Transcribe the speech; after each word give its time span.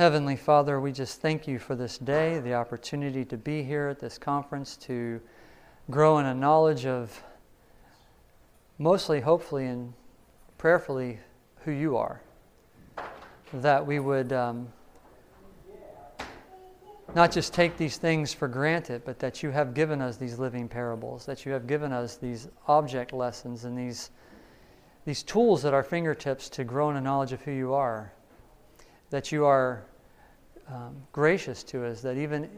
Heavenly 0.00 0.36
Father, 0.36 0.80
we 0.80 0.92
just 0.92 1.20
thank 1.20 1.46
you 1.46 1.58
for 1.58 1.74
this 1.74 1.98
day, 1.98 2.38
the 2.38 2.54
opportunity 2.54 3.22
to 3.26 3.36
be 3.36 3.62
here 3.62 3.88
at 3.88 4.00
this 4.00 4.16
conference, 4.16 4.78
to 4.78 5.20
grow 5.90 6.16
in 6.20 6.24
a 6.24 6.32
knowledge 6.32 6.86
of 6.86 7.22
mostly, 8.78 9.20
hopefully, 9.20 9.66
and 9.66 9.92
prayerfully 10.56 11.18
who 11.64 11.72
you 11.72 11.98
are. 11.98 12.22
That 13.52 13.86
we 13.86 14.00
would 14.00 14.32
um, 14.32 14.68
not 17.14 17.30
just 17.30 17.52
take 17.52 17.76
these 17.76 17.98
things 17.98 18.32
for 18.32 18.48
granted, 18.48 19.02
but 19.04 19.18
that 19.18 19.42
you 19.42 19.50
have 19.50 19.74
given 19.74 20.00
us 20.00 20.16
these 20.16 20.38
living 20.38 20.66
parables, 20.66 21.26
that 21.26 21.44
you 21.44 21.52
have 21.52 21.66
given 21.66 21.92
us 21.92 22.16
these 22.16 22.48
object 22.68 23.12
lessons 23.12 23.66
and 23.66 23.76
these, 23.76 24.12
these 25.04 25.22
tools 25.22 25.66
at 25.66 25.74
our 25.74 25.84
fingertips 25.84 26.48
to 26.48 26.64
grow 26.64 26.88
in 26.88 26.96
a 26.96 27.02
knowledge 27.02 27.32
of 27.32 27.42
who 27.42 27.52
you 27.52 27.74
are. 27.74 28.14
That 29.10 29.30
you 29.30 29.44
are 29.44 29.84
um, 30.72 30.96
gracious 31.12 31.62
to 31.64 31.84
us, 31.84 32.00
that 32.02 32.16
even, 32.16 32.48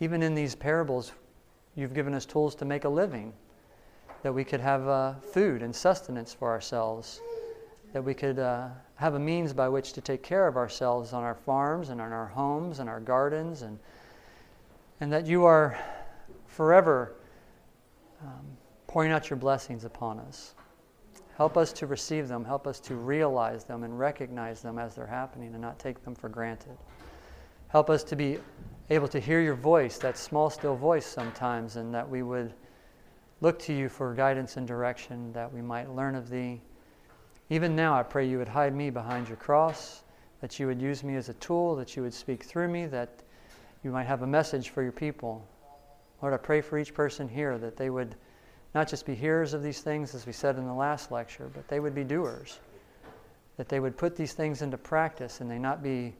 even 0.00 0.22
in 0.22 0.34
these 0.34 0.54
parables, 0.54 1.12
you've 1.74 1.94
given 1.94 2.14
us 2.14 2.24
tools 2.24 2.54
to 2.56 2.64
make 2.64 2.84
a 2.84 2.88
living, 2.88 3.32
that 4.22 4.32
we 4.32 4.44
could 4.44 4.60
have 4.60 4.88
uh, 4.88 5.14
food 5.14 5.62
and 5.62 5.74
sustenance 5.74 6.32
for 6.32 6.50
ourselves, 6.50 7.20
that 7.92 8.02
we 8.02 8.14
could 8.14 8.38
uh, 8.38 8.68
have 8.94 9.14
a 9.14 9.18
means 9.18 9.52
by 9.52 9.68
which 9.68 9.92
to 9.92 10.00
take 10.00 10.22
care 10.22 10.46
of 10.46 10.56
ourselves 10.56 11.12
on 11.12 11.22
our 11.22 11.34
farms 11.34 11.90
and 11.90 12.00
on 12.00 12.12
our 12.12 12.26
homes 12.26 12.78
and 12.78 12.88
our 12.88 13.00
gardens, 13.00 13.62
and, 13.62 13.78
and 15.00 15.12
that 15.12 15.26
you 15.26 15.44
are 15.44 15.78
forever 16.46 17.14
um, 18.22 18.46
pouring 18.86 19.10
out 19.10 19.28
your 19.28 19.36
blessings 19.36 19.84
upon 19.84 20.18
us. 20.20 20.54
Help 21.36 21.56
us 21.56 21.72
to 21.72 21.86
receive 21.86 22.28
them. 22.28 22.44
Help 22.44 22.66
us 22.66 22.78
to 22.78 22.94
realize 22.94 23.64
them 23.64 23.84
and 23.84 23.98
recognize 23.98 24.62
them 24.62 24.78
as 24.78 24.94
they're 24.94 25.06
happening 25.06 25.52
and 25.52 25.60
not 25.60 25.78
take 25.78 26.04
them 26.04 26.14
for 26.14 26.28
granted. 26.28 26.76
Help 27.72 27.88
us 27.88 28.04
to 28.04 28.16
be 28.16 28.38
able 28.90 29.08
to 29.08 29.18
hear 29.18 29.40
your 29.40 29.54
voice, 29.54 29.96
that 29.96 30.18
small, 30.18 30.50
still 30.50 30.76
voice 30.76 31.06
sometimes, 31.06 31.76
and 31.76 31.94
that 31.94 32.06
we 32.06 32.22
would 32.22 32.52
look 33.40 33.58
to 33.60 33.72
you 33.72 33.88
for 33.88 34.12
guidance 34.12 34.58
and 34.58 34.68
direction, 34.68 35.32
that 35.32 35.50
we 35.50 35.62
might 35.62 35.90
learn 35.90 36.14
of 36.14 36.28
thee. 36.28 36.60
Even 37.48 37.74
now, 37.74 37.94
I 37.94 38.02
pray 38.02 38.28
you 38.28 38.36
would 38.36 38.46
hide 38.48 38.74
me 38.74 38.90
behind 38.90 39.26
your 39.26 39.38
cross, 39.38 40.02
that 40.42 40.60
you 40.60 40.66
would 40.66 40.82
use 40.82 41.02
me 41.02 41.16
as 41.16 41.30
a 41.30 41.34
tool, 41.34 41.74
that 41.76 41.96
you 41.96 42.02
would 42.02 42.12
speak 42.12 42.44
through 42.44 42.68
me, 42.68 42.84
that 42.88 43.22
you 43.82 43.90
might 43.90 44.06
have 44.06 44.20
a 44.20 44.26
message 44.26 44.68
for 44.68 44.82
your 44.82 44.92
people. 44.92 45.48
Lord, 46.20 46.34
I 46.34 46.36
pray 46.36 46.60
for 46.60 46.78
each 46.78 46.92
person 46.92 47.26
here 47.26 47.56
that 47.56 47.78
they 47.78 47.88
would 47.88 48.16
not 48.74 48.86
just 48.86 49.06
be 49.06 49.14
hearers 49.14 49.54
of 49.54 49.62
these 49.62 49.80
things, 49.80 50.14
as 50.14 50.26
we 50.26 50.32
said 50.34 50.58
in 50.58 50.66
the 50.66 50.74
last 50.74 51.10
lecture, 51.10 51.50
but 51.54 51.68
they 51.68 51.80
would 51.80 51.94
be 51.94 52.04
doers. 52.04 52.60
That 53.56 53.70
they 53.70 53.80
would 53.80 53.96
put 53.96 54.14
these 54.14 54.34
things 54.34 54.60
into 54.60 54.76
practice 54.76 55.40
and 55.40 55.50
they 55.50 55.58
not 55.58 55.82
be 55.82 56.14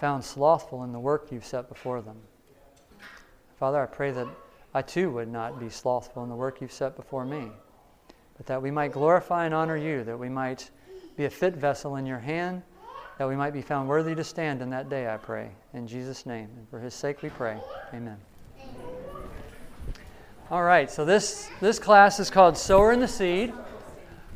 found 0.00 0.24
slothful 0.24 0.82
in 0.82 0.92
the 0.92 0.98
work 0.98 1.28
you've 1.30 1.44
set 1.44 1.68
before 1.68 2.00
them. 2.00 2.16
Father, 3.58 3.82
I 3.82 3.86
pray 3.86 4.10
that 4.12 4.26
I 4.72 4.80
too 4.80 5.10
would 5.10 5.28
not 5.28 5.60
be 5.60 5.68
slothful 5.68 6.22
in 6.22 6.30
the 6.30 6.34
work 6.34 6.62
you've 6.62 6.72
set 6.72 6.96
before 6.96 7.26
me, 7.26 7.50
but 8.38 8.46
that 8.46 8.62
we 8.62 8.70
might 8.70 8.92
glorify 8.92 9.44
and 9.44 9.52
honor 9.52 9.76
you, 9.76 10.02
that 10.04 10.18
we 10.18 10.30
might 10.30 10.70
be 11.18 11.26
a 11.26 11.30
fit 11.30 11.54
vessel 11.54 11.96
in 11.96 12.06
your 12.06 12.18
hand, 12.18 12.62
that 13.18 13.28
we 13.28 13.36
might 13.36 13.52
be 13.52 13.60
found 13.60 13.90
worthy 13.90 14.14
to 14.14 14.24
stand 14.24 14.62
in 14.62 14.70
that 14.70 14.88
day, 14.88 15.06
I 15.12 15.18
pray. 15.18 15.50
In 15.74 15.86
Jesus' 15.86 16.24
name. 16.24 16.48
And 16.56 16.66
for 16.70 16.80
his 16.80 16.94
sake 16.94 17.20
we 17.20 17.28
pray. 17.28 17.58
Amen. 17.92 18.16
All 20.50 20.62
right, 20.62 20.90
so 20.90 21.04
this, 21.04 21.50
this 21.60 21.78
class 21.78 22.18
is 22.18 22.30
called 22.30 22.56
Sower 22.56 22.92
and 22.92 23.02
the 23.02 23.08
Seed. 23.08 23.52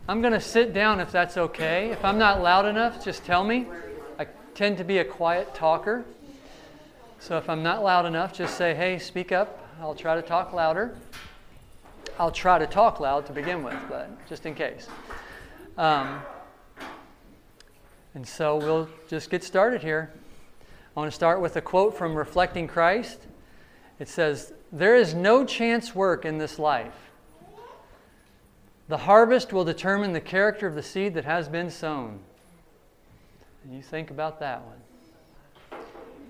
I'm 0.07 0.20
going 0.20 0.35
to 0.35 0.41
sit 0.41 0.75
down 0.75 1.01
if 1.01 1.11
that's 1.11 1.39
okay. 1.39 1.91
If 1.91 2.05
I'm 2.05 2.19
not 2.19 2.42
loud 2.42 2.67
enough, 2.67 3.03
just 3.03 3.25
tell 3.25 3.42
me 3.42 3.67
tend 4.55 4.78
to 4.78 4.84
be 4.84 4.98
a 4.98 5.05
quiet 5.05 5.55
talker. 5.55 6.05
So 7.19 7.36
if 7.38 7.48
I'm 7.48 7.62
not 7.62 7.83
loud 7.83 8.06
enough, 8.06 8.33
just 8.33 8.56
say, 8.56 8.74
hey, 8.74 8.98
speak 8.98 9.33
up. 9.33 9.61
I'll 9.80 9.94
try 9.94 10.14
to 10.14 10.22
talk 10.22 10.52
louder. 10.52 10.96
I'll 12.19 12.30
try 12.30 12.58
to 12.58 12.66
talk 12.66 13.01
loud 13.01 13.27
to 13.27 13.33
begin 13.33 13.64
with, 13.64 13.79
but 13.89 14.11
just 14.29 14.46
in 14.46 14.55
case. 14.55 14.86
Um, 15.77 16.20
and 18.14 18.27
so 18.27 18.56
we'll 18.56 18.89
just 19.08 19.30
get 19.30 19.42
started 19.42 19.83
here. 19.83 20.12
I 20.96 21.00
want 21.00 21.11
to 21.11 21.14
start 21.14 21.40
with 21.40 21.56
a 21.56 21.61
quote 21.61 21.98
from 21.98 22.14
Reflecting 22.14 22.68
Christ. 22.68 23.18
It 23.98 24.08
says, 24.08 24.52
There 24.70 24.95
is 24.95 25.14
no 25.14 25.45
chance 25.45 25.95
work 25.95 26.24
in 26.24 26.39
this 26.39 26.58
life. 26.58 27.11
The 28.86 28.98
harvest 28.98 29.52
will 29.52 29.64
determine 29.64 30.12
the 30.12 30.20
character 30.20 30.68
of 30.68 30.77
the 30.77 30.83
seed 30.83 31.14
that 31.14 31.24
has 31.24 31.48
been 31.48 31.70
sown. 31.70 32.20
You 33.70 33.80
think 33.80 34.11
about 34.11 34.41
that 34.41 34.63
one. 34.63 35.80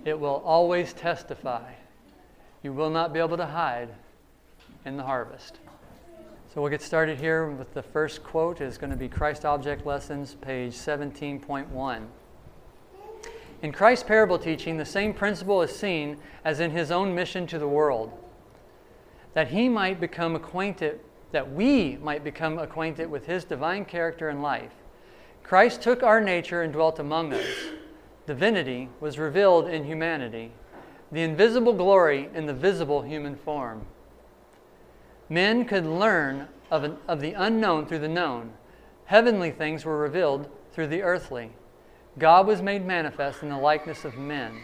It 0.05 0.19
will 0.19 0.43
always 0.45 0.93
testify. 0.93 1.73
You 2.63 2.73
will 2.73 2.91
not 2.91 3.13
be 3.13 3.19
able 3.19 3.37
to 3.37 3.47
hide 3.47 3.89
in 4.85 4.97
the 4.97 5.03
harvest. 5.03 5.59
So 6.53 6.61
we'll 6.61 6.71
get 6.71 6.83
started 6.83 7.19
here 7.19 7.51
with 7.51 7.75
the 7.75 7.83
first 7.83 8.23
quote 8.23 8.61
is 8.61 8.79
going 8.79 8.91
to 8.91 8.97
be 8.97 9.09
Christ 9.09 9.45
Object 9.45 9.85
Lessons, 9.85 10.35
page 10.35 10.75
17.1. 10.75 12.07
In 13.63 13.73
Christ's 13.73 14.05
parable 14.05 14.39
teaching, 14.39 14.77
the 14.77 14.85
same 14.85 15.13
principle 15.13 15.61
is 15.63 15.75
seen 15.75 16.19
as 16.45 16.61
in 16.61 16.71
his 16.71 16.93
own 16.93 17.15
mission 17.15 17.47
to 17.49 17.59
the 17.59 17.67
world. 17.67 18.13
That 19.33 19.49
he 19.49 19.69
might 19.69 19.99
become 19.99 20.37
acquainted, 20.37 21.01
that 21.33 21.51
we 21.51 21.97
might 21.97 22.23
become 22.23 22.59
acquainted 22.59 23.11
with 23.11 23.27
his 23.27 23.45
divine 23.45 23.85
character 23.85 24.29
and 24.29 24.41
life 24.41 24.73
Christ 25.45 25.83
took 25.83 26.03
our 26.03 26.23
nature 26.23 26.63
and 26.63 26.73
dwelt 26.73 26.99
among 26.99 27.35
us. 27.35 27.47
Divinity 28.27 28.89
was 28.99 29.19
revealed 29.19 29.69
in 29.69 29.85
humanity, 29.85 30.51
the 31.13 31.21
invisible 31.21 31.75
glory 31.75 32.31
in 32.35 32.47
the 32.47 32.55
visible 32.55 33.03
human 33.03 33.37
form. 33.37 33.85
Men 35.29 35.67
could 35.67 35.85
learn 35.85 36.49
of, 36.71 36.83
an, 36.83 36.97
of 37.07 37.21
the 37.21 37.35
unknown 37.35 37.87
through 37.87 37.99
the 37.99 38.09
known. 38.09 38.55
Heavenly 39.05 39.51
things 39.51 39.85
were 39.85 39.99
revealed 39.99 40.49
through 40.73 40.87
the 40.87 41.03
earthly. 41.03 41.53
God 42.19 42.47
was 42.47 42.63
made 42.63 42.87
manifest 42.87 43.43
in 43.43 43.51
the 43.51 43.59
likeness 43.59 44.07
of 44.07 44.17
men. 44.17 44.59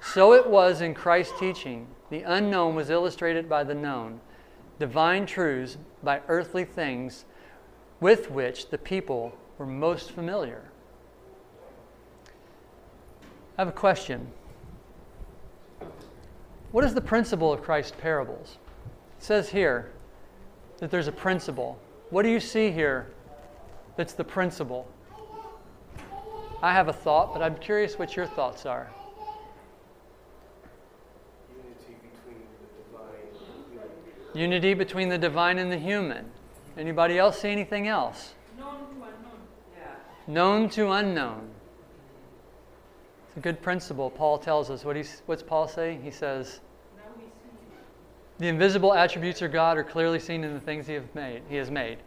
So 0.00 0.32
it 0.32 0.48
was 0.48 0.80
in 0.80 0.94
Christ's 0.94 1.38
teaching. 1.38 1.86
The 2.08 2.22
unknown 2.22 2.74
was 2.74 2.88
illustrated 2.88 3.50
by 3.50 3.64
the 3.64 3.74
known, 3.74 4.20
divine 4.78 5.26
truths 5.26 5.76
by 6.02 6.22
earthly 6.26 6.64
things 6.64 7.26
with 8.00 8.30
which 8.30 8.70
the 8.70 8.78
people 8.78 9.36
were 9.60 9.66
most 9.66 10.12
familiar. 10.12 10.62
I 13.58 13.60
have 13.60 13.68
a 13.68 13.72
question. 13.72 14.26
What 16.72 16.82
is 16.82 16.94
the 16.94 17.02
principle 17.02 17.52
of 17.52 17.60
Christ's 17.60 17.92
parables? 18.00 18.56
It 19.18 19.22
says 19.22 19.50
here 19.50 19.90
that 20.78 20.90
there's 20.90 21.08
a 21.08 21.12
principle. 21.12 21.78
What 22.08 22.22
do 22.22 22.30
you 22.30 22.40
see 22.40 22.70
here 22.70 23.08
that's 23.96 24.14
the 24.14 24.24
principle? 24.24 24.88
I 26.62 26.72
have 26.72 26.88
a 26.88 26.94
thought, 26.94 27.34
but 27.34 27.42
I'm 27.42 27.56
curious 27.56 27.98
what 27.98 28.16
your 28.16 28.26
thoughts 28.26 28.64
are. 28.64 28.90
Unity 34.32 34.72
between 34.72 35.10
the 35.10 35.18
divine 35.18 35.58
and 35.58 35.70
the 35.70 35.78
human. 35.78 36.30
Anybody 36.78 37.18
else 37.18 37.42
see 37.42 37.50
anything 37.50 37.88
else? 37.88 38.32
Known 40.26 40.68
to 40.70 40.90
unknown. 40.90 41.48
It's 43.28 43.36
a 43.36 43.40
good 43.40 43.62
principle. 43.62 44.10
Paul 44.10 44.38
tells 44.38 44.70
us. 44.70 44.84
What 44.84 44.96
he's, 44.96 45.22
what's 45.26 45.42
Paul 45.42 45.68
say? 45.68 45.98
He 46.02 46.10
says, 46.10 46.60
The 48.38 48.48
invisible 48.48 48.92
attributes 48.92 49.40
of 49.42 49.52
God 49.52 49.78
are 49.78 49.84
clearly 49.84 50.18
seen 50.18 50.42
in 50.42 50.52
the 50.52 50.60
things 50.60 50.86
he, 50.86 50.94
have 50.94 51.14
made, 51.14 51.42
he 51.48 51.56
has 51.56 51.70
made. 51.70 51.98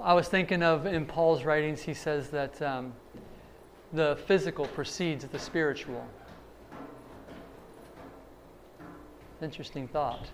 I 0.00 0.14
was 0.14 0.28
thinking 0.28 0.62
of 0.62 0.86
in 0.86 1.04
Paul's 1.04 1.42
writings, 1.42 1.82
he 1.82 1.94
says 1.94 2.30
that 2.30 2.62
um, 2.62 2.92
the 3.92 4.16
physical 4.26 4.66
precedes 4.66 5.24
the 5.26 5.38
spiritual. 5.38 6.06
Interesting 9.42 9.88
thought. 9.88 10.28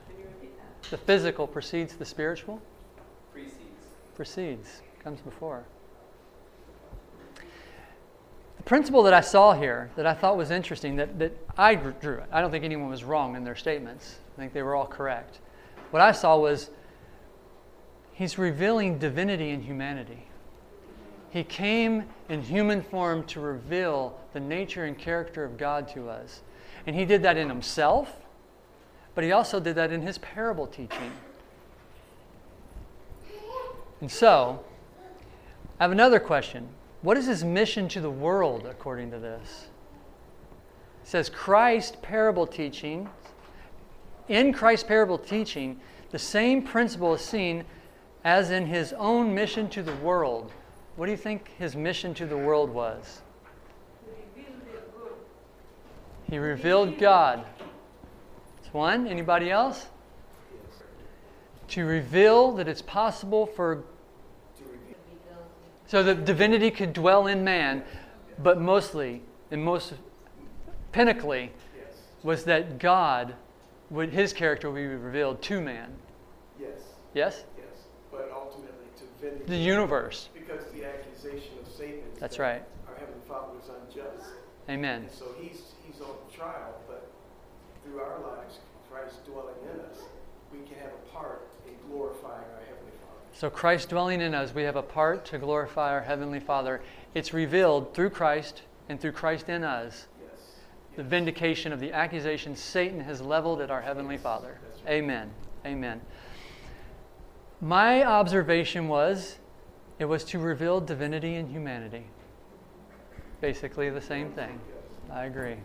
The 0.91 0.99
physical 0.99 1.47
precedes 1.47 1.97
the 1.97 2.05
spiritual? 2.05 2.61
Precedes. 4.15 4.83
Comes 5.03 5.21
before. 5.21 5.65
The 8.57 8.63
principle 8.63 9.03
that 9.03 9.13
I 9.13 9.21
saw 9.21 9.53
here 9.53 9.91
that 9.97 10.07
I 10.07 10.15
thought 10.15 10.37
was 10.37 10.51
interesting, 10.51 10.97
that, 10.97 11.19
that 11.19 11.37
I 11.59 11.75
drew 11.75 12.19
it, 12.19 12.29
I 12.33 12.41
don't 12.41 12.51
think 12.51 12.65
anyone 12.65 12.89
was 12.89 13.05
wrong 13.05 13.37
in 13.37 13.45
their 13.45 13.57
statements. 13.57 14.17
I 14.37 14.41
think 14.41 14.53
they 14.53 14.63
were 14.63 14.75
all 14.75 14.87
correct. 14.87 15.41
What 15.91 16.01
I 16.01 16.13
saw 16.13 16.39
was 16.39 16.71
he's 18.15 18.39
revealing 18.39 18.99
divinity 18.99 19.51
and 19.51 19.63
humanity. 19.63 20.27
He 21.31 21.45
came 21.45 22.05
in 22.29 22.43
human 22.43 22.81
form 22.81 23.25
to 23.25 23.41
reveal 23.41 24.19
the 24.33 24.41
nature 24.41 24.85
and 24.85 24.97
character 24.97 25.45
of 25.45 25.59
God 25.59 25.89
to 25.89 26.09
us. 26.09 26.43
And 26.87 26.95
he 26.97 27.05
did 27.05 27.23
that 27.23 27.37
in 27.37 27.49
himself, 27.49 28.11
but 29.15 29.25
he 29.25 29.33
also 29.33 29.61
did 29.61 29.75
that 29.77 29.93
in 29.93 30.01
his 30.01 30.19
parable 30.19 30.67
teaching. 30.67 31.13
And 34.05 34.13
so, 34.13 34.63
I 35.81 35.85
have 35.85 35.91
another 35.91 36.21
question. 36.21 36.69
What 37.01 37.17
is 37.17 37.25
his 37.25 37.43
mission 37.43 37.89
to 37.89 38.03
the 38.03 38.11
world 38.11 38.67
according 38.67 39.11
to 39.13 39.19
this? 39.19 39.69
It 41.03 41.09
says 41.09 41.31
Christ 41.31 42.03
parable 42.03 42.47
teaching. 42.47 43.09
In 44.29 44.53
Christ's 44.53 44.87
parable 44.87 45.17
teaching, 45.17 45.81
the 46.11 46.19
same 46.19 46.63
principle 46.63 47.15
is 47.15 47.23
seen 47.23 47.65
as 48.25 48.51
in 48.51 48.67
his 48.67 48.93
own 48.93 49.35
mission 49.35 49.71
to 49.71 49.83
the 49.83 49.97
world. 49.97 50.53
What 50.97 51.07
do 51.07 51.11
you 51.11 51.17
think 51.17 51.53
his 51.59 51.75
mission 51.75 52.13
to 52.13 52.27
the 52.27 52.37
world 52.37 52.69
was? 52.69 53.23
He 56.29 56.37
revealed 56.37 56.99
God. 56.99 57.47
It's 58.59 58.75
one. 58.75 59.07
Anybody 59.07 59.51
else? 59.51 59.87
To 61.69 61.87
reveal 61.87 62.53
that 62.53 62.69
it's 62.69 62.83
possible 62.83 63.47
for 63.47 63.85
so 65.87 66.03
the 66.03 66.15
divinity 66.15 66.71
could 66.71 66.93
dwell 66.93 67.27
in 67.27 67.45
man, 67.45 67.85
but 68.39 68.61
mostly 68.61 69.23
and 69.51 69.65
most 69.65 69.95
pinnacly 70.93 71.53
was 72.23 72.45
that 72.45 72.79
God 72.79 73.35
would 73.91 74.11
his 74.11 74.33
character 74.33 74.71
would 74.71 74.79
be 74.79 74.87
revealed 74.87 75.43
to 75.43 75.61
man. 75.61 75.93
Yes, 76.59 76.79
Yes? 77.13 77.45
yes, 77.59 77.67
but 78.11 78.31
ultimately 78.35 78.87
to 78.97 79.05
vindicate. 79.21 79.47
The 79.47 79.57
universe. 79.57 80.31
Because 80.33 80.65
the 80.73 80.85
accusation 80.87 81.53
of 81.61 81.71
Satan 81.71 82.01
is 82.13 82.19
That's 82.19 82.37
that 82.39 82.43
right. 82.43 82.63
our 82.89 82.95
Heavenly 82.95 83.21
Father 83.29 83.53
is 83.63 83.69
unjust. 83.69 84.31
Amen. 84.71 85.03
And 85.03 85.11
so 85.11 85.27
he's, 85.39 85.75
he's 85.87 86.01
on 86.01 86.17
trial, 86.35 86.75
but 86.89 87.11
through 87.85 88.01
our 88.01 88.19
lives, 88.21 88.59
Christ 88.91 89.25
dwelling 89.27 89.55
in 89.73 89.81
us, 89.81 89.99
we 90.51 90.59
can 90.67 90.79
have 90.79 90.93
a 90.93 91.13
part 91.15 91.47
in 91.69 91.75
glorifying 91.91 92.49
our 92.57 92.65
Heavenly 92.67 92.73
Father. 92.79 92.84
So 93.35 93.51
Christ 93.51 93.89
dwelling 93.89 94.21
in 94.21 94.33
us, 94.33 94.55
we 94.55 94.63
have 94.63 94.77
a 94.77 94.83
part 94.83 95.25
to 95.27 95.39
glorify 95.39 95.91
our 95.91 96.03
heavenly 96.03 96.39
Father. 96.39 96.81
It's 97.15 97.35
revealed 97.35 97.93
through 97.93 98.11
Christ 98.11 98.63
and 98.89 99.01
through 99.01 99.13
Christ 99.13 99.49
in 99.49 99.65
us. 99.65 100.07
Yes. 100.23 100.41
The 100.95 101.03
vindication 101.03 101.73
of 101.73 101.81
the 101.81 101.93
accusation 101.93 102.55
Satan 102.55 103.01
has 103.01 103.21
leveled 103.21 103.61
at 103.61 103.73
our 103.73 103.83
heavenly 103.83 104.19
Father. 104.19 104.61
Right. 104.85 104.93
Amen. 104.95 105.31
Amen. 105.67 106.01
My 107.61 108.05
observation 108.05 108.87
was 108.87 109.39
it 109.99 110.05
was 110.05 110.23
to 110.25 110.39
reveal 110.39 110.81
divinity 110.81 111.35
and 111.35 111.51
humanity. 111.51 112.05
Basically 113.41 113.91
the 113.91 114.01
same 114.01 114.31
thing. 114.31 114.61
I 115.11 115.25
agree. 115.25 115.57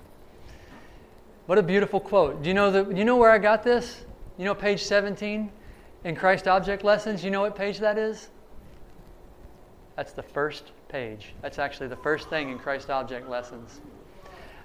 What 1.45 1.59
a 1.59 1.63
beautiful 1.63 1.99
quote. 1.99 2.41
Do 2.41 2.49
you 2.49 2.55
know 2.55 2.71
the, 2.71 2.83
do 2.83 2.95
you 2.95 3.05
know 3.05 3.17
where 3.17 3.31
I 3.31 3.37
got 3.37 3.63
this? 3.63 4.05
You 4.39 4.45
know 4.45 4.55
page 4.55 4.83
17 4.83 5.51
in 6.03 6.15
Christ 6.15 6.47
Object 6.47 6.83
Lessons? 6.83 7.23
You 7.23 7.31
know 7.31 7.41
what 7.41 7.55
page 7.55 7.79
that 7.79 7.97
is? 7.97 8.29
That's 9.95 10.13
the 10.13 10.23
first 10.23 10.71
page. 10.87 11.33
That's 11.41 11.59
actually 11.59 11.87
the 11.87 11.97
first 11.97 12.29
thing 12.29 12.49
in 12.49 12.57
Christ 12.57 12.89
Object 12.89 13.29
Lessons. 13.29 13.81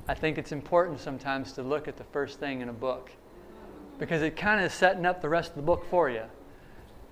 I 0.07 0.15
think 0.15 0.39
it's 0.39 0.53
important 0.53 1.01
sometimes 1.01 1.53
to 1.53 1.63
look 1.63 1.89
at 1.89 1.97
the 1.97 2.05
first 2.05 2.39
thing 2.39 2.61
in 2.61 2.69
a 2.69 2.73
book 2.73 3.11
because 3.99 4.23
it 4.23 4.37
kind 4.37 4.61
of 4.61 4.67
is 4.67 4.73
setting 4.73 5.07
up 5.07 5.23
the 5.23 5.29
rest 5.29 5.51
of 5.51 5.57
the 5.57 5.63
book 5.63 5.85
for 5.91 6.11
you. 6.11 6.23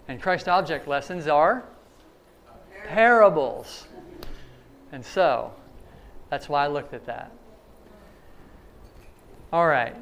And 0.08 0.20
Christ 0.20 0.48
Object 0.48 0.86
Lessons 0.86 1.26
are 1.26 1.64
parables. 2.86 3.86
And 4.90 5.04
so, 5.04 5.52
that's 6.28 6.48
why 6.48 6.64
I 6.64 6.66
looked 6.68 6.92
at 6.92 7.06
that. 7.06 7.32
All 9.52 9.66
right. 9.66 9.96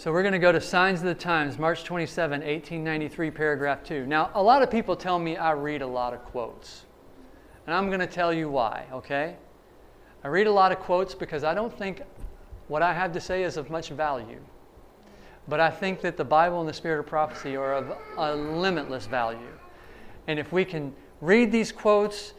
So 0.00 0.10
we're 0.10 0.22
going 0.22 0.32
to 0.32 0.38
go 0.38 0.50
to 0.50 0.62
Signs 0.62 1.00
of 1.00 1.04
the 1.04 1.14
Times, 1.14 1.58
March 1.58 1.84
27, 1.84 2.40
1893, 2.40 3.30
paragraph 3.32 3.84
2. 3.84 4.06
Now, 4.06 4.30
a 4.32 4.42
lot 4.42 4.62
of 4.62 4.70
people 4.70 4.96
tell 4.96 5.18
me 5.18 5.36
I 5.36 5.52
read 5.52 5.82
a 5.82 5.86
lot 5.86 6.14
of 6.14 6.24
quotes. 6.24 6.86
And 7.66 7.74
I'm 7.74 7.88
going 7.88 8.00
to 8.00 8.06
tell 8.06 8.32
you 8.32 8.48
why, 8.48 8.86
okay? 8.94 9.36
I 10.24 10.28
read 10.28 10.46
a 10.46 10.50
lot 10.50 10.72
of 10.72 10.78
quotes 10.78 11.14
because 11.14 11.44
I 11.44 11.52
don't 11.52 11.76
think 11.76 12.00
what 12.68 12.80
I 12.80 12.94
have 12.94 13.12
to 13.12 13.20
say 13.20 13.42
is 13.42 13.58
of 13.58 13.68
much 13.68 13.90
value. 13.90 14.40
But 15.48 15.60
I 15.60 15.68
think 15.68 16.00
that 16.00 16.16
the 16.16 16.24
Bible 16.24 16.60
and 16.60 16.68
the 16.70 16.72
Spirit 16.72 17.00
of 17.00 17.06
prophecy 17.06 17.54
are 17.54 17.74
of 17.74 17.94
a 18.16 18.34
limitless 18.34 19.04
value. 19.04 19.52
And 20.28 20.38
if 20.38 20.50
we 20.50 20.64
can 20.64 20.94
read 21.20 21.52
these 21.52 21.72
quotes 21.72 22.32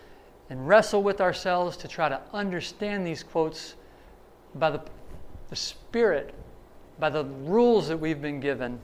and 0.50 0.68
wrestle 0.68 1.04
with 1.04 1.22
ourselves 1.22 1.78
to 1.78 1.88
try 1.88 2.10
to 2.10 2.20
understand 2.34 3.06
these 3.06 3.22
quotes 3.22 3.76
by 4.56 4.72
the, 4.72 4.82
the 5.52 5.56
Spirit, 5.56 6.34
by 7.02 7.10
the 7.10 7.26
rules 7.26 7.88
that 7.88 7.98
we've 7.98 8.22
been 8.22 8.40
given, 8.40 8.80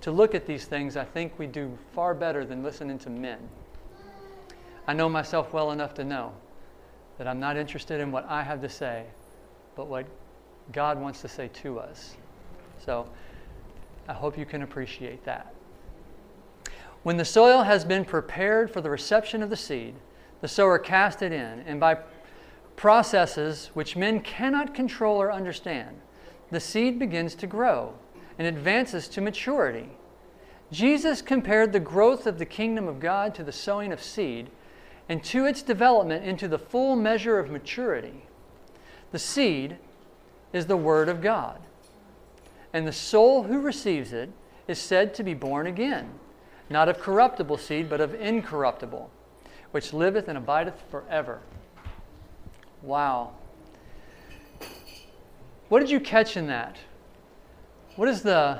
to 0.00 0.10
look 0.10 0.34
at 0.34 0.46
these 0.46 0.64
things, 0.64 0.96
I 0.96 1.04
think 1.04 1.38
we 1.38 1.46
do 1.46 1.78
far 1.94 2.12
better 2.12 2.44
than 2.44 2.64
listening 2.64 2.98
to 2.98 3.08
men. 3.08 3.38
I 4.88 4.94
know 4.94 5.08
myself 5.08 5.52
well 5.52 5.70
enough 5.70 5.94
to 5.94 6.04
know 6.04 6.32
that 7.18 7.28
I'm 7.28 7.38
not 7.38 7.56
interested 7.56 8.00
in 8.00 8.10
what 8.10 8.28
I 8.28 8.42
have 8.42 8.60
to 8.62 8.68
say, 8.68 9.04
but 9.76 9.86
what 9.86 10.06
God 10.72 11.00
wants 11.00 11.20
to 11.20 11.28
say 11.28 11.48
to 11.62 11.78
us. 11.78 12.16
So 12.84 13.08
I 14.08 14.12
hope 14.12 14.36
you 14.36 14.44
can 14.44 14.62
appreciate 14.62 15.24
that. 15.24 15.54
When 17.04 17.16
the 17.16 17.24
soil 17.24 17.62
has 17.62 17.84
been 17.84 18.04
prepared 18.04 18.72
for 18.72 18.80
the 18.80 18.90
reception 18.90 19.40
of 19.44 19.50
the 19.50 19.56
seed, 19.56 19.94
the 20.40 20.48
sower 20.48 20.80
cast 20.80 21.22
it 21.22 21.30
in, 21.30 21.60
and 21.60 21.78
by 21.78 21.98
processes 22.74 23.70
which 23.74 23.94
men 23.94 24.20
cannot 24.20 24.74
control 24.74 25.22
or 25.22 25.30
understand, 25.30 26.00
the 26.50 26.60
seed 26.60 26.98
begins 26.98 27.34
to 27.36 27.46
grow 27.46 27.94
and 28.38 28.46
advances 28.46 29.08
to 29.08 29.20
maturity. 29.20 29.90
Jesus 30.72 31.22
compared 31.22 31.72
the 31.72 31.80
growth 31.80 32.26
of 32.26 32.38
the 32.38 32.46
kingdom 32.46 32.88
of 32.88 33.00
God 33.00 33.34
to 33.34 33.44
the 33.44 33.52
sowing 33.52 33.92
of 33.92 34.02
seed 34.02 34.50
and 35.08 35.22
to 35.24 35.44
its 35.44 35.62
development 35.62 36.24
into 36.24 36.46
the 36.46 36.58
full 36.58 36.94
measure 36.94 37.38
of 37.38 37.50
maturity. 37.50 38.24
The 39.10 39.18
seed 39.18 39.76
is 40.52 40.66
the 40.66 40.76
Word 40.76 41.08
of 41.08 41.20
God, 41.20 41.60
and 42.72 42.86
the 42.86 42.92
soul 42.92 43.42
who 43.42 43.60
receives 43.60 44.12
it 44.12 44.30
is 44.68 44.78
said 44.78 45.14
to 45.14 45.24
be 45.24 45.34
born 45.34 45.66
again, 45.66 46.12
not 46.68 46.88
of 46.88 47.00
corruptible 47.00 47.58
seed, 47.58 47.90
but 47.90 48.00
of 48.00 48.14
incorruptible, 48.14 49.10
which 49.72 49.92
liveth 49.92 50.28
and 50.28 50.38
abideth 50.38 50.80
forever. 50.90 51.40
Wow. 52.82 53.32
What 55.70 55.78
did 55.78 55.88
you 55.88 56.00
catch 56.00 56.36
in 56.36 56.48
that? 56.48 56.76
What 57.94 58.08
is 58.08 58.22
the 58.22 58.58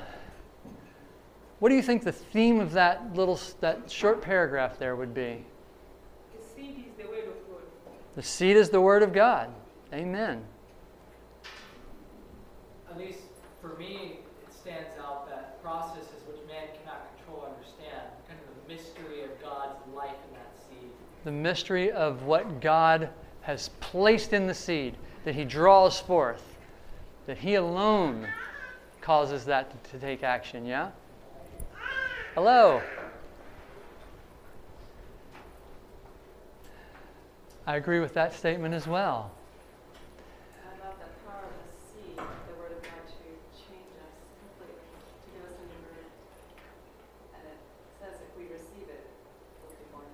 what 1.59 1.69
do 1.69 1.75
you 1.75 1.83
think 1.83 2.05
the 2.05 2.13
theme 2.13 2.61
of 2.61 2.71
that 2.73 3.15
little 3.17 3.39
that 3.59 3.91
short 3.91 4.23
paragraph 4.23 4.79
there 4.79 4.95
would 4.95 5.13
be? 5.13 5.45
The 6.37 6.43
seed 6.55 6.85
is 6.87 6.95
the 6.97 7.09
word 7.09 7.27
of 7.27 7.35
God. 7.35 7.95
The 8.15 8.23
seed 8.23 8.57
is 8.57 8.71
the 8.71 8.81
word 8.81 9.03
of 9.03 9.13
God. 9.13 9.51
Amen. 9.93 10.45
At 12.89 12.97
least 12.97 13.19
for 13.61 13.77
me, 13.77 14.21
it 14.47 14.55
stands 14.55 14.97
out 15.01 15.29
that 15.29 15.61
processes 15.65 16.23
which 16.29 16.47
man 16.47 16.69
cannot 16.79 17.09
control 17.17 17.45
or 17.45 17.49
understand, 17.57 18.07
kind 18.29 18.39
of 18.39 18.69
the 18.69 18.73
mystery 18.73 19.25
of 19.25 19.43
God's 19.43 19.81
life 19.97 20.15
in 20.29 20.35
that 20.35 20.53
seed. 20.57 20.91
The 21.25 21.33
mystery 21.33 21.91
of 21.91 22.23
what 22.23 22.61
God 22.61 23.09
has 23.41 23.71
placed 23.81 24.33
in 24.33 24.47
the 24.47 24.55
seed 24.55 24.95
that 25.25 25.35
he 25.35 25.45
draws 25.45 25.99
forth, 25.99 26.50
that 27.31 27.39
he 27.39 27.55
alone 27.55 28.27
causes 29.01 29.45
that 29.45 29.71
to, 29.85 29.91
to 29.93 29.99
take 30.01 30.25
action, 30.25 30.67
yeah? 30.67 30.91
Hello. 32.35 32.83
I 37.69 37.77
agree 37.77 38.01
with 38.01 38.15
that 38.15 38.35
statement 38.35 38.75
as 38.75 38.89
well. 38.89 39.31
I 40.59 40.85
love 40.85 40.97
the 40.99 41.31
power 41.31 41.45
of 41.45 41.55
the 41.55 41.71
seed, 41.87 42.17
the 42.17 42.61
word 42.61 42.73
of 42.73 42.83
God 42.83 43.07
to 43.07 43.15
change 43.55 43.95
us 44.03 44.11
completely, 44.43 44.91
to 45.23 45.31
give 45.31 45.45
us 45.47 45.55
a 45.55 45.67
new 45.71 45.83
birth. 45.87 46.11
And 47.33 47.47
it 47.47 47.59
says 48.03 48.21
if 48.27 48.37
we 48.37 48.53
receive 48.53 48.91
it, 48.91 49.07
we'll 49.63 49.77
be 49.79 49.87
born 49.93 50.07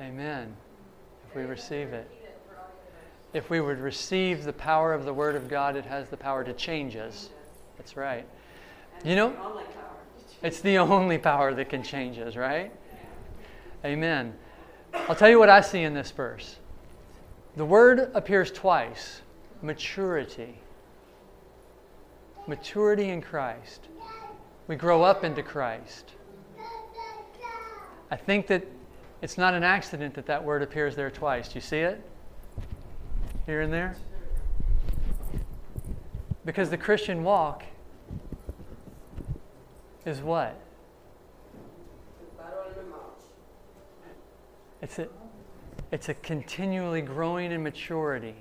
again. 0.00 0.14
Amen. 0.14 0.56
If 1.28 1.36
we 1.36 1.42
receive 1.42 1.92
it. 1.92 2.17
If 3.32 3.50
we 3.50 3.60
would 3.60 3.78
receive 3.78 4.44
the 4.44 4.52
power 4.52 4.94
of 4.94 5.04
the 5.04 5.12
Word 5.12 5.36
of 5.36 5.48
God, 5.48 5.76
it 5.76 5.84
has 5.84 6.08
the 6.08 6.16
power 6.16 6.44
to 6.44 6.52
change 6.52 6.96
us. 6.96 7.28
That's 7.76 7.96
right. 7.96 8.26
You 9.04 9.16
know- 9.16 9.30
it's 10.42 10.60
the 10.60 10.78
only 10.78 11.18
power. 11.18 11.52
That 11.54 11.68
can 11.68 11.82
change 11.82 12.18
us, 12.18 12.36
right? 12.36 12.72
Amen. 13.84 14.34
I'll 14.94 15.14
tell 15.14 15.28
you 15.28 15.38
what 15.38 15.48
I 15.48 15.60
see 15.60 15.82
in 15.82 15.94
this 15.94 16.10
verse. 16.10 16.56
The 17.56 17.64
word 17.64 18.10
appears 18.14 18.50
twice 18.50 19.20
maturity. 19.62 20.58
Maturity 22.46 23.10
in 23.10 23.20
Christ. 23.20 23.88
We 24.68 24.76
grow 24.76 25.02
up 25.02 25.24
into 25.24 25.42
Christ. 25.42 26.12
I 28.10 28.16
think 28.16 28.46
that 28.46 28.64
it's 29.20 29.36
not 29.36 29.54
an 29.54 29.64
accident 29.64 30.14
that 30.14 30.26
that 30.26 30.44
word 30.44 30.62
appears 30.62 30.96
there 30.96 31.10
twice. 31.10 31.48
Do 31.48 31.56
you 31.56 31.60
see 31.60 31.80
it? 31.80 32.02
Here 33.48 33.62
and 33.62 33.72
there? 33.72 33.96
Because 36.44 36.68
the 36.68 36.76
Christian 36.76 37.24
walk 37.24 37.64
is 40.04 40.20
what? 40.20 40.60
It's 44.82 44.98
it. 44.98 45.10
It's 45.90 46.10
a 46.10 46.14
continually 46.14 47.00
growing 47.00 47.50
in 47.50 47.62
maturity. 47.62 48.34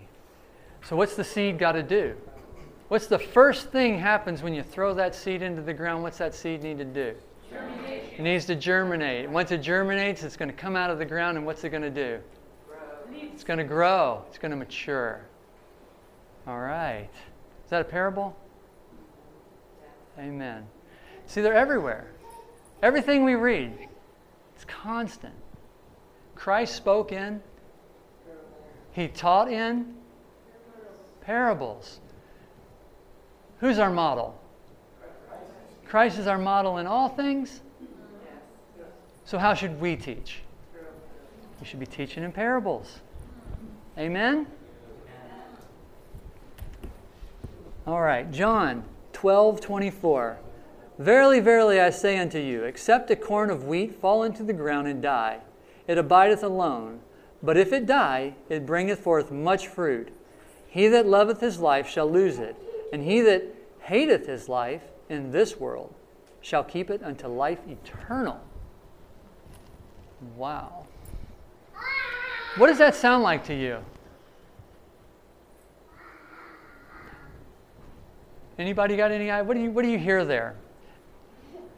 So, 0.84 0.98
what's 0.98 1.16
the 1.16 1.24
seed 1.24 1.58
got 1.58 1.72
to 1.72 1.84
do? 1.84 2.14
What's 2.90 3.08
the 3.08 3.18
first 3.18 3.70
thing 3.70 3.98
happens 3.98 4.44
when 4.44 4.54
you 4.54 4.62
throw 4.62 4.94
that 4.96 5.16
seed 5.16 5.42
into 5.42 5.62
the 5.62 5.74
ground? 5.74 6.04
What's 6.04 6.18
that 6.18 6.36
seed 6.36 6.64
need 6.64 6.80
to 6.80 6.86
do? 6.86 7.16
Germination. 7.50 8.10
It 8.18 8.22
needs 8.24 8.44
to 8.48 8.56
germinate. 8.56 9.30
Once 9.30 9.52
it 9.52 9.60
germinates, 9.60 10.24
it's 10.24 10.36
going 10.36 10.52
to 10.52 10.58
come 10.58 10.76
out 10.76 10.90
of 10.90 10.98
the 10.98 11.06
ground, 11.06 11.38
and 11.38 11.46
what's 11.46 11.64
it 11.64 11.70
going 11.70 11.82
to 11.82 11.90
do? 11.90 12.20
It's 13.38 13.44
going 13.44 13.60
to 13.60 13.66
grow. 13.66 14.24
It's 14.30 14.40
going 14.40 14.50
to 14.50 14.58
mature. 14.58 15.22
All 16.48 16.58
right. 16.58 17.08
Is 17.64 17.70
that 17.70 17.82
a 17.82 17.84
parable? 17.84 18.36
Amen. 20.18 20.66
See, 21.28 21.42
they're 21.42 21.54
everywhere. 21.54 22.08
Everything 22.82 23.24
we 23.24 23.36
read, 23.36 23.72
it's 24.56 24.66
constant. 24.66 25.36
Christ 26.34 26.76
spoke 26.76 27.12
in, 27.12 27.40
He 28.94 29.08
taught 29.08 29.52
in 29.52 29.94
parables. 31.22 32.00
Who's 33.60 33.78
our 33.78 33.92
model? 33.92 34.36
Christ 35.86 36.18
is 36.18 36.26
our 36.26 36.40
model 36.40 36.80
in 36.80 36.88
all 36.88 37.10
things. 37.10 37.62
So, 39.26 39.38
how 39.38 39.54
should 39.54 39.80
we 39.80 39.96
teach? 39.96 40.40
We 41.62 41.68
should 41.68 41.80
be 41.80 41.86
teaching 41.86 42.24
in 42.24 42.32
parables. 42.32 43.02
Amen? 43.98 44.48
All 47.88 48.02
right, 48.02 48.30
John 48.32 48.84
12 49.14 49.62
24. 49.62 50.40
Verily, 51.00 51.40
verily, 51.40 51.80
I 51.80 51.90
say 51.90 52.18
unto 52.18 52.40
you, 52.40 52.64
except 52.64 53.12
a 53.12 53.16
corn 53.16 53.50
of 53.50 53.66
wheat 53.66 53.96
fall 53.96 54.24
into 54.24 54.44
the 54.44 54.54
ground 54.54 54.88
and 54.88 55.02
die, 55.02 55.40
it 55.88 55.98
abideth 55.98 56.44
alone. 56.44 57.02
But 57.42 57.56
if 57.56 57.72
it 57.72 57.86
die, 57.86 58.34
it 58.50 58.66
bringeth 58.66 59.00
forth 59.00 59.32
much 59.32 59.68
fruit. 59.68 60.10
He 60.68 60.88
that 60.88 61.08
loveth 61.08 61.40
his 61.40 61.60
life 61.60 61.88
shall 61.88 62.10
lose 62.10 62.40
it, 62.40 62.56
and 62.92 63.04
he 63.04 63.22
that 63.22 63.44
hateth 63.82 64.26
his 64.26 64.50
life 64.50 64.82
in 65.08 65.32
this 65.32 65.58
world 65.60 65.94
shall 66.42 66.64
keep 66.64 66.90
it 66.90 67.04
unto 67.04 67.28
life 67.28 67.60
eternal. 67.68 68.42
Wow. 70.36 70.87
What 72.58 72.68
does 72.68 72.80
that 72.80 72.96
sound 72.96 73.22
like 73.22 73.44
to 73.46 73.56
you? 73.56 73.78
Anybody 78.58 78.98
got 78.98 79.12
any? 79.12 79.30
idea? 79.30 79.44
What 79.44 79.54
do 79.54 79.62
you 79.62 79.70
What 79.70 79.84
do 79.84 79.90
you 79.90 80.00
hear 80.00 80.26
there? 80.26 80.56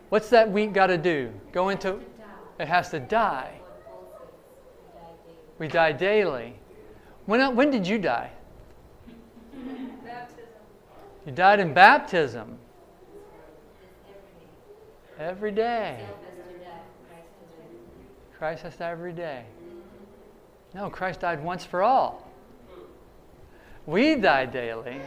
What's 0.07 0.29
that 0.29 0.49
wheat 0.49 0.71
got 0.71 0.87
to 0.87 0.97
do? 0.97 1.31
Go 1.51 1.69
into. 1.69 1.99
It 2.59 2.67
has 2.67 2.89
to 2.91 2.99
die. 2.99 3.59
We 5.57 5.67
die 5.67 5.91
daily. 5.91 6.55
When 7.25 7.41
uh, 7.41 7.51
When 7.51 7.69
did 7.69 7.85
you 7.85 7.97
die? 7.97 8.31
Baptism. 10.05 10.43
You 11.25 11.31
died 11.33 11.59
in 11.59 11.73
baptism. 11.73 12.57
Every 15.19 15.51
day. 15.51 15.99
Christ 18.37 18.63
has 18.63 18.73
to 18.73 18.79
die 18.79 18.91
every 18.91 19.11
day. 19.11 19.43
No, 20.73 20.89
Christ 20.89 21.21
died 21.21 21.43
once 21.43 21.65
for 21.65 21.81
all. 21.81 22.27
We 23.85 24.15
die 24.15 24.45
daily. 24.45 25.01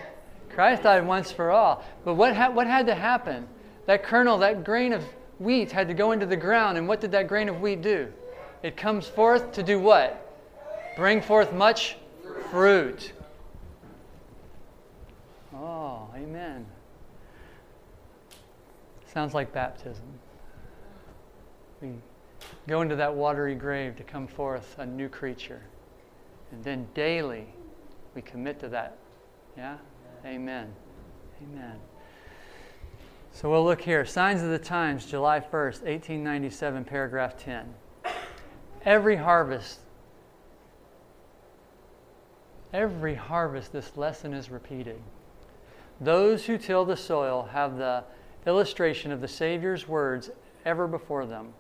Christ 0.49 0.83
died 0.83 1.07
once 1.07 1.31
for 1.31 1.51
all. 1.51 1.85
But 2.05 2.15
what, 2.15 2.35
ha- 2.35 2.51
what 2.51 2.67
had 2.67 2.87
to 2.87 2.95
happen? 2.95 3.47
That 3.87 4.03
kernel, 4.03 4.39
that 4.39 4.65
grain 4.65 4.93
of 4.93 5.05
wheat 5.39 5.71
had 5.71 5.89
to 5.89 5.95
go 5.95 6.13
into 6.13 6.27
the 6.27 6.37
ground. 6.37 6.79
And 6.79 6.89
what 6.89 7.01
did 7.01 7.13
that 7.13 7.29
grain 7.29 7.49
of 7.49 7.61
wheat 7.61 7.83
do? 7.83 8.13
It 8.63 8.77
comes 8.77 9.07
forth 9.07 9.53
to 9.53 9.63
do 9.63 9.79
what? 9.79 10.19
Bring 10.97 11.23
forth 11.23 11.53
much 11.53 11.97
fruit. 12.51 13.13
Oh, 15.55 16.09
amen. 16.15 16.67
Sounds 19.07 19.35
like 19.35 19.53
baptism. 19.53 20.05
Go 22.69 22.83
into 22.83 22.97
that 22.97 23.15
watery 23.15 23.55
grave 23.55 23.97
to 23.97 24.03
come 24.03 24.27
forth 24.27 24.77
a 24.79 24.87
new 24.87 25.09
creature. 25.09 25.63
And 26.51 26.63
then 26.63 26.87
daily 26.95 27.47
we 28.15 28.23
commit 28.23 28.61
to 28.61 28.69
that. 28.69 28.99
Yeah? 29.57 29.77
Amen. 30.25 30.73
Amen. 31.43 31.77
So 33.33 33.51
we'll 33.51 33.65
look 33.65 33.81
here. 33.81 34.05
Signs 34.05 34.43
of 34.43 34.51
the 34.51 34.59
Times, 34.59 35.07
July 35.07 35.41
1st, 35.41 35.83
1897, 35.83 36.85
paragraph 36.85 37.37
10. 37.39 37.75
Every 38.85 39.17
harvest, 39.17 39.81
every 42.73 43.15
harvest, 43.15 43.73
this 43.73 43.97
lesson 43.97 44.35
is 44.35 44.51
repeated. 44.51 45.01
Those 46.01 46.45
who 46.45 46.59
till 46.59 46.85
the 46.85 46.97
soil 46.97 47.49
have 47.53 47.79
the 47.79 48.05
illustration 48.47 49.13
of 49.13 49.21
the 49.21 49.29
Savior's 49.29 49.89
words 49.89 50.31
ever 50.65 50.87
before 50.87 51.27
them. 51.27 51.55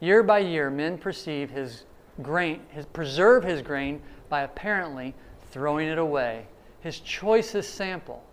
Year 0.00 0.22
by 0.22 0.38
year, 0.38 0.70
men 0.70 0.96
perceive 0.96 1.50
his 1.50 1.84
grain, 2.22 2.62
his, 2.70 2.86
preserve 2.86 3.44
his 3.44 3.62
grain 3.62 4.00
by 4.28 4.42
apparently 4.42 5.14
throwing 5.50 5.88
it 5.88 5.98
away. 5.98 6.46
His 6.80 7.00
choicest 7.00 7.74
sample. 7.74 8.24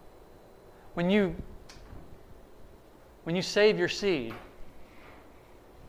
When 0.93 1.09
you 1.09 1.35
when 3.25 3.35
you 3.35 3.41
save 3.41 3.77
your 3.77 3.89
seed, 3.89 4.33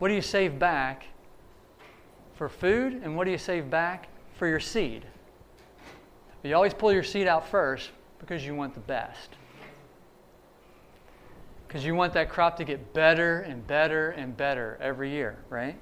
what 0.00 0.08
do 0.08 0.14
you 0.14 0.20
save 0.20 0.58
back 0.58 1.04
for 2.35 2.49
food 2.49 2.94
and 3.04 3.16
what 3.16 3.26
do 3.26 3.30
you 3.30 3.38
save 3.38 3.70
back 3.70 4.08
for 4.35 4.49
your 4.49 4.58
seed? 4.58 5.04
You 6.42 6.54
always 6.56 6.75
pull 6.75 6.92
your 6.92 7.04
seed 7.04 7.28
out 7.28 7.47
first 7.47 7.90
because 8.18 8.44
you 8.44 8.56
want 8.56 8.75
the 8.75 8.80
best. 8.80 9.38
Because 11.68 11.84
you 11.84 11.94
want 11.94 12.14
that 12.14 12.30
crop 12.30 12.56
to 12.56 12.64
get 12.64 12.94
better 12.94 13.40
and 13.40 13.64
better 13.66 14.10
and 14.10 14.34
better 14.34 14.78
every 14.80 15.10
year, 15.10 15.37
right? 15.50 15.78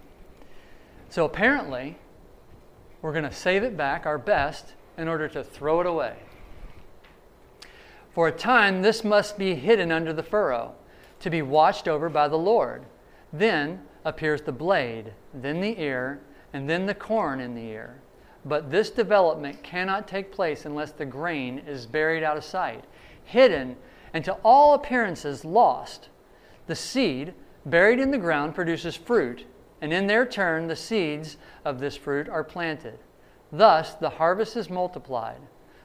So 1.10 1.24
apparently, 1.24 1.96
we're 3.00 3.12
going 3.12 3.24
to 3.24 3.32
save 3.32 3.62
it 3.62 3.76
back, 3.76 4.04
our 4.04 4.18
best, 4.18 4.74
in 4.98 5.06
order 5.06 5.28
to 5.28 5.44
throw 5.44 5.80
it 5.80 5.86
away. 5.86 6.16
For 8.12 8.26
a 8.26 8.32
time, 8.32 8.82
this 8.82 9.04
must 9.04 9.38
be 9.38 9.54
hidden 9.54 9.92
under 9.92 10.12
the 10.12 10.24
furrow, 10.24 10.74
to 11.20 11.30
be 11.30 11.42
watched 11.42 11.86
over 11.86 12.08
by 12.08 12.26
the 12.26 12.36
Lord. 12.36 12.84
Then 13.32 13.82
appears 14.04 14.42
the 14.42 14.52
blade, 14.52 15.12
then 15.32 15.60
the 15.60 15.80
ear, 15.80 16.20
and 16.52 16.68
then 16.68 16.86
the 16.86 16.94
corn 16.94 17.38
in 17.38 17.54
the 17.54 17.68
ear. 17.68 18.00
But 18.44 18.70
this 18.70 18.90
development 18.90 19.62
cannot 19.62 20.08
take 20.08 20.32
place 20.32 20.64
unless 20.64 20.90
the 20.90 21.04
grain 21.04 21.60
is 21.60 21.86
buried 21.86 22.24
out 22.24 22.36
of 22.36 22.44
sight, 22.44 22.84
hidden, 23.24 23.76
and 24.16 24.24
to 24.24 24.32
all 24.42 24.72
appearances 24.72 25.44
lost. 25.44 26.08
The 26.68 26.74
seed, 26.74 27.34
buried 27.66 28.00
in 28.00 28.10
the 28.10 28.16
ground, 28.16 28.54
produces 28.54 28.96
fruit, 28.96 29.44
and 29.82 29.92
in 29.92 30.06
their 30.06 30.24
turn, 30.24 30.68
the 30.68 30.74
seeds 30.74 31.36
of 31.66 31.80
this 31.80 31.98
fruit 31.98 32.26
are 32.26 32.42
planted. 32.42 32.98
Thus, 33.52 33.92
the 33.92 34.08
harvest 34.08 34.56
is 34.56 34.70
multiplied. 34.70 35.42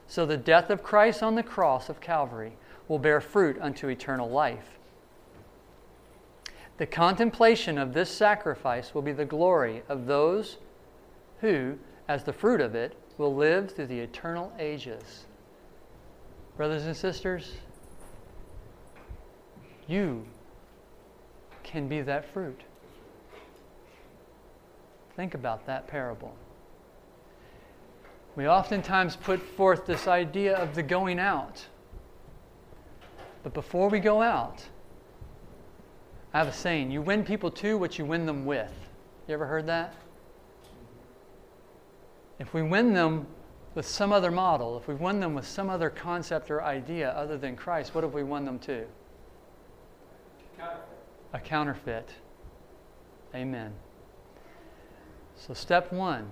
So 0.07 0.25
the 0.25 0.37
death 0.37 0.69
of 0.69 0.81
Christ 0.81 1.21
on 1.21 1.35
the 1.35 1.43
cross 1.43 1.89
of 1.89 1.99
Calvary 1.99 2.53
will 2.87 2.99
bear 2.99 3.19
fruit 3.19 3.57
unto 3.59 3.89
eternal 3.89 4.29
life. 4.29 4.79
The 6.77 6.87
contemplation 6.87 7.77
of 7.77 7.93
this 7.93 8.09
sacrifice 8.09 8.95
will 8.95 9.01
be 9.01 9.11
the 9.11 9.25
glory 9.25 9.83
of 9.89 10.05
those 10.05 10.57
who, 11.41 11.77
as 12.07 12.23
the 12.23 12.31
fruit 12.31 12.61
of 12.61 12.75
it, 12.75 12.95
will 13.17 13.35
live 13.35 13.71
through 13.71 13.87
the 13.87 13.99
eternal 13.99 14.53
ages. 14.57 15.25
Brothers 16.55 16.85
and 16.85 16.95
sisters, 16.95 17.55
you 19.87 20.25
can 21.63 21.87
be 21.87 22.01
that 22.01 22.31
fruit. 22.33 22.61
Think 25.15 25.33
about 25.33 25.65
that 25.65 25.87
parable. 25.87 26.35
We 28.35 28.47
oftentimes 28.47 29.15
put 29.15 29.41
forth 29.41 29.85
this 29.85 30.07
idea 30.07 30.55
of 30.55 30.73
the 30.73 30.83
going 30.83 31.19
out. 31.19 31.65
But 33.43 33.53
before 33.53 33.89
we 33.89 33.99
go 33.99 34.21
out, 34.21 34.63
I 36.33 36.37
have 36.37 36.47
a 36.47 36.53
saying 36.53 36.91
you 36.91 37.01
win 37.01 37.23
people 37.23 37.51
to 37.51 37.77
what 37.77 37.97
you 37.97 38.05
win 38.05 38.25
them 38.25 38.45
with. 38.45 38.71
You 39.27 39.33
ever 39.33 39.45
heard 39.45 39.67
that? 39.67 39.95
If 42.39 42.53
we 42.53 42.61
win 42.61 42.93
them 42.93 43.27
with 43.75 43.85
some 43.85 44.11
other 44.11 44.31
model, 44.31 44.77
if 44.77 44.87
we 44.87 44.95
win 44.95 45.19
them 45.19 45.33
with 45.33 45.47
some 45.47 45.69
other 45.69 45.89
concept 45.89 46.49
or 46.49 46.63
idea 46.63 47.11
other 47.11 47.37
than 47.37 47.55
Christ, 47.55 47.93
what 47.93 48.03
have 48.03 48.13
we 48.13 48.23
won 48.23 48.45
them 48.45 48.59
to? 48.59 48.85
A 51.33 51.39
counterfeit. 51.39 52.09
Amen. 53.33 53.73
So, 55.35 55.53
step 55.53 55.91
one 55.91 56.29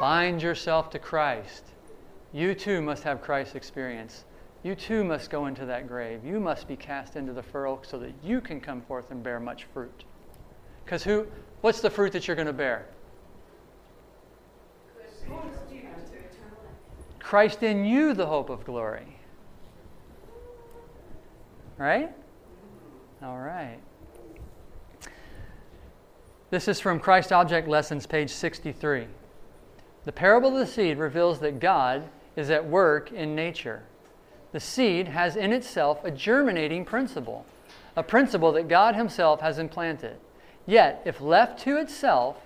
bind 0.00 0.42
yourself 0.42 0.90
to 0.90 0.98
Christ. 0.98 1.64
You 2.32 2.54
too 2.54 2.82
must 2.82 3.02
have 3.04 3.22
Christ's 3.22 3.54
experience. 3.54 4.24
You 4.62 4.74
too 4.74 5.04
must 5.04 5.30
go 5.30 5.46
into 5.46 5.64
that 5.66 5.88
grave. 5.88 6.24
You 6.24 6.40
must 6.40 6.68
be 6.68 6.76
cast 6.76 7.16
into 7.16 7.32
the 7.32 7.42
furrow 7.42 7.80
so 7.82 7.98
that 7.98 8.12
you 8.22 8.40
can 8.40 8.60
come 8.60 8.82
forth 8.82 9.10
and 9.10 9.22
bear 9.22 9.40
much 9.40 9.64
fruit. 9.72 10.04
Because 10.84 11.04
who? 11.04 11.26
What's 11.60 11.80
the 11.80 11.90
fruit 11.90 12.12
that 12.12 12.26
you're 12.26 12.36
going 12.36 12.46
to 12.46 12.52
bear? 12.52 12.86
Christ 17.18 17.62
in 17.62 17.84
you, 17.84 18.14
the 18.14 18.26
hope 18.26 18.48
of 18.48 18.64
glory. 18.64 19.18
Right? 21.76 22.10
All 23.20 23.38
right. 23.38 23.78
This 26.50 26.68
is 26.68 26.78
from 26.78 27.00
Christ 27.00 27.32
Object 27.32 27.66
Lessons, 27.66 28.06
page 28.06 28.30
63. 28.30 29.08
The 30.04 30.12
parable 30.12 30.50
of 30.50 30.58
the 30.58 30.66
seed 30.66 30.98
reveals 30.98 31.40
that 31.40 31.58
God 31.58 32.08
is 32.36 32.48
at 32.48 32.64
work 32.64 33.10
in 33.10 33.34
nature. 33.34 33.82
The 34.52 34.60
seed 34.60 35.08
has 35.08 35.34
in 35.34 35.52
itself 35.52 36.04
a 36.04 36.12
germinating 36.12 36.84
principle, 36.84 37.44
a 37.96 38.04
principle 38.04 38.52
that 38.52 38.68
God 38.68 38.94
Himself 38.94 39.40
has 39.40 39.58
implanted. 39.58 40.16
Yet, 40.64 41.02
if 41.04 41.20
left 41.20 41.58
to 41.64 41.76
itself, 41.76 42.36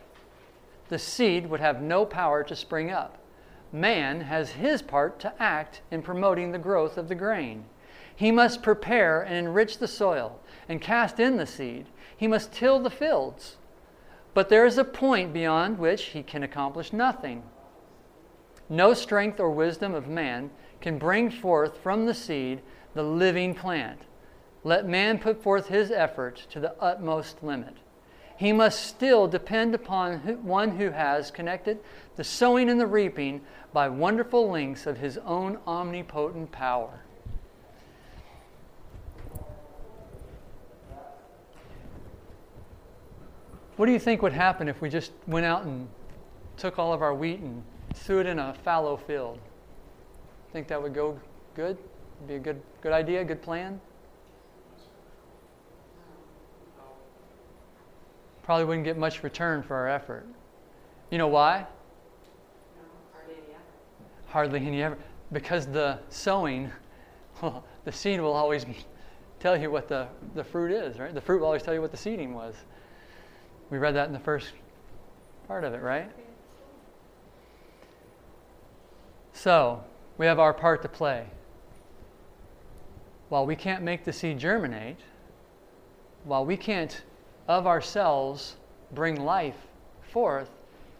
the 0.88 0.98
seed 0.98 1.50
would 1.50 1.60
have 1.60 1.82
no 1.82 2.06
power 2.06 2.42
to 2.44 2.56
spring 2.56 2.90
up. 2.90 3.18
Man 3.72 4.22
has 4.22 4.50
his 4.52 4.80
part 4.80 5.20
to 5.20 5.32
act 5.38 5.82
in 5.90 6.02
promoting 6.02 6.52
the 6.52 6.58
growth 6.58 6.96
of 6.96 7.08
the 7.08 7.14
grain. 7.14 7.66
He 8.14 8.30
must 8.30 8.62
prepare 8.62 9.22
and 9.22 9.34
enrich 9.36 9.78
the 9.78 9.88
soil 9.88 10.40
and 10.68 10.80
cast 10.80 11.18
in 11.18 11.36
the 11.36 11.46
seed. 11.46 11.86
He 12.16 12.26
must 12.26 12.52
till 12.52 12.78
the 12.78 12.90
fields. 12.90 13.56
But 14.34 14.48
there 14.48 14.64
is 14.64 14.78
a 14.78 14.84
point 14.84 15.32
beyond 15.32 15.78
which 15.78 16.04
he 16.06 16.22
can 16.22 16.42
accomplish 16.42 16.92
nothing. 16.92 17.42
No 18.68 18.94
strength 18.94 19.38
or 19.40 19.50
wisdom 19.50 19.94
of 19.94 20.08
man 20.08 20.50
can 20.80 20.98
bring 20.98 21.30
forth 21.30 21.78
from 21.78 22.06
the 22.06 22.14
seed 22.14 22.62
the 22.94 23.02
living 23.02 23.54
plant. 23.54 24.00
Let 24.64 24.86
man 24.86 25.18
put 25.18 25.42
forth 25.42 25.68
his 25.68 25.90
effort 25.90 26.46
to 26.50 26.60
the 26.60 26.74
utmost 26.80 27.42
limit. 27.42 27.76
He 28.36 28.52
must 28.52 28.86
still 28.86 29.28
depend 29.28 29.74
upon 29.74 30.18
one 30.42 30.76
who 30.76 30.90
has 30.90 31.30
connected 31.30 31.78
the 32.16 32.24
sowing 32.24 32.70
and 32.70 32.80
the 32.80 32.86
reaping 32.86 33.42
by 33.72 33.88
wonderful 33.88 34.50
links 34.50 34.86
of 34.86 34.98
his 34.98 35.18
own 35.18 35.58
omnipotent 35.66 36.50
power. 36.50 37.01
What 43.76 43.86
do 43.86 43.92
you 43.92 43.98
think 43.98 44.22
would 44.22 44.32
happen 44.32 44.68
if 44.68 44.80
we 44.80 44.88
just 44.90 45.12
went 45.26 45.46
out 45.46 45.64
and 45.64 45.88
took 46.56 46.78
all 46.78 46.92
of 46.92 47.00
our 47.00 47.14
wheat 47.14 47.40
and 47.40 47.62
threw 47.94 48.20
it 48.20 48.26
in 48.26 48.38
a 48.38 48.52
fallow 48.52 48.96
field? 48.96 49.38
Think 50.52 50.68
that 50.68 50.82
would 50.82 50.94
go 50.94 51.18
good? 51.54 51.78
Be 52.26 52.34
a 52.34 52.38
good 52.38 52.60
good 52.82 52.92
idea, 52.92 53.24
good 53.24 53.42
plan? 53.42 53.80
Probably 58.42 58.64
wouldn't 58.64 58.84
get 58.84 58.98
much 58.98 59.22
return 59.22 59.62
for 59.62 59.76
our 59.76 59.88
effort. 59.88 60.26
You 61.10 61.18
know 61.18 61.28
why? 61.28 61.66
Hardly 64.26 64.66
any 64.66 64.82
ever. 64.82 64.98
Because 65.30 65.66
the 65.66 65.98
sowing, 66.08 66.70
the 67.84 67.92
seed 67.92 68.20
will 68.20 68.32
always 68.32 68.66
tell 69.40 69.56
you 69.56 69.70
what 69.70 69.88
the, 69.88 70.08
the 70.34 70.44
fruit 70.44 70.72
is, 70.72 70.98
right? 70.98 71.14
The 71.14 71.20
fruit 71.20 71.40
will 71.40 71.46
always 71.46 71.62
tell 71.62 71.72
you 71.72 71.80
what 71.80 71.90
the 71.90 71.96
seeding 71.96 72.34
was. 72.34 72.54
We 73.72 73.78
read 73.78 73.94
that 73.94 74.06
in 74.06 74.12
the 74.12 74.18
first 74.18 74.52
part 75.48 75.64
of 75.64 75.72
it, 75.72 75.80
right? 75.80 76.10
So, 79.32 79.82
we 80.18 80.26
have 80.26 80.38
our 80.38 80.52
part 80.52 80.82
to 80.82 80.90
play. 80.90 81.24
While 83.30 83.46
we 83.46 83.56
can't 83.56 83.82
make 83.82 84.04
the 84.04 84.12
seed 84.12 84.38
germinate, 84.38 84.98
while 86.24 86.44
we 86.44 86.54
can't 86.54 87.02
of 87.48 87.66
ourselves 87.66 88.56
bring 88.92 89.24
life 89.24 89.56
forth, 90.02 90.50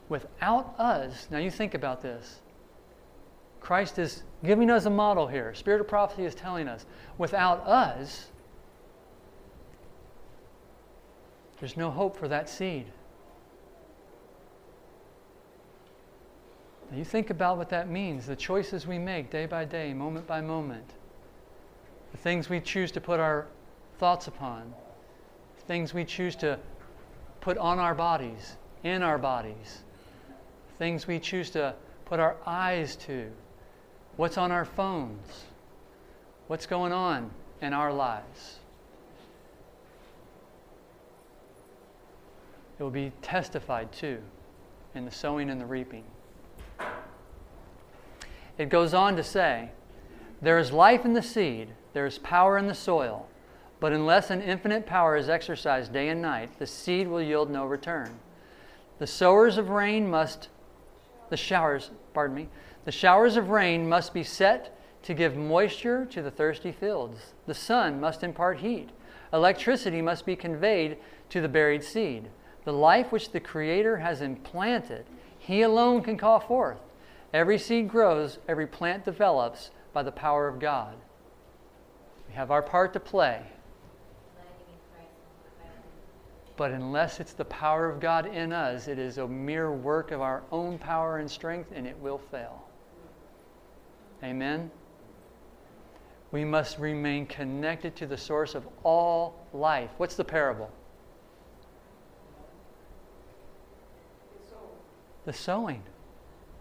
without 0.09 0.75
us, 0.79 1.29
now 1.31 1.37
you 1.37 1.51
think 1.51 1.75
about 1.75 2.01
this. 2.01 2.41
Christ 3.61 3.99
is 3.99 4.23
giving 4.43 4.71
us 4.71 4.87
a 4.87 4.91
model 4.91 5.27
here. 5.27 5.53
Spirit 5.53 5.83
of 5.83 5.89
prophecy 5.89 6.25
is 6.25 6.35
telling 6.35 6.69
us 6.69 6.87
without 7.19 7.67
us, 7.67 8.31
there's 11.63 11.77
no 11.77 11.93
hope 11.93 12.17
for 12.17 12.27
that 12.27 12.49
seed. 12.49 12.87
Now 16.91 16.99
you 16.99 17.05
think 17.05 17.31
about 17.31 17.57
what 17.57 17.69
that 17.69 17.89
means 17.89 18.27
the 18.27 18.35
choices 18.35 18.85
we 18.85 18.99
make 18.99 19.31
day 19.31 19.47
by 19.47 19.65
day, 19.65 19.95
moment 19.95 20.27
by 20.27 20.41
moment, 20.41 20.95
the 22.11 22.19
things 22.19 22.51
we 22.51 22.59
choose 22.59 22.91
to 22.91 23.01
put 23.01 23.21
our 23.21 23.47
thoughts 24.01 24.27
upon, 24.27 24.75
things 25.69 25.95
we 25.95 26.05
choose 26.05 26.35
to 26.35 26.59
put 27.41 27.57
on 27.59 27.79
our 27.79 27.95
bodies, 27.95 28.57
in 28.83 29.01
our 29.05 29.17
bodies, 29.17 29.85
things 30.81 31.07
we 31.07 31.21
choose 31.21 31.49
to 31.51 31.77
put 32.07 32.19
our 32.19 32.39
eyes 32.45 32.97
to, 32.97 33.31
what's 34.17 34.37
on 34.37 34.51
our 34.51 34.65
phones, 34.65 35.45
what's 36.49 36.67
going 36.67 36.93
on 36.93 37.31
in 37.61 37.73
our 37.73 37.93
lives. 37.93 38.59
It 42.83 42.85
will 42.85 42.91
be 42.91 43.13
testified 43.23 43.93
to 44.01 44.19
in 44.97 45.05
the 45.05 45.11
sowing 45.13 45.51
and 45.51 45.61
the 45.61 45.65
reaping. 45.65 46.03
It 48.59 48.71
goes 48.71 48.93
on 48.93 49.15
to 49.15 49.23
say, 49.23 49.71
There 50.41 50.59
is 50.59 50.73
life 50.73 51.05
in 51.05 51.13
the 51.13 51.23
seed, 51.23 51.69
there 51.93 52.07
is 52.07 52.19
power 52.19 52.59
in 52.59 52.67
the 52.67 52.75
soil, 52.75 53.29
but 53.79 53.93
unless 53.93 54.31
an 54.31 54.43
infinite 54.43 54.85
power 54.85 55.15
is 55.15 55.29
exercised 55.29 55.93
day 55.93 56.09
and 56.09 56.21
night, 56.21 56.59
the 56.59 56.67
seed 56.67 57.07
will 57.07 57.23
yield 57.23 57.51
no 57.51 57.65
return. 57.67 58.19
The 58.99 59.07
sowers 59.07 59.59
of 59.59 59.69
rain 59.69 60.11
must, 60.11 60.49
the 61.31 61.37
showers, 61.37 61.93
pardon 62.13 62.35
me, 62.35 62.49
the 62.85 62.91
showers 62.91 63.37
of 63.37 63.51
rain 63.51 63.89
must 63.89 64.13
be 64.13 64.25
set 64.25 64.77
to 65.05 65.15
give 65.15 65.37
moisture 65.37 66.05
to 66.07 66.21
the 66.21 66.33
thirsty 66.33 66.73
fields. 66.73 67.35
The 67.47 67.55
sun 67.55 68.01
must 68.01 68.25
impart 68.25 68.59
heat. 68.59 68.91
Electricity 69.33 70.03
must 70.03 70.27
be 70.27 70.35
conveyed 70.35 70.97
to 71.29 71.41
the 71.41 71.49
buried 71.49 71.85
seed. 71.85 72.29
The 72.65 72.73
life 72.73 73.11
which 73.11 73.33
the 73.33 73.41
Creator 73.41 73.97
has 73.99 74.21
implanted, 74.21 75.05
He 75.39 75.63
alone 75.63 76.03
can 76.03 76.17
call 76.17 76.41
forth. 76.41 76.79
Every 77.33 77.59
seed 77.59 77.89
grows, 77.89 78.39
every 78.47 78.67
plant 78.67 79.05
develops 79.05 79.71
by 79.93 80.03
the 80.03 80.13
power 80.13 80.47
of 80.47 80.61
God. 80.61 80.95
We 82.29 82.35
have 82.35 82.51
our 82.51 82.63
part 82.63 82.93
to 82.93 83.01
play. 83.01 83.43
But 86.57 86.71
unless 86.71 87.19
it's 87.19 87.33
the 87.33 87.47
power 87.47 87.89
of 87.89 87.99
God 87.99 88.27
in 88.27 88.53
us, 88.53 88.87
it 88.87 88.99
is 88.99 89.19
a 89.19 89.27
mere 89.27 89.73
work 89.73 90.11
of 90.11 90.21
our 90.21 90.43
own 90.53 90.79
power 90.79 91.19
and 91.19 91.31
strength, 91.31 91.73
and 91.75 91.87
it 91.87 91.99
will 91.99 92.19
fail. 92.19 92.63
Amen? 94.23 94.71
We 96.31 96.45
must 96.45 96.79
remain 96.79 97.27
connected 97.27 97.97
to 97.97 98.07
the 98.07 98.17
source 98.17 98.55
of 98.55 98.67
all 98.85 99.47
life. 99.53 99.91
What's 99.97 100.15
the 100.15 100.25
parable? 100.25 100.71
The 105.25 105.33
sowing, 105.33 105.83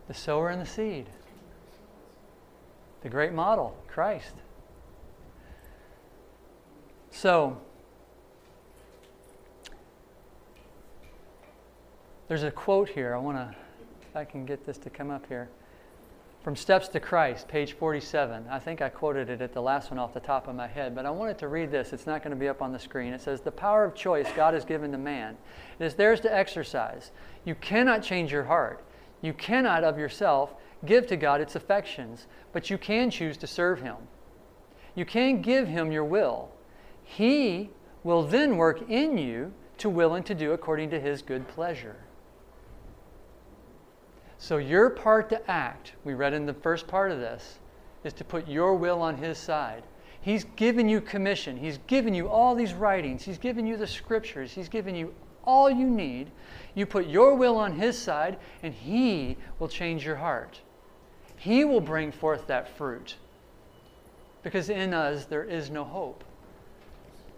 the 0.08 0.14
sower 0.14 0.50
and 0.50 0.62
the 0.62 0.66
seed. 0.66 1.08
The 3.02 3.10
great 3.10 3.34
model, 3.34 3.76
Christ. 3.88 4.36
So, 7.10 7.60
there's 12.28 12.44
a 12.44 12.52
quote 12.52 12.90
here. 12.90 13.16
I 13.16 13.18
want 13.18 13.38
to, 13.38 13.56
if 14.02 14.16
I 14.16 14.24
can 14.24 14.46
get 14.46 14.66
this 14.66 14.78
to 14.80 14.90
come 14.90 15.10
up 15.10 15.26
here. 15.28 15.50
From 16.44 16.56
Steps 16.56 16.88
to 16.88 17.00
Christ, 17.00 17.48
page 17.48 17.74
47. 17.74 18.48
I 18.50 18.58
think 18.58 18.82
I 18.82 18.90
quoted 18.90 19.30
it 19.30 19.42
at 19.42 19.54
the 19.54 19.62
last 19.62 19.92
one 19.92 20.00
off 20.00 20.16
the 20.16 20.20
top 20.20 20.48
of 20.48 20.56
my 20.56 20.66
head, 20.66 20.96
but 20.96 21.06
I 21.06 21.12
wanted 21.12 21.38
to 21.38 21.48
read 21.48 21.70
this. 21.70 21.94
It's 21.94 22.08
not 22.08 22.24
going 22.24 22.32
to 22.32 22.40
be 22.40 22.48
up 22.48 22.64
on 22.64 22.72
the 22.72 22.80
screen. 22.80 23.14
It 23.14 23.22
says, 23.22 23.42
The 23.42 23.52
power 23.52 23.84
of 23.84 23.94
choice 23.94 24.28
God 24.36 24.56
has 24.56 24.66
given 24.66 24.92
to 24.92 24.98
man. 24.98 25.38
It 25.78 25.86
is 25.86 25.94
theirs 25.94 26.20
to 26.22 26.36
exercise. 26.36 27.12
You 27.46 27.54
cannot 27.54 28.02
change 28.02 28.32
your 28.32 28.46
heart. 28.46 28.84
You 29.22 29.34
cannot 29.34 29.84
of 29.84 30.00
yourself 30.00 30.56
give 30.84 31.06
to 31.08 31.16
God 31.16 31.42
its 31.42 31.56
affections, 31.56 32.26
but 32.54 32.72
you 32.72 32.80
can 32.80 33.12
choose 33.12 33.38
to 33.38 33.46
serve 33.46 33.80
Him. 33.82 33.98
You 34.96 35.06
can 35.06 35.44
give 35.44 35.68
Him 35.68 35.92
your 35.92 36.06
will. 36.06 36.50
He 37.04 37.70
will 38.04 38.24
then 38.24 38.58
work 38.58 38.90
in 38.90 39.16
you 39.20 39.54
to 39.78 39.92
will 39.92 40.16
and 40.16 40.26
to 40.26 40.34
do 40.34 40.54
according 40.54 40.90
to 40.90 41.00
His 41.00 41.22
good 41.22 41.48
pleasure. 41.48 41.98
So, 44.42 44.58
your 44.58 44.90
part 44.90 45.30
to 45.30 45.52
act, 45.52 45.94
we 46.04 46.16
read 46.16 46.34
in 46.34 46.48
the 46.48 46.54
first 46.56 46.88
part 46.88 47.12
of 47.12 47.20
this, 47.20 47.60
is 48.04 48.12
to 48.14 48.24
put 48.24 48.48
your 48.48 48.74
will 48.74 49.00
on 49.00 49.16
His 49.16 49.38
side. 49.38 49.84
He's 50.20 50.46
given 50.56 50.90
you 50.90 51.00
commission. 51.00 51.56
He's 51.56 51.78
given 51.86 52.16
you 52.16 52.28
all 52.28 52.56
these 52.56 52.74
writings. 52.74 53.22
He's 53.22 53.38
given 53.38 53.68
you 53.68 53.78
the 53.78 53.86
scriptures. 53.86 54.52
He's 54.52 54.68
given 54.68 54.96
you 54.96 55.14
all 55.44 55.70
you 55.70 55.86
need. 55.86 56.32
You 56.74 56.88
put 56.88 57.06
your 57.06 57.36
will 57.36 57.56
on 57.56 57.74
His 57.74 57.96
side, 57.96 58.40
and 58.64 58.74
He 58.74 59.38
will 59.60 59.68
change 59.68 60.04
your 60.04 60.16
heart. 60.16 60.60
He 61.38 61.64
will 61.64 61.80
bring 61.80 62.12
forth 62.12 62.48
that 62.48 62.76
fruit. 62.76 63.18
Because 64.42 64.70
in 64.70 64.92
us 64.92 65.26
there 65.26 65.44
is 65.44 65.70
no 65.70 65.84
hope. 65.84 66.24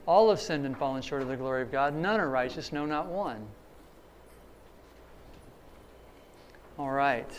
All 0.06 0.30
have 0.30 0.40
sinned 0.40 0.66
and 0.66 0.78
fallen 0.78 1.02
short 1.02 1.22
of 1.22 1.28
the 1.28 1.36
glory 1.36 1.64
of 1.64 1.72
God. 1.72 1.94
None 1.94 2.22
are 2.22 2.30
righteous, 2.30 2.72
no, 2.72 2.86
not 2.86 3.08
one. 3.08 3.46
All 6.80 6.90
right. 6.90 7.30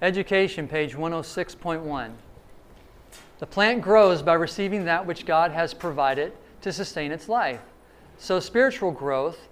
Education, 0.00 0.68
page 0.68 0.94
106.1. 0.94 2.12
The 3.40 3.46
plant 3.46 3.82
grows 3.82 4.22
by 4.22 4.34
receiving 4.34 4.84
that 4.84 5.04
which 5.04 5.26
God 5.26 5.50
has 5.50 5.74
provided 5.74 6.32
to 6.60 6.72
sustain 6.72 7.10
its 7.10 7.28
life. 7.28 7.62
So 8.16 8.38
spiritual 8.38 8.92
growth 8.92 9.48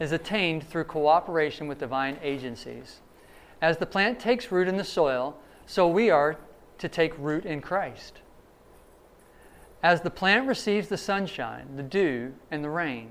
is 0.00 0.12
attained 0.12 0.66
through 0.66 0.84
cooperation 0.84 1.68
with 1.68 1.78
divine 1.78 2.18
agencies. 2.22 3.00
As 3.60 3.76
the 3.76 3.86
plant 3.86 4.18
takes 4.18 4.50
root 4.50 4.66
in 4.66 4.78
the 4.78 4.84
soil, 4.84 5.36
so 5.66 5.86
we 5.86 6.08
are 6.08 6.38
to 6.78 6.88
take 6.88 7.12
root 7.18 7.44
in 7.44 7.60
Christ. 7.60 8.20
As 9.82 10.00
the 10.00 10.10
plant 10.10 10.48
receives 10.48 10.88
the 10.88 10.96
sunshine, 10.96 11.76
the 11.76 11.82
dew, 11.82 12.32
and 12.50 12.64
the 12.64 12.70
rain, 12.70 13.10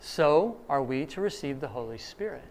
so 0.00 0.56
are 0.68 0.82
we 0.82 1.06
to 1.06 1.20
receive 1.20 1.60
the 1.60 1.68
Holy 1.68 1.98
Spirit. 1.98 2.44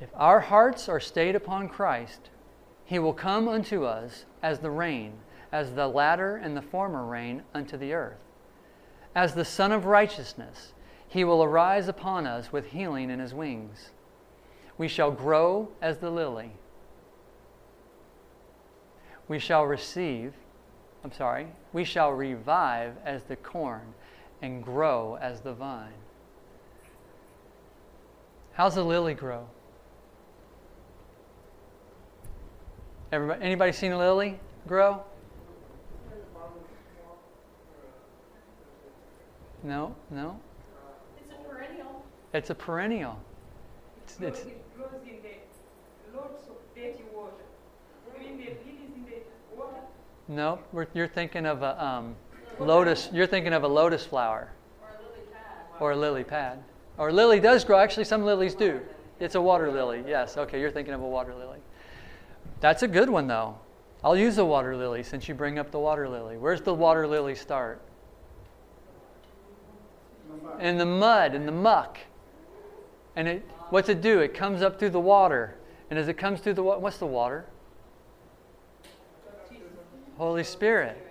If 0.00 0.10
our 0.14 0.40
hearts 0.40 0.88
are 0.88 1.00
stayed 1.00 1.34
upon 1.34 1.68
Christ, 1.68 2.30
he 2.84 2.98
will 2.98 3.12
come 3.12 3.48
unto 3.48 3.84
us 3.84 4.24
as 4.42 4.60
the 4.60 4.70
rain, 4.70 5.14
as 5.50 5.72
the 5.72 5.88
latter 5.88 6.36
and 6.36 6.56
the 6.56 6.62
former 6.62 7.04
rain 7.04 7.42
unto 7.52 7.76
the 7.76 7.92
earth. 7.92 8.20
As 9.14 9.34
the 9.34 9.44
Sun 9.44 9.72
of 9.72 9.86
Righteousness, 9.86 10.72
he 11.08 11.24
will 11.24 11.42
arise 11.42 11.88
upon 11.88 12.26
us 12.26 12.52
with 12.52 12.66
healing 12.66 13.10
in 13.10 13.18
his 13.18 13.34
wings. 13.34 13.90
We 14.76 14.86
shall 14.88 15.10
grow 15.10 15.68
as 15.82 15.98
the 15.98 16.10
lily. 16.10 16.52
We 19.26 19.38
shall 19.38 19.64
receive, 19.64 20.32
I'm 21.02 21.12
sorry, 21.12 21.48
we 21.72 21.84
shall 21.84 22.12
revive 22.12 22.94
as 23.04 23.24
the 23.24 23.36
corn 23.36 23.94
and 24.40 24.62
grow 24.62 25.18
as 25.20 25.40
the 25.40 25.52
vine. 25.52 25.92
How's 28.52 28.76
a 28.76 28.84
lily 28.84 29.14
grow? 29.14 29.48
Everybody, 33.10 33.42
anybody 33.42 33.72
seen 33.72 33.92
a 33.92 33.98
lily 33.98 34.38
grow? 34.66 35.02
No, 39.62 39.94
no. 40.10 40.38
It's 41.18 41.32
a 41.32 41.48
perennial. 41.48 42.04
It's 42.32 42.50
a 42.50 42.54
perennial. 42.54 43.18
It's, 44.04 44.20
it's, 44.20 44.40
It 44.40 44.76
grows 44.76 44.90
in 45.04 45.16
the 45.22 46.18
lots 46.18 46.42
of 46.48 46.56
dirty 46.74 47.02
water. 47.14 47.32
Even 48.20 48.36
the 48.36 48.44
lilies 48.44 48.94
in 48.94 49.04
the 49.04 49.56
water. 49.56 49.80
no, 50.28 50.58
we're, 50.72 50.86
you're 50.94 51.08
thinking 51.08 51.46
of 51.46 51.62
a 51.62 51.82
um, 51.84 52.14
lotus. 52.60 53.08
You're 53.12 53.26
thinking 53.26 53.52
of 53.52 53.64
a 53.64 53.68
lotus 53.68 54.04
flower 54.06 54.52
Or 54.82 54.88
a 54.90 55.02
lily 55.02 55.26
pad. 55.32 55.80
or 55.80 55.90
a 55.92 55.96
lily 55.96 56.24
pad. 56.24 56.62
Or 56.98 57.12
lily 57.12 57.40
does 57.40 57.64
grow. 57.64 57.78
Actually, 57.78 58.04
some 58.04 58.24
lilies 58.24 58.54
do. 58.54 58.80
It's 59.18 59.34
a 59.34 59.40
water 59.40 59.72
lily. 59.72 60.04
Yes. 60.06 60.36
Okay, 60.36 60.60
you're 60.60 60.70
thinking 60.70 60.94
of 60.94 61.00
a 61.00 61.06
water 61.08 61.34
lily. 61.34 61.58
That's 62.60 62.82
a 62.82 62.88
good 62.88 63.08
one, 63.10 63.26
though. 63.26 63.58
I'll 64.02 64.16
use 64.16 64.38
a 64.38 64.44
water 64.44 64.76
lily 64.76 65.02
since 65.02 65.28
you 65.28 65.34
bring 65.34 65.58
up 65.58 65.70
the 65.70 65.78
water 65.78 66.08
lily. 66.08 66.36
Where's 66.36 66.60
the 66.60 66.74
water 66.74 67.06
lily 67.06 67.34
start? 67.34 67.82
In 70.60 70.78
the 70.78 70.86
mud, 70.86 71.34
in 71.34 71.46
the 71.46 71.52
muck. 71.52 71.98
And 73.16 73.26
it, 73.26 73.48
what's 73.70 73.88
it 73.88 74.00
do? 74.00 74.20
It 74.20 74.34
comes 74.34 74.62
up 74.62 74.78
through 74.78 74.90
the 74.90 75.00
water. 75.00 75.56
And 75.90 75.98
as 75.98 76.08
it 76.08 76.14
comes 76.14 76.40
through 76.40 76.54
the 76.54 76.62
water, 76.62 76.80
what's 76.80 76.98
the 76.98 77.06
water? 77.06 77.46
Holy 80.16 80.44
Spirit. 80.44 81.04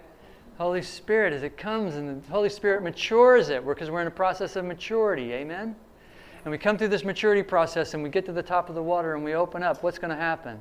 Holy 0.57 0.81
Spirit, 0.81 1.33
as 1.33 1.43
it 1.43 1.55
comes 1.57 1.95
and 1.95 2.23
the 2.23 2.31
Holy 2.31 2.49
Spirit 2.49 2.83
matures 2.83 3.49
it, 3.49 3.65
because 3.65 3.91
we're 3.91 4.01
in 4.01 4.07
a 4.07 4.11
process 4.11 4.55
of 4.55 4.65
maturity. 4.65 5.33
Amen? 5.33 5.75
And 6.43 6.51
we 6.51 6.57
come 6.57 6.77
through 6.77 6.87
this 6.87 7.03
maturity 7.03 7.43
process 7.43 7.93
and 7.93 8.01
we 8.01 8.09
get 8.09 8.25
to 8.25 8.31
the 8.31 8.43
top 8.43 8.69
of 8.69 8.75
the 8.75 8.83
water 8.83 9.15
and 9.15 9.23
we 9.23 9.33
open 9.33 9.61
up. 9.61 9.83
What's 9.83 9.99
going 9.99 10.09
to 10.09 10.15
happen? 10.15 10.59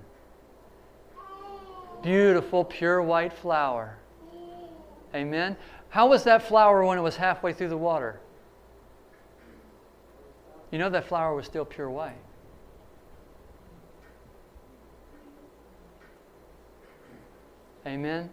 Beautiful, 2.02 2.64
pure 2.64 3.02
white 3.02 3.32
flower. 3.32 3.96
Amen? 5.14 5.56
How 5.88 6.08
was 6.08 6.24
that 6.24 6.42
flower 6.42 6.84
when 6.84 6.98
it 6.98 7.02
was 7.02 7.16
halfway 7.16 7.52
through 7.52 7.68
the 7.68 7.76
water? 7.76 8.20
You 10.70 10.78
know 10.78 10.90
that 10.90 11.06
flower 11.06 11.34
was 11.34 11.46
still 11.46 11.64
pure 11.64 11.88
white. 11.88 12.18
Amen? 17.86 18.30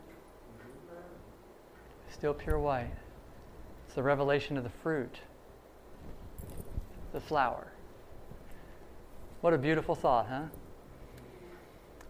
Still 2.09 2.33
pure 2.33 2.59
white. 2.59 2.91
It's 3.85 3.95
the 3.95 4.03
revelation 4.03 4.57
of 4.57 4.63
the 4.63 4.71
fruit, 4.81 5.19
the 7.11 7.21
flower. 7.21 7.67
What 9.41 9.53
a 9.53 9.57
beautiful 9.57 9.93
thought, 9.93 10.27
huh? 10.27 10.45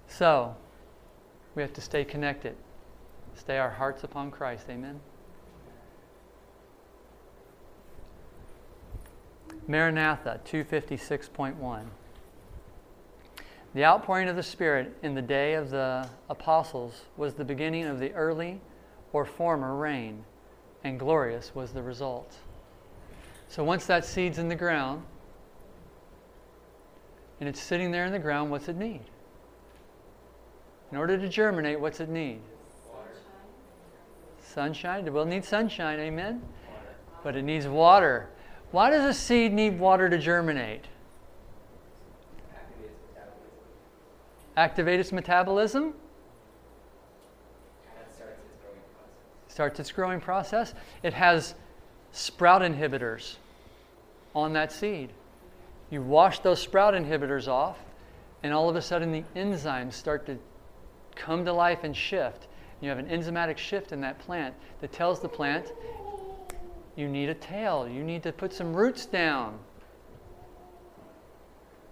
So, 0.08 0.56
we 1.56 1.62
have 1.62 1.74
to 1.74 1.82
stay 1.82 2.04
connected, 2.04 2.56
stay 3.36 3.58
our 3.58 3.70
hearts 3.70 4.04
upon 4.04 4.32
Christ. 4.32 4.66
Amen? 4.70 5.00
Maranatha 9.68 10.42
256.1. 10.46 11.86
The 13.74 13.86
outpouring 13.86 14.28
of 14.28 14.36
the 14.36 14.44
Spirit 14.44 14.96
in 15.02 15.16
the 15.16 15.22
day 15.22 15.54
of 15.54 15.70
the 15.70 16.08
apostles 16.30 17.06
was 17.18 17.34
the 17.34 17.46
beginning 17.46 17.86
of 17.86 18.00
the 18.00 18.14
early 18.14 18.62
or 19.14 19.26
former 19.26 19.76
rain, 19.76 20.26
and 20.84 21.00
glorious 21.00 21.56
was 21.56 21.72
the 21.72 21.82
result. 21.82 22.36
So 23.48 23.64
once 23.64 23.86
that 23.86 24.06
seed's 24.06 24.38
in 24.38 24.48
the 24.50 24.56
ground, 24.56 25.04
and 27.40 27.48
it's 27.48 27.62
sitting 27.62 27.92
there 27.92 28.06
in 28.06 28.12
the 28.12 28.20
ground, 28.20 28.52
what's 28.52 28.68
it 28.68 28.76
need? 28.76 29.02
In 30.94 30.98
order 31.00 31.18
to 31.18 31.28
germinate, 31.28 31.80
what's 31.80 32.00
it 32.02 32.08
need? 32.08 32.40
Sunshine. 34.44 35.08
It 35.08 35.12
will 35.12 35.26
need 35.26 35.44
sunshine, 35.44 36.00
amen? 36.00 36.44
But 37.24 37.36
it 37.36 37.42
needs 37.42 37.66
water. 37.66 38.30
Why 38.70 38.92
does 38.92 39.04
a 39.04 39.12
seed 39.12 39.54
need 39.54 39.80
water 39.80 40.08
to 40.08 40.20
germinate? 40.20 40.86
Activate 44.56 45.00
its 45.00 45.12
metabolism? 45.12 45.96
Starts 49.48 49.80
its 49.80 49.92
growing 49.92 50.22
process. 50.22 50.76
It 51.02 51.16
has 51.16 51.56
sprout 52.12 52.62
inhibitors 52.62 53.38
on 54.36 54.54
that 54.54 54.72
seed. 54.72 55.10
You 55.90 56.04
wash 56.04 56.38
those 56.38 56.62
sprout 56.62 56.94
inhibitors 56.94 57.48
off, 57.48 57.80
and 58.44 58.54
all 58.54 58.70
of 58.70 58.76
a 58.76 58.82
sudden 58.84 59.12
the 59.12 59.24
enzymes 59.36 59.94
start 59.94 60.28
to 60.28 60.38
come 61.16 61.46
to 61.46 61.54
life 61.54 61.84
and 61.84 61.96
shift. 61.96 62.48
You 62.82 62.90
have 62.90 63.00
an 63.00 63.08
enzymatic 63.08 63.58
shift 63.58 63.92
in 63.92 64.02
that 64.02 64.20
plant 64.20 64.54
that 64.82 64.92
tells 64.92 65.20
the 65.20 65.30
plant 65.30 65.72
you 66.96 67.08
need 67.08 67.30
a 67.30 67.34
tail, 67.34 67.88
you 67.88 68.04
need 68.04 68.24
to 68.24 68.32
put 68.32 68.54
some 68.54 68.74
roots 68.76 69.06
down. 69.06 69.58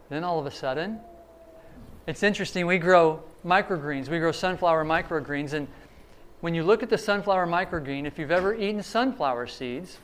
Then 0.09 0.23
all 0.23 0.39
of 0.39 0.45
a 0.45 0.51
sudden, 0.51 0.99
it's 2.05 2.23
interesting, 2.23 2.67
we 2.67 2.77
grow 2.77 3.23
microgreens, 3.45 4.09
we 4.09 4.19
grow 4.19 4.31
sunflower 4.31 4.85
microgreens, 4.85 5.53
and 5.53 5.67
when 6.41 6.53
you 6.53 6.63
look 6.63 6.83
at 6.83 6.89
the 6.89 6.97
sunflower 6.97 7.47
microgreen, 7.47 8.05
if 8.05 8.19
you've 8.19 8.31
ever 8.31 8.53
eaten 8.53 8.83
sunflower 8.83 9.47
seeds, 9.47 9.97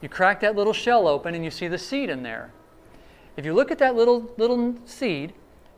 you 0.00 0.08
crack 0.08 0.40
that 0.40 0.56
little 0.56 0.72
shell 0.72 1.08
open 1.08 1.34
and 1.34 1.44
you 1.44 1.50
see 1.50 1.68
the 1.68 1.78
seed 1.78 2.10
in 2.10 2.22
there. 2.22 2.52
If 3.36 3.44
you 3.44 3.54
look 3.54 3.70
at 3.70 3.78
that 3.78 3.94
little 3.94 4.30
little 4.36 4.74
seed, 4.84 5.32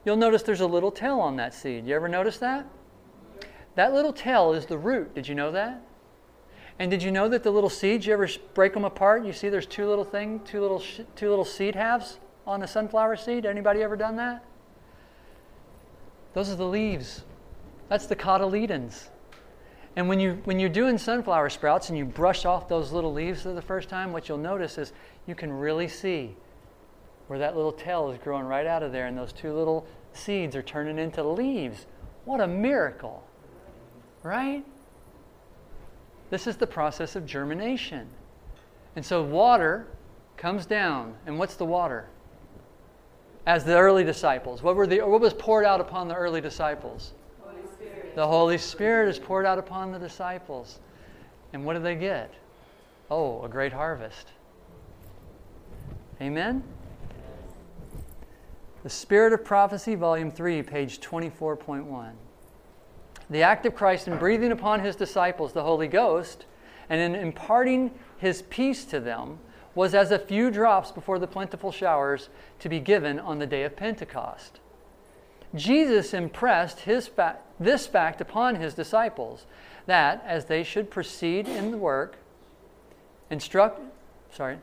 you'll 0.04 0.16
notice 0.16 0.42
there's 0.42 0.60
a 0.60 0.66
little 0.66 0.90
tail 0.90 1.20
on 1.20 1.36
that 1.36 1.54
seed. 1.54 1.86
You 1.86 1.94
ever 1.94 2.08
notice 2.08 2.38
that? 2.38 2.66
That 3.76 3.94
little 3.94 4.12
tail 4.12 4.52
is 4.52 4.66
the 4.66 4.78
root. 4.78 5.14
Did 5.14 5.28
you 5.28 5.34
know 5.34 5.52
that? 5.52 5.82
And 6.78 6.90
did 6.90 7.02
you 7.02 7.10
know 7.10 7.28
that 7.28 7.42
the 7.42 7.50
little 7.50 7.70
seeds, 7.70 8.06
you 8.06 8.12
ever 8.12 8.28
break 8.54 8.74
them 8.74 8.84
apart? 8.84 9.24
You 9.24 9.32
see 9.32 9.48
there's 9.48 9.66
two 9.66 9.86
little 9.86 10.04
thing, 10.04 10.40
two 10.40 10.60
little 10.60 10.80
sh- 10.80 11.00
two 11.14 11.30
little 11.30 11.44
seed 11.44 11.74
halves 11.74 12.18
on 12.46 12.60
the 12.60 12.66
sunflower 12.66 13.16
seed. 13.16 13.46
Anybody 13.46 13.82
ever 13.82 13.96
done 13.96 14.16
that? 14.16 14.44
Those 16.34 16.50
are 16.50 16.56
the 16.56 16.66
leaves. 16.66 17.24
That's 17.88 18.06
the 18.06 18.16
cotyledons. 18.16 19.08
And 19.94 20.08
when 20.08 20.20
you 20.20 20.40
when 20.44 20.58
you're 20.58 20.68
doing 20.68 20.98
sunflower 20.98 21.48
sprouts 21.50 21.88
and 21.88 21.96
you 21.96 22.04
brush 22.04 22.44
off 22.44 22.68
those 22.68 22.92
little 22.92 23.12
leaves 23.12 23.42
for 23.42 23.52
the 23.52 23.62
first 23.62 23.88
time, 23.88 24.12
what 24.12 24.28
you'll 24.28 24.36
notice 24.36 24.76
is 24.76 24.92
you 25.26 25.34
can 25.34 25.50
really 25.50 25.88
see 25.88 26.36
where 27.28 27.38
that 27.38 27.56
little 27.56 27.72
tail 27.72 28.10
is 28.10 28.18
growing 28.18 28.44
right 28.44 28.66
out 28.66 28.82
of 28.82 28.92
there, 28.92 29.06
and 29.06 29.16
those 29.16 29.32
two 29.32 29.52
little 29.52 29.86
seeds 30.12 30.54
are 30.54 30.62
turning 30.62 30.98
into 30.98 31.22
leaves. 31.22 31.86
What 32.24 32.40
a 32.40 32.46
miracle! 32.46 33.24
Right? 34.26 34.64
This 36.30 36.48
is 36.48 36.56
the 36.56 36.66
process 36.66 37.14
of 37.14 37.26
germination. 37.26 38.08
And 38.96 39.06
so 39.06 39.22
water 39.22 39.86
comes 40.36 40.66
down. 40.66 41.14
And 41.26 41.38
what's 41.38 41.54
the 41.54 41.64
water? 41.64 42.08
As 43.46 43.62
the 43.62 43.78
early 43.78 44.02
disciples. 44.02 44.64
What, 44.64 44.74
were 44.74 44.88
the, 44.88 45.02
what 45.02 45.20
was 45.20 45.32
poured 45.32 45.64
out 45.64 45.80
upon 45.80 46.08
the 46.08 46.16
early 46.16 46.40
disciples? 46.40 47.12
Holy 47.40 47.62
The 48.16 48.26
Holy 48.26 48.58
Spirit 48.58 49.10
is 49.10 49.20
poured 49.20 49.46
out 49.46 49.58
upon 49.58 49.92
the 49.92 49.98
disciples. 50.00 50.80
And 51.52 51.64
what 51.64 51.74
do 51.74 51.78
they 51.78 51.94
get? 51.94 52.34
Oh, 53.08 53.44
a 53.44 53.48
great 53.48 53.72
harvest. 53.72 54.26
Amen? 56.20 56.64
The 58.82 58.90
Spirit 58.90 59.32
of 59.32 59.44
Prophecy, 59.44 59.94
Volume 59.94 60.32
3, 60.32 60.64
page 60.64 61.00
24.1. 61.00 62.10
The 63.28 63.42
act 63.42 63.66
of 63.66 63.74
Christ 63.74 64.08
in 64.08 64.18
breathing 64.18 64.52
upon 64.52 64.80
his 64.80 64.96
disciples 64.96 65.52
the 65.52 65.62
Holy 65.62 65.88
Ghost 65.88 66.46
and 66.88 67.00
in 67.00 67.20
imparting 67.20 67.92
his 68.18 68.42
peace 68.42 68.84
to 68.86 69.00
them 69.00 69.38
was 69.74 69.94
as 69.94 70.10
a 70.10 70.18
few 70.18 70.50
drops 70.50 70.90
before 70.90 71.18
the 71.18 71.26
plentiful 71.26 71.70
showers 71.70 72.28
to 72.60 72.68
be 72.68 72.80
given 72.80 73.18
on 73.18 73.38
the 73.38 73.46
day 73.46 73.62
of 73.64 73.76
Pentecost. 73.76 74.60
Jesus 75.54 76.14
impressed 76.14 76.80
his 76.80 77.08
fa- 77.08 77.38
this 77.60 77.86
fact 77.86 78.20
upon 78.20 78.56
his 78.56 78.74
disciples 78.74 79.46
that 79.86 80.22
as 80.26 80.46
they 80.46 80.62
should 80.62 80.90
proceed 80.90 81.48
in 81.48 81.70
the 81.70 81.76
work, 81.76 82.16
instruct, 83.30 83.80
sorry, 84.32 84.58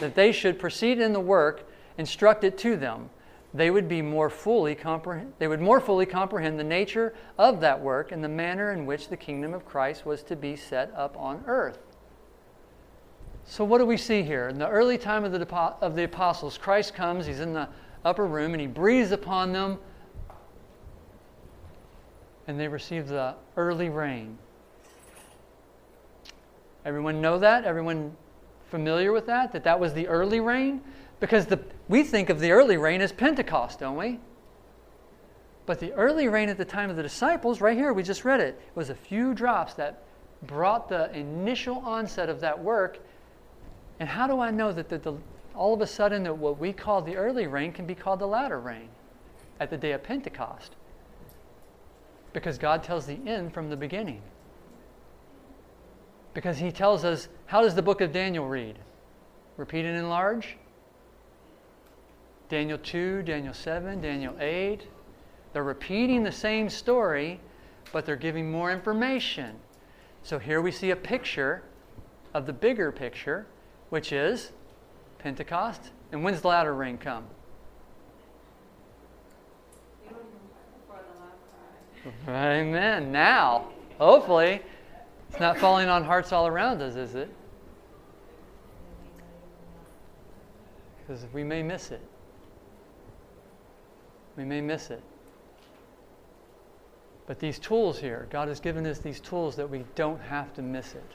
that 0.00 0.14
they 0.14 0.32
should 0.32 0.58
proceed 0.58 0.98
in 0.98 1.12
the 1.12 1.20
work, 1.20 1.68
instruct 1.98 2.44
it 2.44 2.56
to 2.58 2.76
them, 2.76 3.10
they 3.54 3.70
would 3.70 3.88
be 3.88 4.02
more 4.02 4.28
fully 4.28 4.74
comprehend, 4.74 5.32
they 5.38 5.46
would 5.46 5.60
more 5.60 5.80
fully 5.80 6.06
comprehend 6.06 6.58
the 6.58 6.64
nature 6.64 7.14
of 7.38 7.60
that 7.60 7.80
work 7.80 8.10
and 8.10 8.22
the 8.22 8.28
manner 8.28 8.72
in 8.72 8.84
which 8.84 9.08
the 9.08 9.16
kingdom 9.16 9.54
of 9.54 9.64
Christ 9.64 10.04
was 10.04 10.24
to 10.24 10.34
be 10.34 10.56
set 10.56 10.92
up 10.96 11.16
on 11.16 11.44
earth. 11.46 11.78
So, 13.46 13.62
what 13.62 13.78
do 13.78 13.86
we 13.86 13.96
see 13.96 14.22
here? 14.22 14.48
In 14.48 14.58
the 14.58 14.68
early 14.68 14.98
time 14.98 15.24
of 15.24 15.30
the, 15.30 15.54
of 15.80 15.94
the 15.94 16.04
apostles, 16.04 16.58
Christ 16.58 16.94
comes, 16.94 17.26
he's 17.26 17.40
in 17.40 17.52
the 17.52 17.68
upper 18.04 18.26
room, 18.26 18.54
and 18.54 18.60
he 18.60 18.66
breathes 18.66 19.12
upon 19.12 19.52
them, 19.52 19.78
and 22.48 22.58
they 22.58 22.66
receive 22.66 23.06
the 23.06 23.34
early 23.56 23.88
rain. 23.88 24.36
Everyone 26.84 27.20
know 27.20 27.38
that? 27.38 27.64
Everyone 27.64 28.16
familiar 28.70 29.12
with 29.12 29.26
that? 29.26 29.52
That 29.52 29.62
that 29.64 29.78
was 29.78 29.94
the 29.94 30.08
early 30.08 30.40
rain? 30.40 30.82
Because 31.20 31.46
the, 31.46 31.60
we 31.88 32.02
think 32.02 32.30
of 32.30 32.40
the 32.40 32.50
early 32.50 32.76
rain 32.76 33.00
as 33.00 33.12
Pentecost, 33.12 33.80
don't 33.80 33.96
we? 33.96 34.18
But 35.66 35.80
the 35.80 35.92
early 35.92 36.28
rain 36.28 36.48
at 36.48 36.58
the 36.58 36.64
time 36.64 36.90
of 36.90 36.96
the 36.96 37.02
disciples, 37.02 37.60
right 37.60 37.76
here, 37.76 37.92
we 37.92 38.02
just 38.02 38.24
read 38.24 38.40
it, 38.40 38.60
was 38.74 38.90
a 38.90 38.94
few 38.94 39.32
drops 39.32 39.74
that 39.74 40.02
brought 40.42 40.88
the 40.88 41.10
initial 41.16 41.78
onset 41.78 42.28
of 42.28 42.40
that 42.40 42.62
work 42.62 42.98
and 44.00 44.08
how 44.08 44.26
do 44.26 44.40
I 44.40 44.50
know 44.50 44.72
that 44.72 44.88
the, 44.88 44.98
the, 44.98 45.14
all 45.54 45.74
of 45.74 45.80
a 45.80 45.86
sudden 45.86 46.24
that 46.24 46.36
what 46.36 46.58
we 46.58 46.72
call 46.72 47.02
the 47.02 47.16
early 47.16 47.46
rain 47.46 47.72
can 47.72 47.86
be 47.86 47.94
called 47.94 48.18
the 48.18 48.26
latter 48.26 48.58
rain 48.58 48.88
at 49.60 49.70
the 49.70 49.76
day 49.76 49.92
of 49.92 50.02
Pentecost? 50.02 50.74
Because 52.32 52.58
God 52.58 52.82
tells 52.82 53.06
the 53.06 53.18
end 53.26 53.54
from 53.54 53.70
the 53.70 53.76
beginning. 53.76 54.20
Because 56.32 56.58
He 56.58 56.72
tells 56.72 57.04
us, 57.04 57.28
how 57.46 57.62
does 57.62 57.76
the 57.76 57.82
book 57.82 58.00
of 58.00 58.10
Daniel 58.10 58.48
read? 58.48 58.76
Repeat 59.56 59.84
and 59.84 59.96
enlarge? 59.96 60.56
Daniel 62.48 62.78
2, 62.78 63.22
Daniel 63.22 63.54
7, 63.54 64.00
Daniel 64.00 64.34
8. 64.38 64.86
They're 65.52 65.62
repeating 65.62 66.22
the 66.22 66.32
same 66.32 66.68
story, 66.68 67.40
but 67.92 68.04
they're 68.04 68.16
giving 68.16 68.50
more 68.50 68.70
information. 68.70 69.56
So 70.22 70.38
here 70.38 70.60
we 70.60 70.70
see 70.70 70.90
a 70.90 70.96
picture 70.96 71.62
of 72.34 72.46
the 72.46 72.52
bigger 72.52 72.90
picture 72.90 73.46
which 73.90 74.12
is 74.12 74.50
Pentecost. 75.18 75.92
And 76.10 76.24
when's 76.24 76.40
the 76.40 76.48
latter 76.48 76.74
rain 76.74 76.98
come? 76.98 77.24
Amen. 82.28 83.12
Now, 83.12 83.68
hopefully, 83.98 84.60
it's 85.30 85.40
not 85.40 85.58
falling 85.58 85.88
on 85.88 86.04
hearts 86.04 86.32
all 86.32 86.46
around 86.46 86.82
us, 86.82 86.96
is 86.96 87.14
it? 87.14 87.30
Because 90.98 91.24
we 91.32 91.44
may 91.44 91.62
miss 91.62 91.90
it. 91.90 92.02
We 94.36 94.44
may 94.44 94.60
miss 94.60 94.90
it. 94.90 95.02
But 97.26 97.38
these 97.38 97.58
tools 97.58 97.98
here, 97.98 98.26
God 98.30 98.48
has 98.48 98.60
given 98.60 98.86
us 98.86 98.98
these 98.98 99.20
tools 99.20 99.56
that 99.56 99.68
we 99.68 99.84
don't 99.94 100.20
have 100.20 100.52
to 100.54 100.62
miss 100.62 100.94
it. 100.94 101.12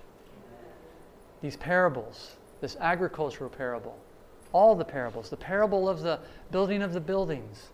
These 1.42 1.58
parables, 1.58 2.36
this 2.62 2.76
agricultural 2.80 3.50
parable, 3.50 3.98
all 4.52 4.76
the 4.76 4.86
parables, 4.86 5.30
the 5.30 5.38
parable 5.38 5.88
of 5.88 6.02
the 6.02 6.20
building 6.52 6.82
of 6.82 6.94
the 6.94 7.00
buildings, 7.00 7.70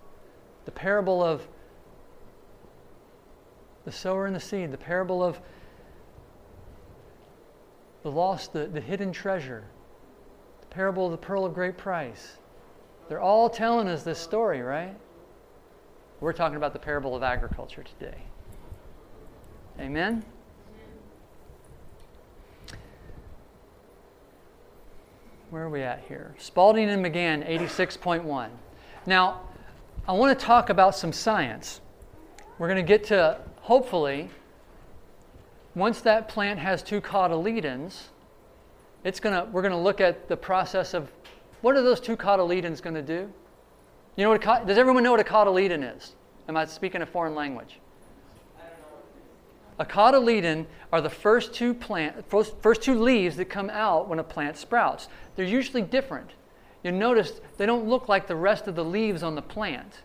the 0.66 0.72
parable 0.72 1.24
of 1.24 1.48
the 3.86 3.92
sower 3.92 4.26
and 4.26 4.36
the 4.36 4.40
seed, 4.40 4.72
the 4.72 4.78
parable 4.78 5.24
of 5.24 5.40
the 8.04 8.12
lost, 8.12 8.52
the, 8.52 8.68
the 8.68 8.82
hidden 8.82 9.12
treasure, 9.12 9.64
the 10.60 10.68
parable 10.68 11.06
of 11.06 11.12
the 11.12 11.18
pearl 11.18 11.46
of 11.46 11.54
great 11.54 11.78
price. 11.78 12.38
They're 13.08 13.22
all 13.22 13.50
telling 13.50 13.88
us 13.88 14.04
this 14.04 14.20
story, 14.20 14.62
right? 14.62 14.96
We're 16.26 16.34
talking 16.34 16.58
about 16.58 16.74
the 16.74 16.80
parable 16.80 17.16
of 17.16 17.22
agriculture 17.22 17.84
today. 17.84 18.18
Amen? 19.80 20.26
where 25.52 25.62
are 25.62 25.70
we 25.70 25.84
at 25.84 26.04
here? 26.08 26.34
Spalding 26.40 26.90
and 26.90 27.04
Magan, 27.04 27.44
86.1. 27.44 28.50
Now, 29.06 29.42
I 30.08 30.14
want 30.14 30.40
to 30.40 30.44
talk 30.44 30.72
about 30.72 30.96
some 30.96 31.14
science. 31.14 31.80
We're 32.58 32.70
going 32.70 32.84
to 32.84 32.88
get 32.88 33.04
to, 33.10 33.40
hopefully, 33.62 34.32
once 35.76 36.02
that 36.02 36.28
plant 36.28 36.58
has 36.58 36.82
two 36.82 37.02
cotyledons, 37.02 38.06
it's 39.04 39.20
going 39.20 39.36
to, 39.36 39.48
we're 39.52 39.62
going 39.62 39.74
to 39.74 39.78
look 39.78 40.02
at 40.02 40.28
the 40.28 40.38
process 40.38 40.96
of 40.96 41.12
what 41.62 41.76
are 41.76 41.84
those 41.84 42.00
two 42.00 42.18
cotyledons 42.18 42.82
going 42.82 42.96
to 42.96 43.04
do? 43.04 43.32
You 44.16 44.24
know 44.24 44.30
what 44.30 44.44
a, 44.44 44.66
does 44.66 44.78
everyone 44.78 45.04
know 45.04 45.12
what 45.12 45.20
a 45.20 45.26
cotyledon 45.26 45.96
is? 45.96 46.14
Am 46.48 46.56
I 46.56 46.66
speaking 46.66 47.02
a 47.02 47.06
foreign 47.06 47.36
language? 47.36 47.80
A 49.78 49.86
cotyledon 49.86 50.66
are 50.94 51.02
the 51.02 51.10
first 51.10 51.54
two 51.54 51.74
plant, 51.74 52.30
first, 52.30 52.56
first 52.62 52.82
two 52.82 52.98
leaves 52.98 53.36
that 53.36 53.46
come 53.46 53.70
out 53.70 54.08
when 54.08 54.20
a 54.20 54.24
plant 54.24 54.56
sprouts. 54.56 55.10
They're 55.36 55.46
usually 55.46 55.82
different. 55.82 56.30
You'll 56.82 56.94
notice 56.94 57.42
they 57.58 57.66
don't 57.66 57.88
look 57.88 58.08
like 58.08 58.28
the 58.28 58.36
rest 58.36 58.68
of 58.68 58.76
the 58.76 58.86
leaves 58.86 59.22
on 59.22 59.36
the 59.36 59.42
plant. 59.42 60.02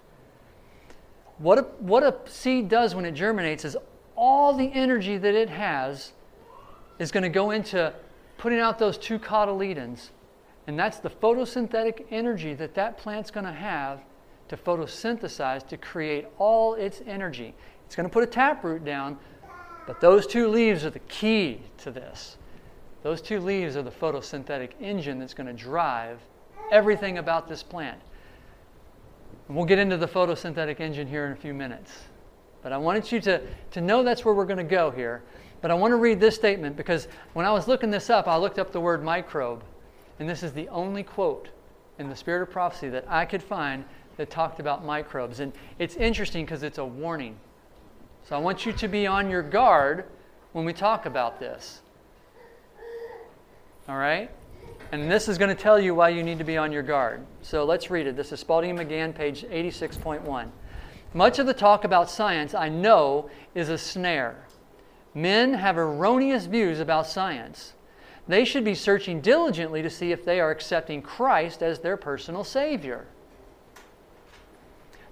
What 1.38 1.58
a, 1.58 1.62
what 1.78 2.02
a 2.02 2.16
seed 2.26 2.68
does 2.68 2.94
when 2.94 3.04
it 3.04 3.12
germinates 3.12 3.64
is 3.64 3.76
all 4.16 4.54
the 4.54 4.72
energy 4.72 5.18
that 5.18 5.34
it 5.34 5.48
has 5.48 6.12
is 6.98 7.12
going 7.12 7.22
to 7.22 7.28
go 7.28 7.52
into 7.52 7.92
putting 8.38 8.58
out 8.58 8.78
those 8.78 8.98
two 8.98 9.18
cotyledons. 9.18 10.10
And 10.70 10.78
that's 10.78 10.98
the 10.98 11.10
photosynthetic 11.10 12.04
energy 12.12 12.54
that 12.54 12.74
that 12.76 12.96
plant's 12.96 13.32
going 13.32 13.44
to 13.44 13.50
have 13.50 14.02
to 14.46 14.56
photosynthesize 14.56 15.66
to 15.66 15.76
create 15.76 16.28
all 16.38 16.74
its 16.74 17.02
energy. 17.08 17.56
It's 17.86 17.96
going 17.96 18.08
to 18.08 18.12
put 18.12 18.22
a 18.22 18.26
taproot 18.28 18.84
down, 18.84 19.18
but 19.88 20.00
those 20.00 20.28
two 20.28 20.46
leaves 20.46 20.84
are 20.84 20.90
the 20.90 21.00
key 21.00 21.60
to 21.78 21.90
this. 21.90 22.36
Those 23.02 23.20
two 23.20 23.40
leaves 23.40 23.76
are 23.76 23.82
the 23.82 23.90
photosynthetic 23.90 24.70
engine 24.80 25.18
that's 25.18 25.34
going 25.34 25.48
to 25.48 25.52
drive 25.52 26.20
everything 26.70 27.18
about 27.18 27.48
this 27.48 27.64
plant. 27.64 28.00
And 29.48 29.56
we'll 29.56 29.66
get 29.66 29.80
into 29.80 29.96
the 29.96 30.06
photosynthetic 30.06 30.78
engine 30.78 31.08
here 31.08 31.26
in 31.26 31.32
a 31.32 31.36
few 31.36 31.52
minutes. 31.52 31.90
But 32.62 32.70
I 32.70 32.78
wanted 32.78 33.10
you 33.10 33.20
to, 33.22 33.42
to 33.72 33.80
know 33.80 34.04
that's 34.04 34.24
where 34.24 34.34
we're 34.34 34.46
going 34.46 34.58
to 34.58 34.62
go 34.62 34.92
here. 34.92 35.24
But 35.62 35.72
I 35.72 35.74
want 35.74 35.90
to 35.90 35.96
read 35.96 36.20
this 36.20 36.36
statement 36.36 36.76
because 36.76 37.08
when 37.32 37.44
I 37.44 37.50
was 37.50 37.66
looking 37.66 37.90
this 37.90 38.08
up, 38.08 38.28
I 38.28 38.36
looked 38.36 38.60
up 38.60 38.70
the 38.70 38.80
word 38.80 39.02
microbe. 39.02 39.64
And 40.20 40.28
this 40.28 40.42
is 40.42 40.52
the 40.52 40.68
only 40.68 41.02
quote 41.02 41.48
in 41.98 42.10
the 42.10 42.14
Spirit 42.14 42.42
of 42.42 42.50
Prophecy 42.50 42.90
that 42.90 43.06
I 43.08 43.24
could 43.24 43.42
find 43.42 43.84
that 44.18 44.30
talked 44.30 44.60
about 44.60 44.84
microbes. 44.84 45.40
And 45.40 45.52
it's 45.78 45.96
interesting 45.96 46.44
because 46.44 46.62
it's 46.62 46.76
a 46.76 46.84
warning. 46.84 47.36
So 48.28 48.36
I 48.36 48.38
want 48.38 48.66
you 48.66 48.72
to 48.72 48.86
be 48.86 49.06
on 49.06 49.30
your 49.30 49.42
guard 49.42 50.04
when 50.52 50.66
we 50.66 50.74
talk 50.74 51.06
about 51.06 51.40
this. 51.40 51.80
All 53.88 53.96
right? 53.96 54.30
And 54.92 55.10
this 55.10 55.26
is 55.26 55.38
going 55.38 55.56
to 55.56 55.60
tell 55.60 55.80
you 55.80 55.94
why 55.94 56.10
you 56.10 56.22
need 56.22 56.38
to 56.38 56.44
be 56.44 56.58
on 56.58 56.70
your 56.70 56.82
guard. 56.82 57.24
So 57.40 57.64
let's 57.64 57.90
read 57.90 58.06
it. 58.06 58.14
This 58.14 58.30
is 58.30 58.40
Spalding 58.40 58.76
Magan, 58.76 59.14
page 59.14 59.44
86.1. 59.44 60.50
Much 61.14 61.38
of 61.38 61.46
the 61.46 61.54
talk 61.54 61.84
about 61.84 62.10
science, 62.10 62.54
I 62.54 62.68
know, 62.68 63.30
is 63.54 63.70
a 63.70 63.78
snare. 63.78 64.44
Men 65.14 65.54
have 65.54 65.78
erroneous 65.78 66.44
views 66.44 66.78
about 66.78 67.06
science. 67.06 67.72
They 68.30 68.44
should 68.44 68.62
be 68.62 68.76
searching 68.76 69.20
diligently 69.20 69.82
to 69.82 69.90
see 69.90 70.12
if 70.12 70.24
they 70.24 70.38
are 70.38 70.52
accepting 70.52 71.02
Christ 71.02 71.64
as 71.64 71.80
their 71.80 71.96
personal 71.96 72.44
Savior. 72.44 73.06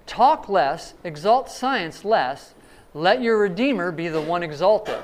Talk 0.07 0.49
less, 0.49 0.95
exalt 1.03 1.51
science 1.51 2.05
less, 2.05 2.55
let 2.95 3.21
your 3.21 3.41
Redeemer 3.41 3.91
be 3.91 4.07
the 4.07 4.21
one 4.21 4.45
exalted. 4.45 5.03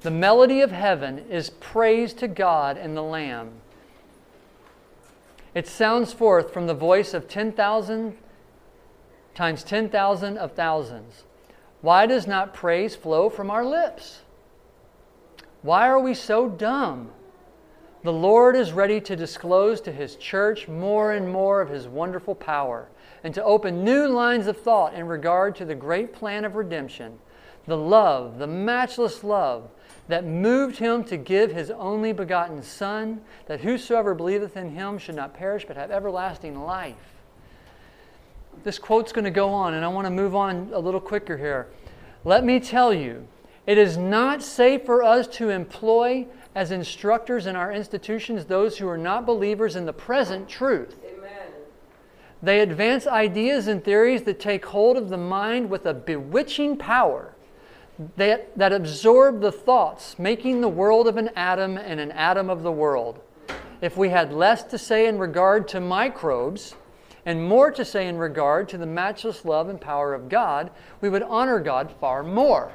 The 0.00 0.10
melody 0.10 0.62
of 0.62 0.72
heaven 0.72 1.18
is 1.28 1.50
praise 1.50 2.14
to 2.14 2.28
God 2.28 2.78
and 2.78 2.96
the 2.96 3.02
Lamb. 3.02 3.50
It 5.54 5.68
sounds 5.68 6.14
forth 6.14 6.50
from 6.50 6.66
the 6.66 6.72
voice 6.72 7.12
of 7.12 7.28
10,000 7.28 8.16
times 9.34 9.62
10,000 9.64 10.38
of 10.38 10.52
thousands. 10.52 11.24
Why 11.82 12.06
does 12.06 12.26
not 12.26 12.54
praise 12.54 12.96
flow 12.96 13.28
from 13.28 13.50
our 13.50 13.66
lips? 13.66 14.22
Why 15.60 15.86
are 15.88 16.00
we 16.00 16.14
so 16.14 16.48
dumb? 16.48 17.10
The 18.04 18.12
Lord 18.12 18.54
is 18.54 18.72
ready 18.72 19.00
to 19.02 19.16
disclose 19.16 19.80
to 19.82 19.92
His 19.92 20.16
church 20.16 20.68
more 20.68 21.12
and 21.12 21.30
more 21.30 21.60
of 21.60 21.68
His 21.68 21.88
wonderful 21.88 22.34
power. 22.34 22.88
and 23.24 23.34
to 23.34 23.42
open 23.42 23.84
new 23.84 24.06
lines 24.06 24.46
of 24.46 24.56
thought 24.56 24.94
in 24.94 25.06
regard 25.08 25.56
to 25.56 25.64
the 25.64 25.74
great 25.74 26.12
plan 26.12 26.44
of 26.44 26.54
redemption, 26.54 27.18
the 27.66 27.76
love, 27.76 28.38
the 28.38 28.46
matchless 28.46 29.24
love 29.24 29.68
that 30.08 30.24
moved 30.24 30.78
him 30.78 31.04
to 31.04 31.16
give 31.16 31.52
his 31.52 31.70
only 31.70 32.12
begotten 32.12 32.62
Son, 32.62 33.20
that 33.46 33.60
whosoever 33.60 34.14
believeth 34.14 34.56
in 34.56 34.70
him 34.70 34.98
should 34.98 35.14
not 35.14 35.34
perish 35.34 35.66
but 35.66 35.76
have 35.76 35.90
everlasting 35.90 36.62
life. 36.62 36.94
This 38.64 38.78
quote's 38.78 39.12
going 39.12 39.26
to 39.26 39.30
go 39.30 39.50
on, 39.50 39.74
and 39.74 39.84
I 39.84 39.88
want 39.88 40.06
to 40.06 40.10
move 40.10 40.34
on 40.34 40.70
a 40.72 40.78
little 40.78 41.00
quicker 41.00 41.36
here. 41.36 41.68
Let 42.24 42.44
me 42.44 42.58
tell 42.58 42.92
you, 42.92 43.28
it 43.66 43.76
is 43.76 43.98
not 43.98 44.42
safe 44.42 44.86
for 44.86 45.02
us 45.02 45.28
to 45.36 45.50
employ 45.50 46.26
as 46.58 46.72
instructors 46.72 47.46
in 47.46 47.54
our 47.54 47.70
institutions 47.70 48.46
those 48.46 48.78
who 48.78 48.88
are 48.88 48.98
not 48.98 49.24
believers 49.24 49.76
in 49.76 49.86
the 49.86 49.92
present 49.92 50.48
truth. 50.48 50.98
Amen. 51.04 51.52
They 52.42 52.58
advance 52.58 53.06
ideas 53.06 53.68
and 53.68 53.84
theories 53.84 54.24
that 54.24 54.40
take 54.40 54.66
hold 54.66 54.96
of 54.96 55.08
the 55.08 55.16
mind 55.16 55.70
with 55.70 55.86
a 55.86 55.94
bewitching 55.94 56.76
power 56.76 57.36
that, 58.16 58.58
that 58.58 58.72
absorb 58.72 59.40
the 59.40 59.52
thoughts, 59.52 60.18
making 60.18 60.60
the 60.60 60.68
world 60.68 61.06
of 61.06 61.16
an 61.16 61.30
atom 61.36 61.76
and 61.76 62.00
an 62.00 62.10
atom 62.10 62.50
of 62.50 62.64
the 62.64 62.72
world. 62.72 63.20
If 63.80 63.96
we 63.96 64.08
had 64.08 64.32
less 64.32 64.64
to 64.64 64.78
say 64.78 65.06
in 65.06 65.16
regard 65.16 65.68
to 65.68 65.80
microbes 65.80 66.74
and 67.24 67.48
more 67.48 67.70
to 67.70 67.84
say 67.84 68.08
in 68.08 68.18
regard 68.18 68.68
to 68.70 68.78
the 68.78 68.86
matchless 68.86 69.44
love 69.44 69.68
and 69.68 69.80
power 69.80 70.12
of 70.12 70.28
God, 70.28 70.72
we 71.00 71.08
would 71.08 71.22
honor 71.22 71.60
God 71.60 71.94
far 72.00 72.24
more. 72.24 72.72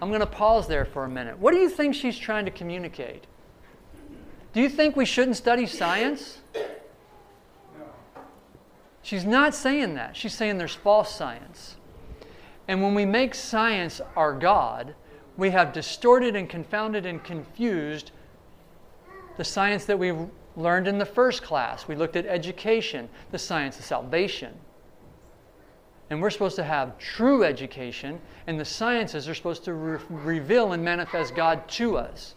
I'm 0.00 0.08
going 0.08 0.20
to 0.20 0.26
pause 0.26 0.66
there 0.66 0.84
for 0.84 1.04
a 1.04 1.08
minute. 1.08 1.38
What 1.38 1.52
do 1.52 1.58
you 1.58 1.68
think 1.68 1.94
she's 1.94 2.18
trying 2.18 2.46
to 2.46 2.50
communicate? 2.50 3.26
Do 4.52 4.60
you 4.60 4.68
think 4.68 4.96
we 4.96 5.04
shouldn't 5.04 5.36
study 5.36 5.66
science? 5.66 6.38
She's 9.02 9.24
not 9.24 9.54
saying 9.54 9.94
that. 9.94 10.16
She's 10.16 10.34
saying 10.34 10.58
there's 10.58 10.74
false 10.74 11.14
science. 11.14 11.76
And 12.68 12.82
when 12.82 12.94
we 12.94 13.04
make 13.04 13.34
science 13.34 14.00
our 14.16 14.32
God, 14.32 14.94
we 15.36 15.50
have 15.50 15.72
distorted 15.72 16.36
and 16.36 16.48
confounded 16.48 17.06
and 17.06 17.22
confused 17.22 18.10
the 19.36 19.44
science 19.44 19.84
that 19.86 19.98
we 19.98 20.12
learned 20.56 20.86
in 20.86 20.98
the 20.98 21.06
first 21.06 21.42
class. 21.42 21.88
We 21.88 21.94
looked 21.94 22.16
at 22.16 22.26
education, 22.26 23.08
the 23.30 23.38
science 23.38 23.78
of 23.78 23.84
salvation. 23.84 24.54
And 26.10 26.20
we're 26.20 26.30
supposed 26.30 26.56
to 26.56 26.64
have 26.64 26.98
true 26.98 27.44
education, 27.44 28.20
and 28.48 28.58
the 28.58 28.64
sciences 28.64 29.28
are 29.28 29.34
supposed 29.34 29.64
to 29.64 29.72
re- 29.72 30.00
reveal 30.08 30.72
and 30.72 30.84
manifest 30.84 31.36
God 31.36 31.68
to 31.68 31.96
us. 31.96 32.34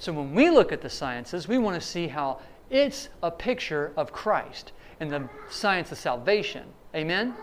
So 0.00 0.12
when 0.12 0.34
we 0.34 0.50
look 0.50 0.72
at 0.72 0.80
the 0.80 0.90
sciences, 0.90 1.46
we 1.46 1.56
want 1.56 1.80
to 1.80 1.86
see 1.86 2.08
how 2.08 2.40
it's 2.70 3.08
a 3.22 3.30
picture 3.30 3.92
of 3.96 4.12
Christ 4.12 4.72
and 4.98 5.10
the 5.10 5.28
science 5.48 5.92
of 5.92 5.98
salvation. 5.98 6.64
Amen? 6.94 7.34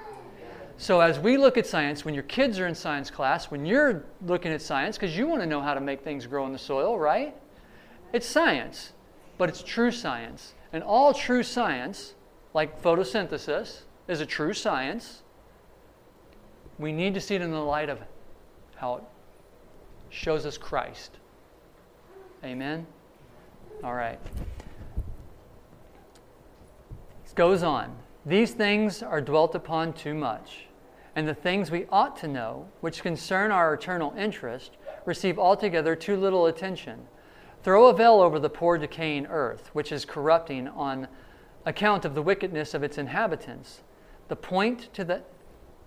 So 0.77 0.99
as 0.99 1.19
we 1.19 1.37
look 1.37 1.57
at 1.57 1.65
science, 1.65 2.03
when 2.03 2.13
your 2.13 2.23
kids 2.23 2.59
are 2.59 2.67
in 2.67 2.75
science 2.75 3.09
class, 3.09 3.51
when 3.51 3.65
you're 3.65 4.03
looking 4.25 4.51
at 4.51 4.61
science, 4.61 4.97
because 4.97 5.15
you 5.15 5.27
want 5.27 5.41
to 5.41 5.47
know 5.47 5.61
how 5.61 5.73
to 5.73 5.79
make 5.79 6.03
things 6.03 6.25
grow 6.25 6.45
in 6.47 6.51
the 6.51 6.59
soil, 6.59 6.99
right? 6.99 7.35
It's 8.13 8.25
science, 8.25 8.91
but 9.37 9.47
it's 9.47 9.63
true 9.63 9.91
science. 9.91 10.53
And 10.73 10.83
all 10.83 11.13
true 11.13 11.43
science, 11.43 12.15
like 12.53 12.81
photosynthesis, 12.81 13.81
is 14.07 14.21
a 14.21 14.25
true 14.25 14.53
science 14.53 15.21
we 16.81 16.91
need 16.91 17.13
to 17.13 17.21
see 17.21 17.35
it 17.35 17.41
in 17.41 17.51
the 17.51 17.59
light 17.59 17.89
of 17.89 17.99
how 18.75 18.95
it 18.95 19.03
shows 20.09 20.45
us 20.45 20.57
Christ. 20.57 21.17
Amen? 22.43 22.87
All 23.83 23.93
right. 23.93 24.19
It 27.25 27.35
goes 27.35 27.63
on. 27.63 27.95
These 28.25 28.51
things 28.51 29.01
are 29.01 29.21
dwelt 29.21 29.55
upon 29.55 29.93
too 29.93 30.13
much, 30.13 30.65
and 31.15 31.27
the 31.27 31.33
things 31.33 31.71
we 31.71 31.85
ought 31.91 32.17
to 32.17 32.27
know, 32.27 32.67
which 32.81 33.01
concern 33.01 33.51
our 33.51 33.73
eternal 33.73 34.13
interest, 34.17 34.71
receive 35.05 35.39
altogether 35.39 35.95
too 35.95 36.17
little 36.17 36.47
attention. 36.47 37.07
Throw 37.63 37.87
a 37.87 37.93
veil 37.93 38.19
over 38.19 38.39
the 38.39 38.49
poor 38.49 38.77
decaying 38.77 39.27
earth, 39.27 39.69
which 39.73 39.91
is 39.91 40.03
corrupting 40.03 40.67
on 40.67 41.07
account 41.65 42.05
of 42.05 42.15
the 42.15 42.21
wickedness 42.21 42.73
of 42.73 42.83
its 42.83 42.97
inhabitants. 42.97 43.83
The 44.27 44.35
point 44.35 44.93
to 44.93 45.03
the 45.03 45.21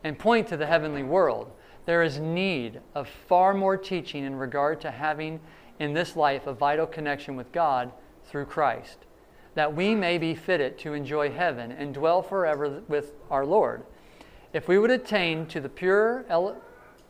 and 0.04 0.18
point 0.18 0.46
to 0.48 0.56
the 0.56 0.66
heavenly 0.66 1.02
world, 1.02 1.50
there 1.86 2.02
is 2.02 2.18
need 2.18 2.80
of 2.94 3.08
far 3.08 3.54
more 3.54 3.76
teaching 3.76 4.24
in 4.24 4.36
regard 4.36 4.80
to 4.82 4.90
having 4.90 5.40
in 5.78 5.92
this 5.92 6.14
life 6.14 6.46
a 6.46 6.52
vital 6.52 6.86
connection 6.86 7.36
with 7.36 7.50
God 7.52 7.90
through 8.24 8.44
Christ, 8.44 8.98
that 9.54 9.74
we 9.74 9.94
may 9.94 10.18
be 10.18 10.34
fitted 10.34 10.78
to 10.78 10.94
enjoy 10.94 11.30
heaven 11.30 11.72
and 11.72 11.92
dwell 11.92 12.22
forever 12.22 12.82
with 12.88 13.14
our 13.30 13.44
Lord. 13.44 13.82
If 14.52 14.68
we 14.68 14.78
would 14.78 14.90
attain 14.90 15.46
to 15.46 15.60
the 15.60 15.68
pure 15.68 16.24
ele- 16.28 16.56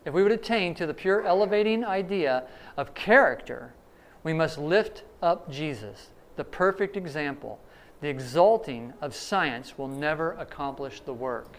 if 0.05 0.13
we 0.13 0.23
would 0.23 0.33
attain 0.33 0.75
to 0.75 0.87
the 0.87 0.95
pure 0.95 1.23
elevating 1.23 1.85
idea 1.85 2.45
of 2.77 2.95
character, 2.95 3.75
we 4.23 4.33
must 4.33 4.59
lift 4.59 5.03
up 5.23 5.51
Jesus, 5.51 6.11
the 6.37 6.45
perfect 6.45 6.97
example. 6.97 7.59
The 8.01 8.09
exalting 8.09 8.93
of 9.01 9.15
science 9.15 9.79
will 9.79 9.89
never 9.89 10.33
accomplish 10.33 11.01
the 11.01 11.15
work. 11.15 11.57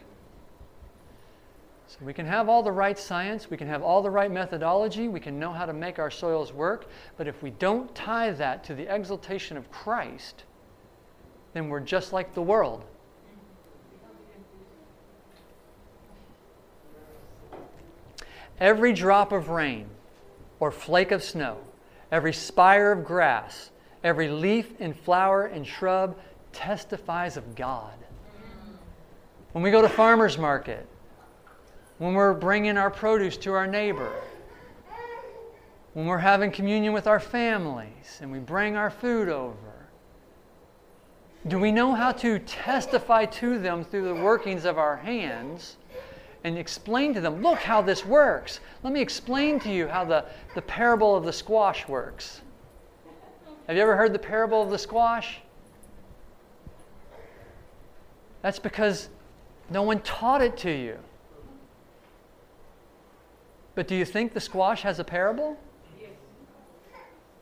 So 1.97 2.03
we 2.03 2.13
can 2.13 2.25
have 2.25 2.49
all 2.49 2.61
the 2.61 2.73
right 2.73 2.99
science, 2.99 3.49
we 3.49 3.55
can 3.55 3.69
have 3.69 3.81
all 3.81 4.01
the 4.01 4.09
right 4.09 4.29
methodology, 4.29 5.07
we 5.07 5.21
can 5.21 5.39
know 5.39 5.53
how 5.53 5.65
to 5.65 5.71
make 5.71 5.97
our 5.97 6.11
soils 6.11 6.51
work, 6.51 6.89
but 7.15 7.25
if 7.25 7.41
we 7.41 7.51
don't 7.51 7.93
tie 7.95 8.31
that 8.31 8.65
to 8.65 8.75
the 8.75 8.93
exaltation 8.93 9.55
of 9.55 9.71
Christ, 9.71 10.43
then 11.53 11.69
we're 11.69 11.79
just 11.79 12.11
like 12.11 12.33
the 12.33 12.41
world. 12.41 12.83
Every 18.59 18.91
drop 18.91 19.31
of 19.31 19.47
rain 19.47 19.87
or 20.59 20.71
flake 20.71 21.11
of 21.11 21.23
snow, 21.23 21.59
every 22.11 22.33
spire 22.33 22.91
of 22.91 23.05
grass, 23.05 23.69
every 24.03 24.27
leaf 24.27 24.73
and 24.81 24.97
flower 24.97 25.45
and 25.45 25.65
shrub 25.65 26.17
testifies 26.51 27.37
of 27.37 27.55
God. 27.55 27.93
When 29.53 29.63
we 29.63 29.71
go 29.71 29.81
to 29.81 29.87
farmer's 29.87 30.37
market, 30.37 30.85
when 31.97 32.13
we're 32.13 32.33
bringing 32.33 32.77
our 32.77 32.89
produce 32.89 33.37
to 33.37 33.53
our 33.53 33.67
neighbor, 33.67 34.11
when 35.93 36.05
we're 36.05 36.17
having 36.17 36.51
communion 36.51 36.93
with 36.93 37.07
our 37.07 37.19
families 37.19 38.19
and 38.21 38.31
we 38.31 38.39
bring 38.39 38.75
our 38.75 38.89
food 38.89 39.29
over? 39.29 39.87
Do 41.47 41.59
we 41.59 41.71
know 41.71 41.93
how 41.93 42.11
to 42.11 42.39
testify 42.39 43.25
to 43.25 43.59
them 43.59 43.83
through 43.83 44.05
the 44.05 44.15
workings 44.15 44.65
of 44.65 44.77
our 44.77 44.97
hands 44.97 45.77
and 46.43 46.57
explain 46.57 47.13
to 47.13 47.21
them, 47.21 47.41
look 47.41 47.59
how 47.59 47.81
this 47.81 48.05
works? 48.05 48.59
Let 48.83 48.91
me 48.91 48.99
explain 48.99 49.59
to 49.61 49.71
you 49.71 49.87
how 49.87 50.03
the, 50.05 50.25
the 50.53 50.61
parable 50.61 51.15
of 51.15 51.23
the 51.23 51.33
squash 51.33 51.87
works. 51.87 52.41
Have 53.67 53.75
you 53.75 53.81
ever 53.81 53.95
heard 53.95 54.11
the 54.11 54.19
parable 54.19 54.61
of 54.61 54.69
the 54.69 54.77
squash? 54.77 55.39
That's 58.41 58.59
because 58.59 59.09
no 59.69 59.81
one 59.81 60.01
taught 60.01 60.41
it 60.41 60.57
to 60.57 60.71
you. 60.71 60.99
But 63.75 63.87
do 63.87 63.95
you 63.95 64.05
think 64.05 64.33
the 64.33 64.39
squash 64.39 64.81
has 64.81 64.99
a 64.99 65.03
parable? 65.03 65.57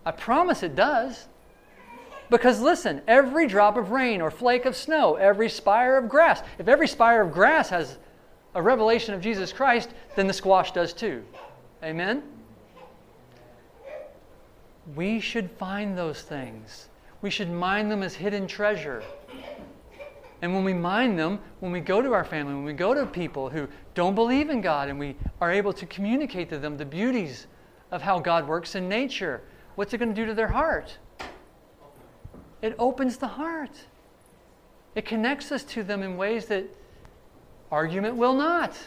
I 0.05 0.11
promise 0.11 0.63
it 0.63 0.75
does. 0.75 1.27
Because 2.29 2.59
listen, 2.59 3.01
every 3.07 3.47
drop 3.47 3.77
of 3.77 3.91
rain 3.91 4.19
or 4.19 4.31
flake 4.31 4.65
of 4.65 4.75
snow, 4.75 5.15
every 5.15 5.49
spire 5.49 5.97
of 5.97 6.09
grass, 6.09 6.41
if 6.57 6.67
every 6.67 6.87
spire 6.87 7.21
of 7.21 7.31
grass 7.31 7.69
has 7.69 7.97
a 8.55 8.61
revelation 8.61 9.13
of 9.13 9.21
Jesus 9.21 9.53
Christ, 9.53 9.89
then 10.15 10.27
the 10.27 10.33
squash 10.33 10.71
does 10.71 10.93
too. 10.93 11.23
Amen? 11.83 12.23
We 14.95 15.19
should 15.19 15.49
find 15.51 15.97
those 15.97 16.21
things. 16.21 16.89
We 17.21 17.29
should 17.29 17.49
mine 17.49 17.87
them 17.87 18.03
as 18.03 18.15
hidden 18.15 18.47
treasure. 18.47 19.03
And 20.43 20.53
when 20.53 20.65
we 20.65 20.73
mind 20.73 21.17
them, 21.17 21.39
when 21.61 21.71
we 21.71 21.79
go 21.79 22.01
to 22.01 22.11
our 22.11 22.25
family, 22.25 22.53
when 22.53 22.65
we 22.65 22.73
go 22.73 22.93
to 22.93 23.05
people 23.05 23.49
who 23.49 23.65
don't 23.95 24.13
believe 24.13 24.49
in 24.49 24.59
God, 24.59 24.89
and 24.89 24.99
we 24.99 25.15
are 25.39 25.49
able 25.49 25.71
to 25.71 25.85
communicate 25.85 26.49
to 26.49 26.59
them 26.59 26.75
the 26.75 26.83
beauties 26.85 27.47
of 27.91 28.01
how 28.01 28.19
God 28.19 28.45
works 28.45 28.75
in 28.75 28.89
nature, 28.89 29.41
what's 29.75 29.93
it 29.93 29.99
going 29.99 30.13
to 30.13 30.21
do 30.21 30.25
to 30.25 30.33
their 30.33 30.49
heart? 30.49 30.97
It 32.61 32.75
opens 32.77 33.15
the 33.15 33.27
heart. 33.27 33.85
It 34.95 35.05
connects 35.05 35.49
us 35.53 35.63
to 35.63 35.81
them 35.81 36.03
in 36.03 36.17
ways 36.17 36.47
that 36.47 36.65
argument 37.71 38.17
will 38.17 38.33
not. 38.33 38.77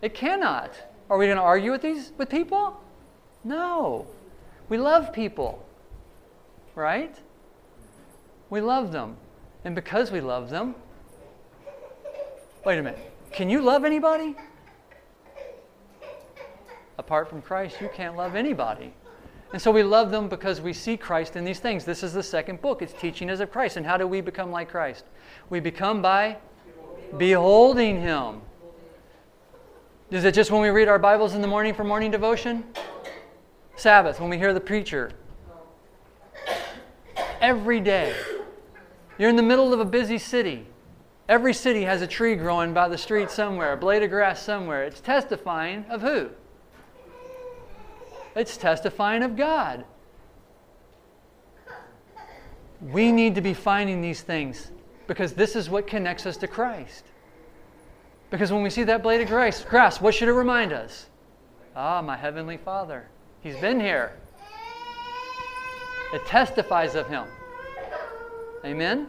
It 0.00 0.14
cannot. 0.14 0.70
Are 1.10 1.18
we 1.18 1.26
going 1.26 1.38
to 1.38 1.42
argue 1.42 1.72
with 1.72 1.82
these 1.82 2.12
with 2.16 2.30
people? 2.30 2.80
No. 3.42 4.06
We 4.68 4.78
love 4.78 5.12
people. 5.12 5.66
Right? 6.76 7.16
We 8.48 8.60
love 8.60 8.92
them. 8.92 9.16
And 9.64 9.74
because 9.74 10.10
we 10.10 10.20
love 10.20 10.50
them, 10.50 10.74
wait 12.64 12.78
a 12.78 12.82
minute, 12.82 13.12
can 13.32 13.50
you 13.50 13.60
love 13.60 13.84
anybody? 13.84 14.36
Apart 16.98 17.28
from 17.28 17.42
Christ, 17.42 17.80
you 17.80 17.88
can't 17.94 18.16
love 18.16 18.34
anybody. 18.34 18.92
And 19.52 19.62
so 19.62 19.70
we 19.70 19.82
love 19.82 20.10
them 20.10 20.28
because 20.28 20.60
we 20.60 20.72
see 20.72 20.96
Christ 20.96 21.36
in 21.36 21.44
these 21.44 21.60
things. 21.60 21.84
This 21.84 22.02
is 22.02 22.12
the 22.12 22.22
second 22.22 22.60
book. 22.60 22.82
It's 22.82 22.92
teaching 22.92 23.30
us 23.30 23.40
of 23.40 23.50
Christ. 23.50 23.76
And 23.76 23.86
how 23.86 23.96
do 23.96 24.06
we 24.06 24.20
become 24.20 24.50
like 24.50 24.68
Christ? 24.70 25.04
We 25.48 25.60
become 25.60 26.02
by 26.02 26.36
Beholding 27.16 28.00
him. 28.00 28.42
Is 30.10 30.24
it 30.24 30.34
just 30.34 30.50
when 30.50 30.60
we 30.60 30.68
read 30.68 30.88
our 30.88 30.98
Bibles 30.98 31.34
in 31.34 31.40
the 31.40 31.48
morning 31.48 31.72
for 31.72 31.84
morning 31.84 32.10
devotion? 32.10 32.64
Sabbath, 33.76 34.20
when 34.20 34.28
we 34.28 34.36
hear 34.36 34.52
the 34.52 34.60
preacher. 34.60 35.12
Every 37.40 37.80
day. 37.80 38.14
You're 39.18 39.30
in 39.30 39.36
the 39.36 39.42
middle 39.42 39.74
of 39.74 39.80
a 39.80 39.84
busy 39.84 40.18
city. 40.18 40.66
Every 41.28 41.52
city 41.52 41.82
has 41.82 42.00
a 42.00 42.06
tree 42.06 42.36
growing 42.36 42.72
by 42.72 42.88
the 42.88 42.96
street 42.96 43.30
somewhere, 43.30 43.72
a 43.72 43.76
blade 43.76 44.02
of 44.02 44.10
grass 44.10 44.42
somewhere. 44.42 44.84
It's 44.84 45.00
testifying 45.00 45.84
of 45.90 46.00
who? 46.00 46.30
It's 48.34 48.56
testifying 48.56 49.22
of 49.22 49.36
God. 49.36 49.84
We 52.80 53.10
need 53.10 53.34
to 53.34 53.40
be 53.40 53.54
finding 53.54 54.00
these 54.00 54.22
things 54.22 54.70
because 55.08 55.32
this 55.32 55.56
is 55.56 55.68
what 55.68 55.86
connects 55.86 56.24
us 56.24 56.36
to 56.38 56.46
Christ. 56.46 57.04
Because 58.30 58.52
when 58.52 58.62
we 58.62 58.70
see 58.70 58.84
that 58.84 59.02
blade 59.02 59.20
of 59.20 59.28
grass, 59.28 59.64
grass, 59.64 60.00
what 60.00 60.14
should 60.14 60.28
it 60.28 60.32
remind 60.32 60.72
us? 60.72 61.06
Ah, 61.74 62.00
my 62.00 62.16
heavenly 62.16 62.56
Father. 62.56 63.08
He's 63.40 63.56
been 63.56 63.80
here. 63.80 64.12
It 66.14 66.24
testifies 66.26 66.94
of 66.94 67.08
him. 67.08 67.26
Amen? 68.68 69.08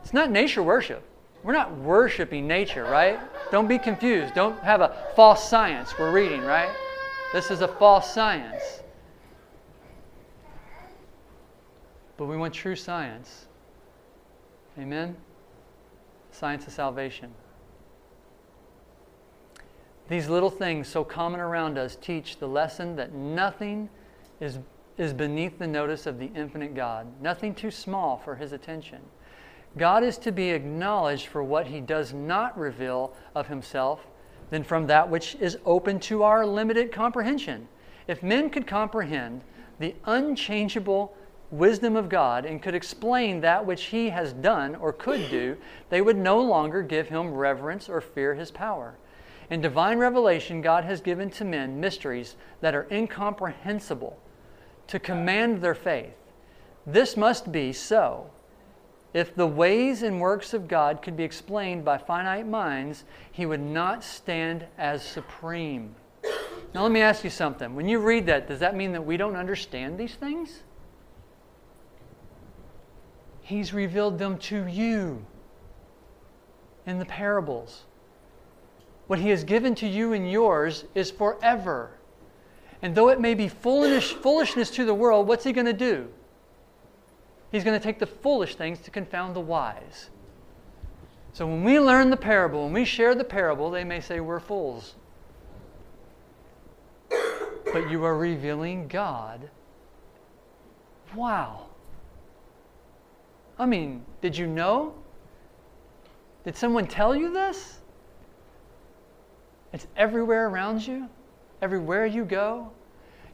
It's 0.00 0.12
not 0.12 0.30
nature 0.30 0.62
worship. 0.62 1.02
We're 1.42 1.52
not 1.52 1.76
worshiping 1.76 2.46
nature, 2.46 2.84
right? 2.84 3.18
Don't 3.50 3.66
be 3.66 3.78
confused. 3.78 4.34
Don't 4.34 4.58
have 4.60 4.80
a 4.80 4.94
false 5.16 5.48
science 5.48 5.98
we're 5.98 6.12
reading, 6.12 6.42
right? 6.42 6.70
This 7.32 7.50
is 7.50 7.62
a 7.62 7.68
false 7.68 8.12
science. 8.14 8.82
But 12.16 12.26
we 12.26 12.36
want 12.36 12.54
true 12.54 12.76
science. 12.76 13.46
Amen? 14.78 15.16
Science 16.30 16.66
of 16.68 16.72
salvation. 16.72 17.32
These 20.08 20.28
little 20.28 20.50
things 20.50 20.86
so 20.86 21.02
common 21.02 21.40
around 21.40 21.76
us 21.76 21.96
teach 21.96 22.38
the 22.38 22.46
lesson 22.46 22.94
that 22.96 23.14
nothing 23.14 23.88
is, 24.40 24.58
is 25.00 25.14
beneath 25.14 25.58
the 25.58 25.66
notice 25.66 26.04
of 26.04 26.18
the 26.18 26.30
infinite 26.34 26.74
God, 26.74 27.06
nothing 27.22 27.54
too 27.54 27.70
small 27.70 28.18
for 28.18 28.36
his 28.36 28.52
attention. 28.52 29.00
God 29.78 30.04
is 30.04 30.18
to 30.18 30.30
be 30.30 30.50
acknowledged 30.50 31.28
for 31.28 31.42
what 31.42 31.68
he 31.68 31.80
does 31.80 32.12
not 32.12 32.58
reveal 32.58 33.14
of 33.34 33.46
himself 33.46 34.06
than 34.50 34.62
from 34.62 34.86
that 34.88 35.08
which 35.08 35.36
is 35.36 35.56
open 35.64 36.00
to 36.00 36.22
our 36.22 36.44
limited 36.44 36.92
comprehension. 36.92 37.66
If 38.08 38.22
men 38.22 38.50
could 38.50 38.66
comprehend 38.66 39.40
the 39.78 39.94
unchangeable 40.04 41.16
wisdom 41.50 41.96
of 41.96 42.10
God 42.10 42.44
and 42.44 42.60
could 42.60 42.74
explain 42.74 43.40
that 43.40 43.64
which 43.64 43.84
he 43.84 44.10
has 44.10 44.34
done 44.34 44.74
or 44.74 44.92
could 44.92 45.30
do, 45.30 45.56
they 45.88 46.02
would 46.02 46.18
no 46.18 46.42
longer 46.42 46.82
give 46.82 47.08
him 47.08 47.32
reverence 47.32 47.88
or 47.88 48.02
fear 48.02 48.34
his 48.34 48.50
power. 48.50 48.98
In 49.48 49.62
divine 49.62 49.96
revelation, 49.96 50.60
God 50.60 50.84
has 50.84 51.00
given 51.00 51.30
to 51.30 51.44
men 51.46 51.80
mysteries 51.80 52.36
that 52.60 52.74
are 52.74 52.86
incomprehensible 52.90 54.18
to 54.90 54.98
command 54.98 55.62
their 55.62 55.74
faith. 55.74 56.14
This 56.86 57.16
must 57.16 57.50
be 57.50 57.72
so 57.72 58.30
if 59.12 59.34
the 59.34 59.46
ways 59.46 60.02
and 60.02 60.20
works 60.20 60.54
of 60.54 60.68
God 60.68 61.02
could 61.02 61.16
be 61.16 61.24
explained 61.24 61.84
by 61.84 61.98
finite 61.98 62.46
minds, 62.46 63.04
he 63.32 63.44
would 63.44 63.60
not 63.60 64.04
stand 64.04 64.66
as 64.78 65.02
supreme. 65.02 65.94
Now, 66.72 66.82
let 66.82 66.92
me 66.92 67.00
ask 67.00 67.24
you 67.24 67.30
something. 67.30 67.74
When 67.74 67.88
you 67.88 67.98
read 67.98 68.26
that, 68.26 68.46
does 68.46 68.60
that 68.60 68.76
mean 68.76 68.92
that 68.92 69.04
we 69.04 69.16
don't 69.16 69.34
understand 69.34 69.98
these 69.98 70.14
things? 70.14 70.62
He's 73.40 73.72
revealed 73.74 74.18
them 74.18 74.38
to 74.38 74.66
you 74.66 75.26
in 76.86 77.00
the 77.00 77.04
parables. 77.04 77.82
What 79.08 79.18
he 79.18 79.30
has 79.30 79.42
given 79.42 79.74
to 79.76 79.88
you 79.88 80.12
and 80.12 80.30
yours 80.30 80.84
is 80.94 81.10
forever. 81.10 81.90
And 82.82 82.94
though 82.94 83.08
it 83.08 83.20
may 83.20 83.34
be 83.34 83.48
foolish, 83.48 84.14
foolishness 84.14 84.70
to 84.70 84.84
the 84.84 84.94
world, 84.94 85.28
what's 85.28 85.44
he 85.44 85.52
going 85.52 85.66
to 85.66 85.72
do? 85.72 86.08
He's 87.52 87.64
going 87.64 87.78
to 87.78 87.82
take 87.82 87.98
the 87.98 88.06
foolish 88.06 88.54
things 88.54 88.78
to 88.80 88.90
confound 88.90 89.34
the 89.34 89.40
wise. 89.40 90.10
So 91.32 91.46
when 91.46 91.62
we 91.62 91.78
learn 91.78 92.10
the 92.10 92.16
parable, 92.16 92.64
when 92.64 92.72
we 92.72 92.84
share 92.84 93.14
the 93.14 93.24
parable, 93.24 93.70
they 93.70 93.84
may 93.84 94.00
say 94.00 94.20
we're 94.20 94.40
fools. 94.40 94.94
But 97.08 97.90
you 97.90 98.04
are 98.04 98.16
revealing 98.16 98.88
God. 98.88 99.50
Wow. 101.14 101.66
I 103.58 103.66
mean, 103.66 104.04
did 104.22 104.36
you 104.36 104.46
know? 104.46 104.94
Did 106.44 106.56
someone 106.56 106.86
tell 106.86 107.14
you 107.14 107.32
this? 107.32 107.78
It's 109.72 109.86
everywhere 109.96 110.48
around 110.48 110.86
you, 110.86 111.08
everywhere 111.62 112.06
you 112.06 112.24
go. 112.24 112.70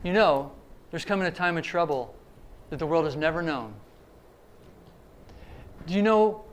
You 0.03 0.13
know, 0.13 0.53
there's 0.91 1.05
coming 1.05 1.27
a 1.27 1.31
time 1.31 1.57
of 1.57 1.65
trouble 1.65 2.15
that 2.71 2.79
the 2.79 2.87
world 2.87 3.05
has 3.05 3.17
never 3.17 3.43
known. 3.43 3.75
Do 5.87 5.95
you 5.95 6.03
know 6.03 6.45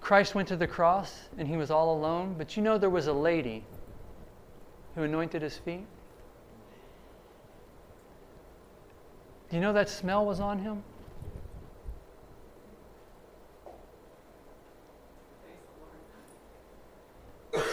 Christ 0.00 0.34
went 0.34 0.48
to 0.48 0.56
the 0.56 0.66
cross 0.66 1.28
and 1.36 1.46
he 1.46 1.56
was 1.56 1.70
all 1.70 1.94
alone? 1.94 2.34
But 2.38 2.56
you 2.56 2.62
know 2.62 2.78
there 2.78 2.90
was 2.90 3.06
a 3.06 3.12
lady 3.12 3.64
who 4.94 5.02
anointed 5.02 5.42
his 5.42 5.56
feet? 5.56 5.86
Do 9.50 9.56
you 9.56 9.62
know 9.62 9.72
that 9.72 9.88
smell 9.88 10.24
was 10.24 10.40
on 10.40 10.60
him? 10.60 10.82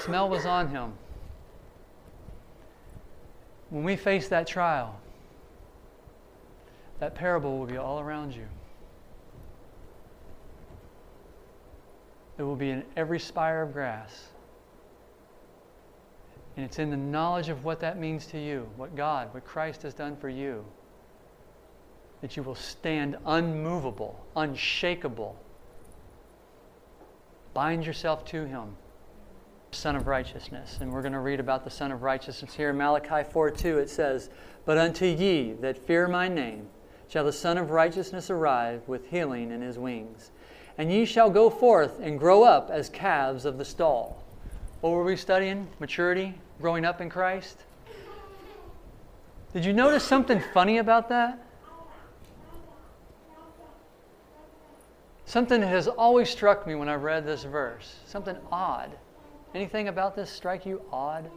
Smell 0.03 0.29
was 0.29 0.45
on 0.45 0.69
him. 0.69 0.93
When 3.69 3.83
we 3.83 3.95
face 3.95 4.27
that 4.29 4.47
trial, 4.47 4.99
that 6.99 7.15
parable 7.15 7.59
will 7.59 7.65
be 7.65 7.77
all 7.77 7.99
around 7.99 8.33
you. 8.33 8.47
It 12.37 12.43
will 12.43 12.55
be 12.55 12.69
in 12.69 12.83
every 12.95 13.19
spire 13.19 13.61
of 13.61 13.73
grass. 13.73 14.27
And 16.55 16.65
it's 16.65 16.79
in 16.79 16.89
the 16.89 16.97
knowledge 16.97 17.49
of 17.49 17.63
what 17.63 17.79
that 17.81 17.99
means 17.99 18.25
to 18.27 18.39
you, 18.39 18.67
what 18.77 18.95
God, 18.95 19.33
what 19.33 19.45
Christ 19.45 19.83
has 19.83 19.93
done 19.93 20.15
for 20.15 20.29
you, 20.29 20.65
that 22.21 22.35
you 22.35 22.43
will 22.43 22.55
stand 22.55 23.15
unmovable, 23.25 24.19
unshakable. 24.35 25.35
Bind 27.53 27.85
yourself 27.85 28.25
to 28.25 28.45
Him, 28.45 28.75
Sun 29.77 29.95
of 29.95 30.07
Righteousness. 30.07 30.79
And 30.81 30.91
we're 30.91 31.01
going 31.01 31.13
to 31.13 31.19
read 31.19 31.39
about 31.39 31.63
the 31.63 31.69
Sun 31.69 31.91
of 31.91 32.01
Righteousness 32.01 32.53
here 32.53 32.71
in 32.71 32.77
Malachi 32.77 33.29
4 33.29 33.51
2. 33.51 33.79
It 33.79 33.89
says, 33.89 34.29
But 34.65 34.77
unto 34.77 35.05
ye 35.05 35.53
that 35.61 35.77
fear 35.77 36.07
my 36.07 36.27
name 36.27 36.67
shall 37.07 37.23
the 37.23 37.31
Sun 37.31 37.57
of 37.57 37.71
Righteousness 37.71 38.29
arrive 38.29 38.81
with 38.87 39.09
healing 39.09 39.51
in 39.51 39.61
his 39.61 39.77
wings 39.77 40.31
and 40.77 40.91
ye 40.91 41.05
shall 41.05 41.29
go 41.29 41.49
forth 41.49 41.99
and 41.99 42.19
grow 42.19 42.43
up 42.43 42.69
as 42.69 42.89
calves 42.89 43.45
of 43.45 43.57
the 43.57 43.65
stall. 43.65 44.23
What 44.81 44.91
were 44.91 45.03
we 45.03 45.15
studying? 45.15 45.67
Maturity, 45.79 46.35
growing 46.61 46.85
up 46.85 47.01
in 47.01 47.09
Christ. 47.09 47.57
Did 49.53 49.65
you 49.65 49.73
notice 49.73 50.03
something 50.03 50.41
funny 50.53 50.77
about 50.77 51.09
that? 51.09 51.43
Something 55.25 55.61
that 55.61 55.67
has 55.67 55.87
always 55.87 56.29
struck 56.29 56.67
me 56.67 56.75
when 56.75 56.87
I 56.87 56.93
read 56.93 57.25
this 57.25 57.43
verse. 57.43 57.95
Something 58.05 58.37
odd. 58.51 58.91
Anything 59.55 59.87
about 59.87 60.15
this 60.15 60.29
strike 60.29 60.65
you 60.65 60.81
odd? 60.91 61.29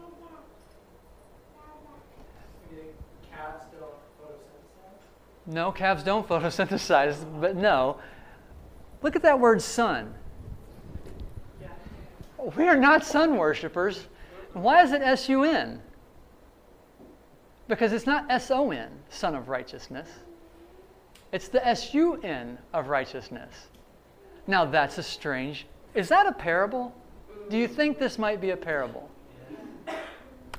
No, 5.47 5.73
calves 5.73 6.05
don't 6.05 6.29
photosynthesize, 6.29 7.17
but 7.41 7.57
no. 7.57 7.99
Look 9.03 9.17
at 9.17 9.23
that 9.23 9.41
word 9.41 9.61
sun. 9.63 10.15
We 12.57 12.69
are 12.69 12.77
not 12.77 13.05
sun 13.05 13.37
worshippers. 13.37 14.07
Why 14.53 14.83
is 14.83 14.93
it 14.93 15.03
S 15.03 15.29
U 15.29 15.45
N? 15.45 15.83
Because 17.69 17.93
it's 17.93 18.07
not 18.07 18.31
S 18.31 18.51
O 18.51 18.71
N, 18.71 18.91
son 19.09 19.35
of 19.35 19.49
righteousness. 19.49 20.09
It's 21.33 21.49
the 21.49 21.67
S 21.67 21.95
U 21.95 22.21
N 22.23 22.59
of 22.73 22.89
righteousness. 22.89 23.69
Now 24.47 24.65
that's 24.65 24.99
a 24.99 25.03
strange. 25.03 25.67
Is 25.95 26.09
that 26.09 26.27
a 26.27 26.33
parable? 26.33 26.95
Do 27.51 27.59
you 27.59 27.67
think 27.67 27.99
this 27.99 28.17
might 28.17 28.41
be 28.41 28.51
a 28.51 28.57
parable? 28.57 29.11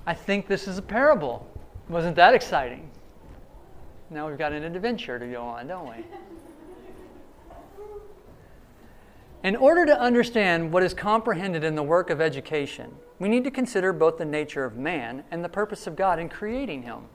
I 0.06 0.14
think 0.14 0.48
this 0.48 0.68
is 0.68 0.78
a 0.78 0.82
parable. 0.82 1.48
Wasn't 1.88 2.18
that 2.18 2.34
exciting? 2.34 2.90
Now 4.10 4.28
we've 4.28 4.38
got 4.38 4.52
an 4.52 4.64
adventure 4.64 5.18
to 5.18 5.26
go 5.26 5.42
on, 5.42 5.68
don't 5.68 5.88
we? 5.88 6.04
In 9.44 9.56
order 9.56 9.86
to 9.86 10.00
understand 10.00 10.74
what 10.74 10.84
is 10.84 10.94
comprehended 10.94 11.64
in 11.64 11.76
the 11.76 11.84
work 11.84 12.10
of 12.10 12.20
education, 12.20 12.94
we 13.20 13.30
need 13.30 13.46
to 13.46 13.52
consider 13.52 13.94
both 13.94 14.18
the 14.18 14.26
nature 14.26 14.66
of 14.66 14.76
man 14.76 15.24
and 15.32 15.44
the 15.44 15.50
purpose 15.50 15.88
of 15.88 15.96
God 15.96 16.20
in 16.20 16.28
creating 16.28 16.84
him. 16.84 17.06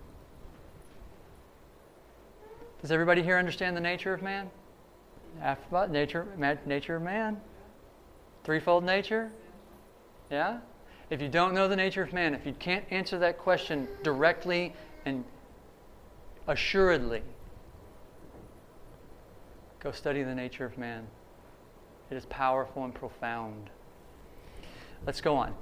Does 2.80 2.90
everybody 2.90 3.22
here 3.22 3.36
understand 3.36 3.76
the 3.76 3.80
nature 3.80 4.14
of 4.14 4.22
man? 4.22 4.50
Nature, 5.90 6.26
nature 6.64 6.96
of 6.96 7.02
man. 7.02 7.40
Threefold 8.42 8.82
nature? 8.82 9.30
Yeah? 10.30 10.58
If 11.10 11.22
you 11.22 11.28
don't 11.28 11.54
know 11.54 11.68
the 11.68 11.76
nature 11.76 12.02
of 12.02 12.12
man, 12.12 12.34
if 12.34 12.44
you 12.44 12.52
can't 12.54 12.84
answer 12.90 13.18
that 13.18 13.38
question 13.38 13.86
directly 14.02 14.74
and 15.04 15.24
assuredly, 16.48 17.22
go 19.78 19.92
study 19.92 20.22
the 20.22 20.34
nature 20.34 20.64
of 20.64 20.76
man. 20.76 21.06
It 22.10 22.16
is 22.16 22.26
powerful 22.26 22.84
and 22.84 22.94
profound. 22.94 23.70
Let's 25.04 25.20
go 25.20 25.36
on. 25.36 25.54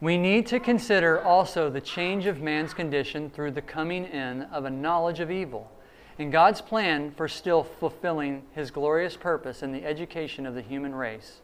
We 0.00 0.16
need 0.16 0.46
to 0.48 0.60
consider 0.60 1.20
also 1.20 1.68
the 1.68 1.80
change 1.80 2.26
of 2.26 2.40
man's 2.40 2.72
condition 2.72 3.30
through 3.30 3.50
the 3.50 3.62
coming 3.62 4.04
in 4.06 4.42
of 4.44 4.64
a 4.64 4.70
knowledge 4.70 5.20
of 5.20 5.30
evil 5.30 5.70
and 6.18 6.32
God's 6.32 6.60
plan 6.60 7.12
for 7.16 7.28
still 7.28 7.62
fulfilling 7.62 8.42
his 8.52 8.70
glorious 8.70 9.16
purpose 9.16 9.62
in 9.62 9.72
the 9.72 9.84
education 9.84 10.46
of 10.46 10.54
the 10.54 10.62
human 10.62 10.94
race. 10.94 11.40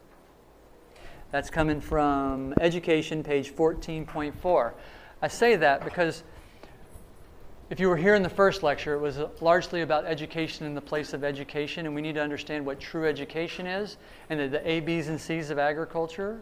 That's 1.35 1.49
coming 1.49 1.81
from 1.81 2.53
Education, 2.61 3.21
page 3.21 3.53
14.4. 3.53 4.71
I 5.21 5.27
say 5.27 5.57
that 5.57 5.83
because 5.83 6.23
if 7.69 7.77
you 7.77 7.89
were 7.89 7.97
here 7.97 8.15
in 8.15 8.23
the 8.23 8.29
first 8.29 8.63
lecture, 8.63 8.93
it 8.93 9.01
was 9.01 9.19
largely 9.41 9.81
about 9.81 10.05
education 10.05 10.65
in 10.65 10.73
the 10.73 10.79
place 10.79 11.11
of 11.11 11.25
education, 11.25 11.87
and 11.87 11.93
we 11.93 12.01
need 12.01 12.15
to 12.15 12.21
understand 12.21 12.65
what 12.65 12.79
true 12.79 13.05
education 13.05 13.67
is 13.67 13.97
and 14.29 14.39
the, 14.39 14.47
the 14.47 14.65
A, 14.65 14.79
B's, 14.79 15.09
and 15.09 15.19
C's 15.19 15.49
of 15.49 15.59
agriculture, 15.59 16.39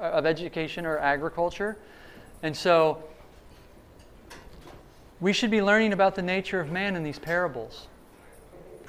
uh, 0.00 0.02
of 0.02 0.26
education 0.26 0.84
or 0.84 0.98
agriculture. 0.98 1.76
And 2.42 2.56
so 2.56 3.04
we 5.20 5.32
should 5.32 5.52
be 5.52 5.62
learning 5.62 5.92
about 5.92 6.16
the 6.16 6.22
nature 6.22 6.58
of 6.58 6.72
man 6.72 6.96
in 6.96 7.04
these 7.04 7.20
parables. 7.20 7.86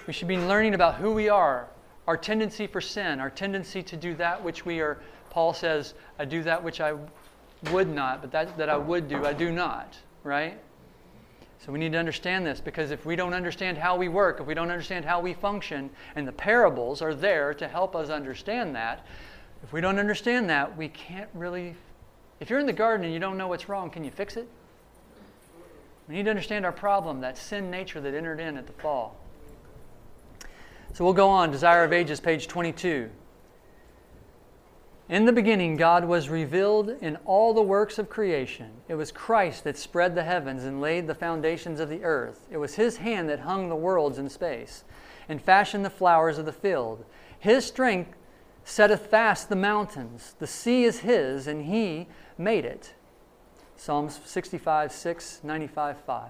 We 0.08 0.14
should 0.14 0.28
be 0.28 0.39
learning 0.39 0.74
about 0.74 0.96
who 0.96 1.12
we 1.12 1.30
are, 1.30 1.68
our 2.08 2.18
tendency 2.18 2.66
for 2.66 2.82
sin, 2.82 3.20
our 3.20 3.30
tendency 3.30 3.84
to 3.84 3.96
do 3.96 4.16
that 4.16 4.43
which 4.43 4.66
we 4.66 4.80
are 4.80 4.98
Paul 5.36 5.54
says, 5.54 5.96
I 6.18 6.24
do 6.24 6.44
that 6.44 6.64
which 6.64 6.80
I 6.80 6.94
would 7.74 7.90
not, 7.90 8.22
but 8.22 8.32
that, 8.32 8.58
that 8.58 8.70
I 8.70 8.78
would 8.78 9.10
do, 9.10 9.26
I 9.26 9.34
do 9.34 9.52
not, 9.52 9.98
right? 10.24 10.58
So 11.60 11.74
we 11.74 11.80
need 11.80 11.92
to 11.92 11.98
understand 11.98 12.46
this 12.46 12.62
because 12.62 12.90
if 12.90 13.06
we 13.06 13.18
don't 13.18 13.34
understand 13.34 13.78
how 13.78 13.98
we 13.98 14.08
work, 14.08 14.40
if 14.40 14.48
we 14.48 14.54
don't 14.54 14.72
understand 14.72 15.04
how 15.04 15.20
we 15.20 15.34
function, 15.34 15.90
and 16.16 16.26
the 16.26 16.32
parables 16.32 17.02
are 17.02 17.14
there 17.14 17.54
to 17.54 17.68
help 17.68 17.98
us 17.98 18.10
understand 18.10 18.78
that, 18.78 19.06
if 19.62 19.74
we 19.74 19.82
don't 19.82 20.00
understand 20.00 20.50
that, 20.50 20.78
we 20.78 20.88
can't 20.88 21.30
really. 21.34 21.76
If 22.40 22.50
you're 22.50 22.60
in 22.60 22.66
the 22.66 22.72
garden 22.72 23.04
and 23.04 23.14
you 23.14 23.20
don't 23.20 23.38
know 23.38 23.50
what's 23.50 23.68
wrong, 23.68 23.90
can 23.90 24.06
you 24.06 24.12
fix 24.12 24.38
it? 24.38 24.48
We 26.08 26.16
need 26.16 26.24
to 26.24 26.30
understand 26.30 26.66
our 26.66 26.72
problem, 26.72 27.20
that 27.20 27.38
sin 27.38 27.70
nature 27.70 28.00
that 28.00 28.14
entered 28.14 28.40
in 28.40 28.56
at 28.56 28.68
the 28.68 28.74
fall. 28.74 29.18
So 30.94 31.04
we'll 31.04 31.14
go 31.14 31.28
on. 31.28 31.52
Desire 31.52 31.84
of 31.84 31.92
Ages, 31.92 32.22
page 32.22 32.48
22. 32.48 33.10
In 35.08 35.26
the 35.26 35.32
beginning, 35.32 35.78
God 35.78 36.06
was 36.06 36.30
revealed 36.30 36.89
in 36.89 37.18
all 37.26 37.53
the 37.53 37.62
works 37.62 37.99
of 37.99 38.10
creation. 38.10 38.72
It 38.88 38.95
was 38.95 39.12
Christ 39.12 39.64
that 39.64 39.78
spread 39.78 40.16
the 40.16 40.24
heavens 40.24 40.64
and 40.64 40.82
laid 40.82 41.06
the 41.06 41.14
foundations 41.14 41.80
of 41.80 41.89
the 41.89 42.03
earth. 42.03 42.47
It 42.49 42.58
was 42.58 42.74
His 42.74 42.97
hand 42.97 43.30
that 43.30 43.41
hung 43.41 43.70
the 43.70 43.76
worlds 43.76 44.18
in 44.18 44.30
space 44.30 44.84
and 45.30 45.39
fashioned 45.39 45.86
the 45.86 45.91
flowers 45.91 46.39
of 46.39 46.45
the 46.45 46.51
field. 46.51 47.06
His 47.38 47.66
strength 47.66 48.16
setteth 48.64 49.06
fast 49.06 49.47
the 49.47 49.56
mountains. 49.56 50.34
The 50.39 50.47
sea 50.47 50.86
is 50.86 51.01
His, 51.01 51.45
and 51.45 51.66
He 51.66 52.08
made 52.36 52.66
it. 52.66 52.95
Psalms 53.78 54.20
65, 54.26 54.91
6, 54.91 55.41
95, 55.43 55.97
5. 55.99 56.30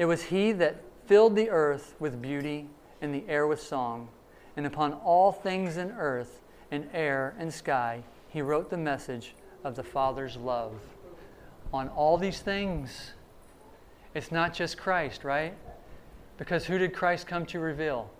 It 0.00 0.06
was 0.06 0.24
He 0.24 0.50
that 0.50 0.82
filled 1.06 1.36
the 1.36 1.48
earth 1.48 1.94
with 2.00 2.20
beauty 2.20 2.70
and 3.00 3.14
the 3.14 3.24
air 3.28 3.46
with 3.46 3.62
song, 3.62 4.08
and 4.56 4.66
upon 4.66 4.94
all 4.94 5.30
things 5.30 5.76
in 5.76 5.92
earth 5.92 6.40
and 6.70 6.88
air 6.92 7.34
and 7.38 7.52
sky, 7.52 8.02
he 8.28 8.42
wrote 8.42 8.70
the 8.70 8.76
message 8.76 9.34
of 9.64 9.74
the 9.74 9.82
Father's 9.82 10.36
love. 10.36 10.74
On 11.72 11.88
all 11.88 12.16
these 12.16 12.40
things, 12.40 13.12
it's 14.14 14.32
not 14.32 14.54
just 14.54 14.78
Christ, 14.78 15.24
right? 15.24 15.54
Because 16.36 16.64
who 16.64 16.78
did 16.78 16.94
Christ 16.94 17.26
come 17.26 17.44
to 17.46 17.58
reveal? 17.58 18.10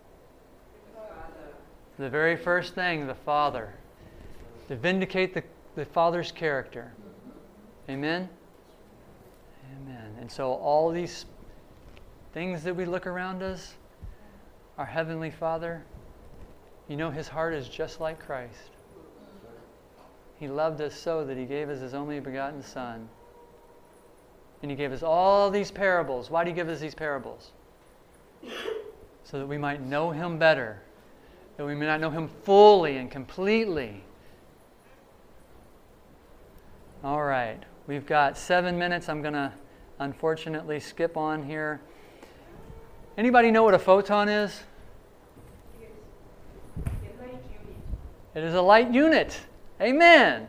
The 1.99 2.09
very 2.09 2.37
first 2.37 2.75
thing, 2.75 3.07
the 3.07 3.15
Father. 3.15 3.73
To 4.69 4.77
vindicate 4.77 5.35
the, 5.35 5.43
the 5.75 5.85
Father's 5.85 6.31
character. 6.31 6.93
Amen? 7.89 8.29
Amen. 9.77 10.17
And 10.21 10.31
so 10.31 10.53
all 10.53 10.91
these 10.91 11.25
things 12.33 12.63
that 12.65 12.75
we 12.75 12.85
look 12.85 13.07
around 13.07 13.43
us, 13.43 13.75
our 14.77 14.85
Heavenly 14.85 15.31
Father, 15.31 15.83
you 16.89 16.97
know, 16.97 17.11
his 17.11 17.29
heart 17.29 17.55
is 17.55 17.69
just 17.69 18.01
like 18.01 18.19
Christ. 18.19 18.71
He 20.41 20.49
loved 20.49 20.81
us 20.81 20.95
so 20.95 21.25
that 21.25 21.37
he 21.37 21.45
gave 21.45 21.69
us 21.69 21.81
his 21.81 21.95
only 21.95 22.21
begotten 22.21 22.63
Son. 22.63 23.09
And 24.63 24.71
he 24.71 24.77
gave 24.77 24.93
us 24.93 25.03
all 25.03 25.51
these 25.51 25.71
parables. 25.71 26.31
Why 26.31 26.45
did 26.45 26.51
he 26.51 26.55
give 26.55 26.69
us 26.69 26.81
these 26.81 26.95
parables? 26.95 27.53
So 29.25 29.39
that 29.39 29.47
we 29.47 29.59
might 29.59 29.83
know 29.83 30.11
him 30.11 30.39
better, 30.39 30.81
that 31.57 31.67
we 31.67 31.75
may 31.75 31.87
not 31.87 32.01
know 32.01 32.11
him 32.11 32.29
fully 32.29 32.97
and 32.97 33.11
completely. 33.11 34.03
All 37.05 37.23
right, 37.23 37.63
we've 37.87 38.07
got 38.07 38.39
seven 38.39 38.79
minutes. 38.79 39.09
I'm 39.09 39.23
going 39.23 39.35
to 39.35 39.53
unfortunately 39.99 40.81
skip 40.81 41.17
on 41.17 41.45
here. 41.45 41.81
Anybody 43.17 43.51
know 43.51 43.65
what 43.65 43.75
a 43.75 43.79
photon 43.79 44.29
is? 44.29 44.63
It 48.35 48.43
is 48.45 48.55
a 48.55 48.63
light 48.63 48.93
unit. 48.93 49.39
Amen. 49.81 50.47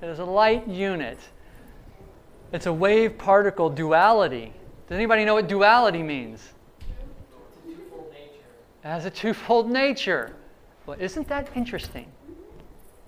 It 0.00 0.06
is 0.06 0.18
a 0.18 0.24
light 0.24 0.68
unit. 0.68 1.18
It's 2.52 2.66
a 2.66 2.72
wave 2.72 3.18
particle 3.18 3.68
duality. 3.68 4.52
Does 4.88 4.96
anybody 4.96 5.24
know 5.24 5.34
what 5.34 5.48
duality 5.48 6.02
means? 6.02 6.52
It 7.66 8.86
has 8.86 9.04
a 9.04 9.10
twofold 9.10 9.70
nature. 9.70 10.34
Well, 10.86 10.96
isn't 10.98 11.28
that 11.28 11.48
interesting? 11.54 12.06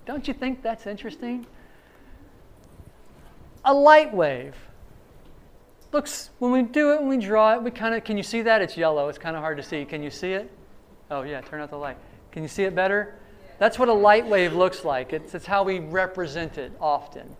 Don't 0.05 0.27
you 0.27 0.33
think 0.33 0.61
that's 0.61 0.85
interesting? 0.85 1.45
A 3.65 3.73
light 3.73 4.13
wave. 4.13 4.55
Looks, 5.91 6.29
when 6.39 6.51
we 6.51 6.61
do 6.61 6.93
it, 6.93 6.99
when 7.01 7.09
we 7.09 7.17
draw 7.17 7.55
it, 7.55 7.63
we 7.63 7.71
kind 7.71 7.95
of, 7.95 8.03
can 8.03 8.17
you 8.17 8.23
see 8.23 8.41
that? 8.43 8.61
It's 8.61 8.77
yellow. 8.77 9.09
It's 9.09 9.17
kind 9.17 9.35
of 9.35 9.41
hard 9.41 9.57
to 9.57 9.63
see. 9.63 9.85
Can 9.85 10.03
you 10.03 10.09
see 10.09 10.33
it? 10.33 10.51
Oh, 11.09 11.23
yeah, 11.23 11.41
turn 11.41 11.61
out 11.61 11.69
the 11.69 11.77
light. 11.77 11.97
Can 12.31 12.43
you 12.43 12.49
see 12.49 12.63
it 12.63 12.75
better? 12.75 13.15
That's 13.59 13.77
what 13.77 13.89
a 13.89 13.93
light 13.93 14.25
wave 14.25 14.53
looks 14.53 14.83
like. 14.83 15.13
It's, 15.13 15.35
it's 15.35 15.45
how 15.45 15.63
we 15.63 15.79
represent 15.79 16.57
it 16.57 16.71
often. 16.81 17.35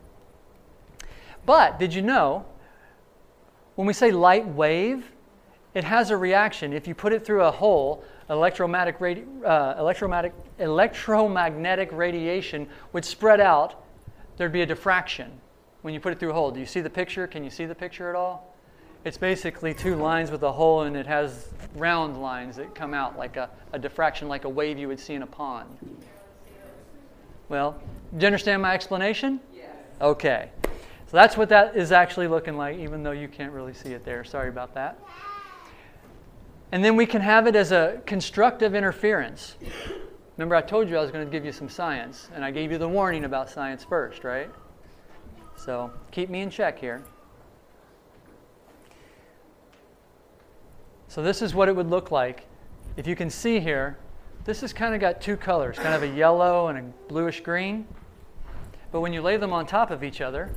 But 1.46 1.80
did 1.80 1.94
you 1.94 2.02
know, 2.02 2.46
when 3.76 3.88
we 3.88 3.94
say 3.94 4.12
light 4.12 4.48
wave, 4.48 5.12
it 5.74 5.84
has 5.84 6.12
a 6.12 6.18
reaction. 6.18 6.74
If 6.74 6.88
you 6.88 6.94
put 6.94 7.14
it 7.14 7.26
through 7.26 7.44
a 7.44 7.52
hole, 7.52 8.04
electromagnetic, 8.30 9.00
radi- 9.00 9.26
uh, 9.44 9.80
electromagnetic, 9.80 10.34
electromagnetic 10.60 11.92
radiation 11.92 12.68
would 12.94 13.06
spread 13.06 13.40
out. 13.40 13.84
There'd 14.38 14.52
be 14.52 14.62
a 14.62 14.66
diffraction 14.66 15.32
when 15.82 15.94
you 15.94 16.00
put 16.00 16.14
it 16.14 16.20
through 16.20 16.32
a 16.32 16.34
hole. 16.34 16.52
Do 16.52 16.60
you 16.60 16.66
see 16.66 16.82
the 16.82 16.90
picture? 16.90 17.26
Can 17.26 17.44
you 17.44 17.50
see 17.50 17.66
the 17.66 17.76
picture 17.76 18.10
at 18.10 18.16
all? 18.16 18.51
It's 19.04 19.18
basically 19.18 19.74
two 19.74 19.96
lines 19.96 20.30
with 20.30 20.44
a 20.44 20.52
hole, 20.52 20.82
and 20.82 20.96
it 20.96 21.08
has 21.08 21.50
round 21.76 22.22
lines 22.22 22.56
that 22.58 22.76
come 22.76 22.94
out 22.94 23.18
like 23.18 23.36
a, 23.36 23.50
a 23.74 23.80
diffraction, 23.80 24.28
like 24.28 24.46
a 24.46 24.50
wave 24.50 24.78
you 24.78 24.88
would 24.88 25.00
see 25.00 25.16
in 25.16 25.24
a 25.24 25.28
pond. 25.28 25.70
Well, 27.50 27.82
do 28.16 28.22
you 28.22 28.28
understand 28.28 28.62
my 28.62 28.74
explanation? 28.74 29.40
Yes. 29.56 29.70
Okay. 30.00 30.50
So 30.64 31.18
that's 31.18 31.36
what 31.36 31.50
that 31.50 31.76
is 31.76 31.92
actually 31.92 32.28
looking 32.28 32.56
like, 32.56 32.78
even 32.78 33.02
though 33.02 33.12
you 33.12 33.28
can't 33.28 33.52
really 33.52 33.74
see 33.74 33.90
it 33.90 34.06
there. 34.06 34.24
Sorry 34.24 34.50
about 34.50 34.74
that. 34.76 35.00
And 36.72 36.86
then 36.86 36.96
we 36.96 37.06
can 37.06 37.22
have 37.22 37.48
it 37.48 37.56
as 37.56 37.72
a 37.72 38.02
constructive 38.06 38.76
interference. 38.76 39.56
Remember, 40.38 40.56
I 40.56 40.62
told 40.62 40.90
you 40.90 40.98
I 40.98 41.02
was 41.02 41.12
going 41.12 41.26
to 41.26 41.32
give 41.32 41.44
you 41.44 41.52
some 41.52 41.68
science, 41.68 42.30
and 42.34 42.46
I 42.46 42.52
gave 42.52 42.72
you 42.72 42.78
the 42.78 42.88
warning 42.88 43.26
about 43.26 43.50
science 43.50 43.84
first, 43.84 44.24
right? 44.24 44.50
So 45.58 45.92
keep 46.12 46.30
me 46.30 46.42
in 46.42 46.50
check 46.50 46.80
here. 46.80 47.04
So, 51.12 51.22
this 51.22 51.42
is 51.42 51.54
what 51.54 51.68
it 51.68 51.76
would 51.76 51.90
look 51.90 52.10
like. 52.10 52.46
If 52.96 53.06
you 53.06 53.18
can 53.18 53.30
see 53.30 53.60
here, 53.60 53.98
this 54.46 54.62
has 54.62 54.72
kind 54.72 54.96
of 54.96 55.02
got 55.02 55.20
two 55.20 55.36
colors, 55.36 55.78
kind 55.78 55.94
of 55.94 56.04
a 56.04 56.08
yellow 56.08 56.70
and 56.70 56.78
a 56.78 56.82
bluish 57.10 57.42
green. 57.42 57.86
But 58.94 59.02
when 59.02 59.12
you 59.12 59.22
lay 59.22 59.36
them 59.36 59.52
on 59.52 59.66
top 59.66 59.92
of 59.92 60.06
each 60.06 60.22
other, 60.22 60.52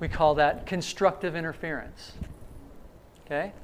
we 0.00 0.06
call 0.06 0.34
that 0.34 0.66
constructive 0.66 1.34
interference. 1.34 2.12
Okay? 3.24 3.54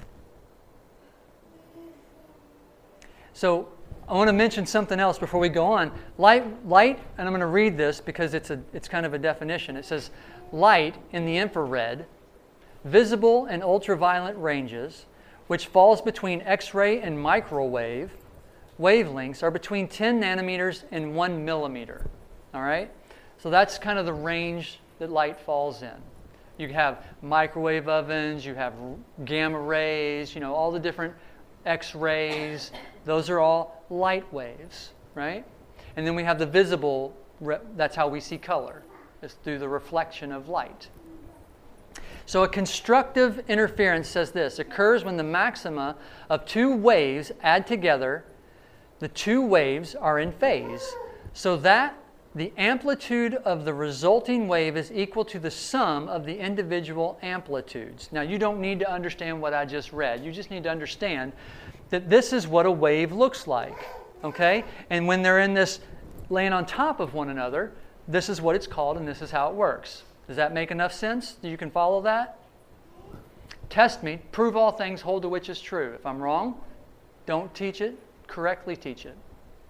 So 3.34 3.68
I 4.08 4.14
want 4.14 4.28
to 4.28 4.32
mention 4.32 4.64
something 4.64 4.98
else 4.98 5.18
before 5.18 5.38
we 5.38 5.50
go 5.50 5.66
on. 5.66 5.92
Light, 6.16 6.66
light, 6.66 6.98
and 7.18 7.28
I'm 7.28 7.32
going 7.32 7.40
to 7.40 7.46
read 7.46 7.76
this 7.76 8.00
because 8.00 8.32
it's, 8.32 8.48
a, 8.48 8.58
it's 8.72 8.88
kind 8.88 9.04
of 9.04 9.12
a 9.12 9.18
definition. 9.18 9.76
It 9.76 9.84
says, 9.84 10.08
light 10.50 10.94
in 11.12 11.26
the 11.26 11.36
infrared, 11.36 12.06
visible 12.84 13.44
and 13.44 13.62
ultraviolet 13.62 14.34
ranges, 14.38 15.04
which 15.46 15.66
falls 15.66 16.00
between 16.00 16.40
X 16.42 16.74
ray 16.74 17.00
and 17.00 17.20
microwave, 17.20 18.10
wavelengths 18.80 19.42
are 19.42 19.50
between 19.50 19.88
10 19.88 20.20
nanometers 20.20 20.84
and 20.90 21.14
1 21.14 21.44
millimeter. 21.44 22.06
All 22.52 22.62
right? 22.62 22.90
So 23.38 23.50
that's 23.50 23.78
kind 23.78 23.98
of 23.98 24.06
the 24.06 24.12
range 24.12 24.80
that 24.98 25.10
light 25.10 25.38
falls 25.38 25.82
in. 25.82 25.94
You 26.56 26.68
have 26.68 27.04
microwave 27.20 27.88
ovens, 27.88 28.46
you 28.46 28.54
have 28.54 28.74
gamma 29.24 29.58
rays, 29.58 30.34
you 30.34 30.40
know, 30.40 30.54
all 30.54 30.70
the 30.70 30.78
different 30.78 31.14
X 31.66 31.94
rays. 31.94 32.70
Those 33.04 33.28
are 33.28 33.40
all 33.40 33.84
light 33.90 34.32
waves, 34.32 34.90
right? 35.14 35.44
And 35.96 36.06
then 36.06 36.14
we 36.14 36.22
have 36.22 36.38
the 36.38 36.46
visible, 36.46 37.16
that's 37.76 37.96
how 37.96 38.08
we 38.08 38.20
see 38.20 38.38
color, 38.38 38.82
is 39.22 39.34
through 39.44 39.58
the 39.58 39.68
reflection 39.68 40.30
of 40.30 40.48
light. 40.48 40.88
So 42.26 42.42
a 42.42 42.48
constructive 42.48 43.44
interference 43.48 44.08
says 44.08 44.30
this 44.30 44.58
occurs 44.58 45.04
when 45.04 45.16
the 45.16 45.24
maxima 45.24 45.96
of 46.30 46.46
two 46.46 46.74
waves 46.74 47.32
add 47.42 47.66
together, 47.66 48.24
the 48.98 49.08
two 49.08 49.44
waves 49.44 49.94
are 49.94 50.18
in 50.18 50.32
phase, 50.32 50.94
so 51.34 51.56
that 51.58 51.96
the 52.34 52.52
amplitude 52.56 53.34
of 53.34 53.64
the 53.64 53.72
resulting 53.72 54.48
wave 54.48 54.76
is 54.76 54.90
equal 54.90 55.24
to 55.26 55.38
the 55.38 55.50
sum 55.50 56.08
of 56.08 56.24
the 56.24 56.36
individual 56.36 57.18
amplitudes. 57.22 58.08
Now, 58.10 58.22
you 58.22 58.38
don't 58.38 58.60
need 58.60 58.80
to 58.80 58.90
understand 58.90 59.40
what 59.40 59.54
I 59.54 59.64
just 59.64 59.92
read. 59.92 60.24
You 60.24 60.32
just 60.32 60.50
need 60.50 60.64
to 60.64 60.70
understand 60.70 61.32
that 61.90 62.10
this 62.10 62.32
is 62.32 62.48
what 62.48 62.66
a 62.66 62.70
wave 62.70 63.12
looks 63.12 63.46
like. 63.46 63.86
Okay? 64.24 64.64
And 64.90 65.06
when 65.06 65.22
they're 65.22 65.40
in 65.40 65.54
this 65.54 65.78
laying 66.28 66.52
on 66.52 66.66
top 66.66 66.98
of 66.98 67.14
one 67.14 67.28
another, 67.28 67.72
this 68.08 68.28
is 68.28 68.40
what 68.40 68.56
it's 68.56 68.66
called 68.66 68.96
and 68.96 69.06
this 69.06 69.22
is 69.22 69.30
how 69.30 69.50
it 69.50 69.54
works. 69.54 70.02
Does 70.26 70.36
that 70.36 70.54
make 70.54 70.70
enough 70.70 70.92
sense? 70.92 71.36
You 71.42 71.56
can 71.56 71.70
follow 71.70 72.00
that? 72.02 72.38
Test 73.68 74.02
me, 74.02 74.20
prove 74.32 74.56
all 74.56 74.72
things, 74.72 75.00
hold 75.00 75.22
to 75.22 75.28
which 75.28 75.48
is 75.48 75.60
true. 75.60 75.92
If 75.94 76.06
I'm 76.06 76.20
wrong, 76.20 76.60
don't 77.26 77.54
teach 77.54 77.80
it, 77.80 77.98
correctly 78.26 78.76
teach 78.76 79.06
it. 79.06 79.16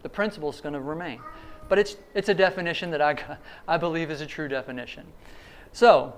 The 0.03 0.09
principle 0.09 0.51
is 0.51 0.61
going 0.61 0.75
to 0.75 0.81
remain. 0.81 1.21
But 1.69 1.79
it's, 1.79 1.97
it's 2.15 2.29
a 2.29 2.35
definition 2.35 2.91
that 2.91 3.01
I, 3.01 3.17
I 3.69 3.77
believe 3.77 4.11
is 4.11 4.21
a 4.21 4.27
true 4.27 4.49
definition. 4.49 5.07
So, 5.73 6.15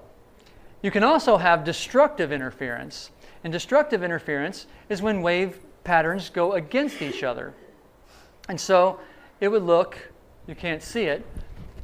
you 0.82 0.90
can 0.90 1.02
also 1.02 1.36
have 1.36 1.64
destructive 1.64 2.32
interference. 2.32 3.10
And 3.44 3.52
destructive 3.52 4.02
interference 4.02 4.66
is 4.88 5.02
when 5.02 5.22
wave 5.22 5.60
patterns 5.84 6.30
go 6.30 6.52
against 6.52 7.00
each 7.00 7.22
other. 7.22 7.54
And 8.48 8.60
so 8.60 9.00
it 9.40 9.48
would 9.48 9.62
look, 9.62 10.12
you 10.46 10.54
can't 10.54 10.82
see 10.82 11.04
it, 11.04 11.24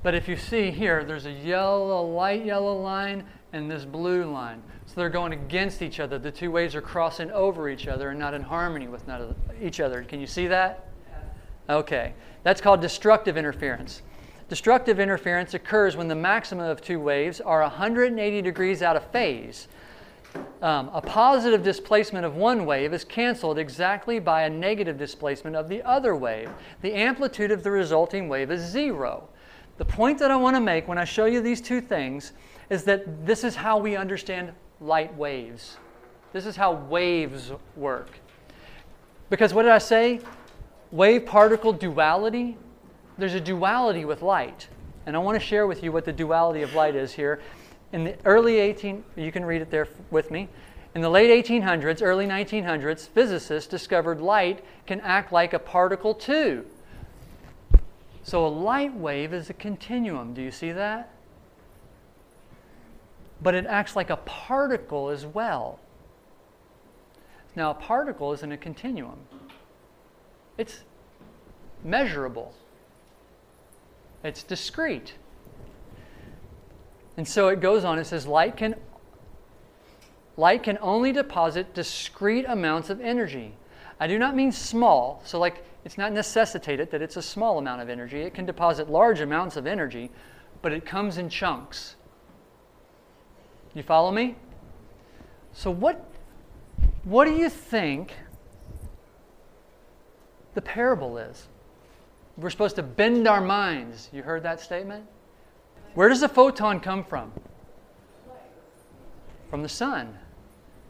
but 0.03 0.15
if 0.15 0.29
you 0.29 0.37
see 0.37 0.71
here, 0.71 1.05
there's 1.05 1.27
a 1.27 1.33
yellow, 1.33 2.03
light 2.03 2.45
yellow 2.45 2.81
line 2.81 3.25
and 3.53 3.71
this 3.71 3.85
blue 3.85 4.25
line. 4.25 4.63
So 4.87 4.95
they're 4.97 5.09
going 5.09 5.33
against 5.33 5.83
each 5.83 6.01
other. 6.01 6.19
The 6.19 6.31
two 6.31 6.51
waves 6.51 6.75
are 6.75 6.81
crossing 6.81 7.31
over 7.31 7.69
each 7.69 7.87
other 7.87 8.11
and 8.11 8.19
not 8.19 8.35
in 8.35 8.43
harmony 8.43 8.89
with 8.89 9.05
each 9.61 9.81
other. 9.81 10.03
Can 10.03 10.21
you 10.21 10.27
see 10.27 10.47
that? 10.49 10.89
Okay. 11.69 12.15
That's 12.43 12.61
called 12.61 12.81
destructive 12.81 13.37
interference. 13.37 14.03
Destructive 14.49 14.99
interference 15.01 15.55
occurs 15.55 15.97
when 15.97 16.09
the 16.09 16.15
maximum 16.15 16.67
of 16.67 16.83
two 16.83 17.01
waves 17.01 17.41
are 17.41 17.61
180 17.61 18.43
degrees 18.43 18.83
out 18.83 18.97
of 18.97 19.05
phase. 19.07 19.69
Um, 20.61 20.91
a 20.93 21.01
positive 21.01 21.63
displacement 21.63 22.25
of 22.25 22.37
one 22.37 22.67
wave 22.67 22.93
is 22.93 23.05
canceled 23.05 23.59
exactly 23.59 24.19
by 24.19 24.43
a 24.43 24.51
negative 24.51 24.99
displacement 24.99 25.57
of 25.57 25.69
the 25.69 25.83
other 25.83 26.17
wave. 26.17 26.51
The 26.81 26.95
amplitude 26.95 27.51
of 27.51 27.63
the 27.63 27.71
resulting 27.71 28.29
wave 28.29 28.51
is 28.51 28.63
zero. 28.63 29.29
The 29.83 29.89
point 29.93 30.21
that 30.21 30.31
I 30.31 30.37
want 30.37 30.55
to 30.55 30.61
make 30.61 30.87
when 30.87 30.97
I 30.97 31.03
show 31.03 31.25
you 31.25 31.41
these 31.41 31.61
two 31.61 31.81
things 31.81 32.35
is 32.71 32.85
that 32.85 33.27
this 33.27 33.43
is 33.43 33.57
how 33.57 33.79
we 33.79 33.97
understand 33.97 34.53
light 34.81 35.13
waves. 35.17 35.77
This 36.33 36.47
is 36.47 36.55
how 36.55 36.75
waves 36.75 37.51
work. 37.75 38.09
Because 39.29 39.53
what 39.53 39.63
did 39.63 39.73
I 39.73 39.79
say? 39.79 40.21
Wave 40.93 41.27
particle 41.27 41.73
duality. 41.73 42.57
There's 43.19 43.35
a 43.35 43.41
duality 43.41 44.05
with 44.05 44.23
light. 44.23 44.69
And 45.07 45.17
I 45.17 45.19
want 45.19 45.35
to 45.41 45.45
share 45.45 45.67
with 45.67 45.83
you 45.83 45.91
what 45.91 46.05
the 46.05 46.13
duality 46.13 46.63
of 46.63 46.75
light 46.75 46.95
is 46.95 47.13
here. 47.13 47.41
In 47.93 48.05
the 48.05 48.17
early 48.25 48.61
18, 48.61 49.03
you 49.17 49.33
can 49.33 49.45
read 49.45 49.63
it 49.63 49.73
there 49.73 49.89
with 50.13 50.31
me. 50.31 50.49
In 50.95 51.03
the 51.03 51.11
late 51.11 51.45
1800s, 51.45 52.03
early 52.03 52.29
1900s, 52.29 53.09
physicists 53.09 53.69
discovered 53.69 54.21
light 54.21 54.65
can 54.87 55.01
act 55.01 55.33
like 55.33 55.53
a 55.53 55.59
particle 55.59 56.15
too. 56.15 56.65
So 58.23 58.47
a 58.47 58.49
light 58.49 58.95
wave 58.95 59.33
is 59.33 59.51
a 59.51 59.55
continuum. 59.55 60.35
Do 60.35 60.43
you 60.43 60.51
see 60.51 60.73
that? 60.73 61.11
But 63.41 63.55
it 63.55 63.67
acts 63.67 63.97
like 63.97 64.11
a 64.11 64.17
particle 64.19 65.09
as 65.09 65.27
well. 65.27 65.81
Now, 67.55 67.71
a 67.71 67.75
particle 67.75 68.33
isn't 68.33 68.51
a 68.51 68.57
continuum, 68.57 69.19
it's 70.57 70.85
measurable, 71.85 72.55
it's 74.25 74.43
discrete. 74.43 75.15
And 77.19 77.29
so 77.29 77.49
it 77.49 77.61
goes 77.61 77.85
on, 77.85 77.99
it 77.99 78.07
says, 78.07 78.27
light 78.27 78.57
can, 78.57 78.75
light 80.39 80.63
can 80.63 80.79
only 80.81 81.13
deposit 81.13 81.75
discrete 81.75 82.47
amounts 82.49 82.89
of 82.89 83.03
energy. 83.03 83.53
I 84.01 84.07
do 84.07 84.19
not 84.19 84.35
mean 84.35 84.51
small, 84.51 85.21
so 85.27 85.39
like 85.39 85.63
it's 85.85 85.99
not 85.99 86.13
necessitated 86.13 86.91
that 86.91 87.03
it's 87.03 87.17
a 87.17 87.23
small 87.23 87.59
amount 87.59 87.83
of 87.83 87.89
energy. 87.89 88.23
It 88.23 88.35
can 88.35 88.47
deposit 88.47 88.89
large 88.89 89.21
amounts 89.21 89.57
of 89.57 89.67
energy, 89.67 90.11
but 90.61 90.73
it 90.73 90.87
comes 90.87 91.19
in 91.19 91.29
chunks. 91.29 91.97
You 93.75 93.83
follow 93.83 94.11
me? 94.11 94.37
So 95.53 95.71
what 95.71 96.09
what 97.05 97.25
do 97.25 97.33
you 97.33 97.49
think 97.49 98.13
the 100.55 100.63
parable 100.63 101.19
is? 101.19 101.49
We're 102.37 102.51
supposed 102.51 102.77
to 102.77 102.83
bend 102.83 103.27
our 103.27 103.41
minds. 103.41 104.09
You 104.13 104.23
heard 104.23 104.43
that 104.45 104.61
statement? 104.61 105.07
Where 105.95 106.09
does 106.09 106.23
a 106.23 106.29
photon 106.29 106.81
come 106.81 107.05
from? 107.05 107.33
From 109.51 109.63
the 109.63 109.69
sun. 109.69 110.17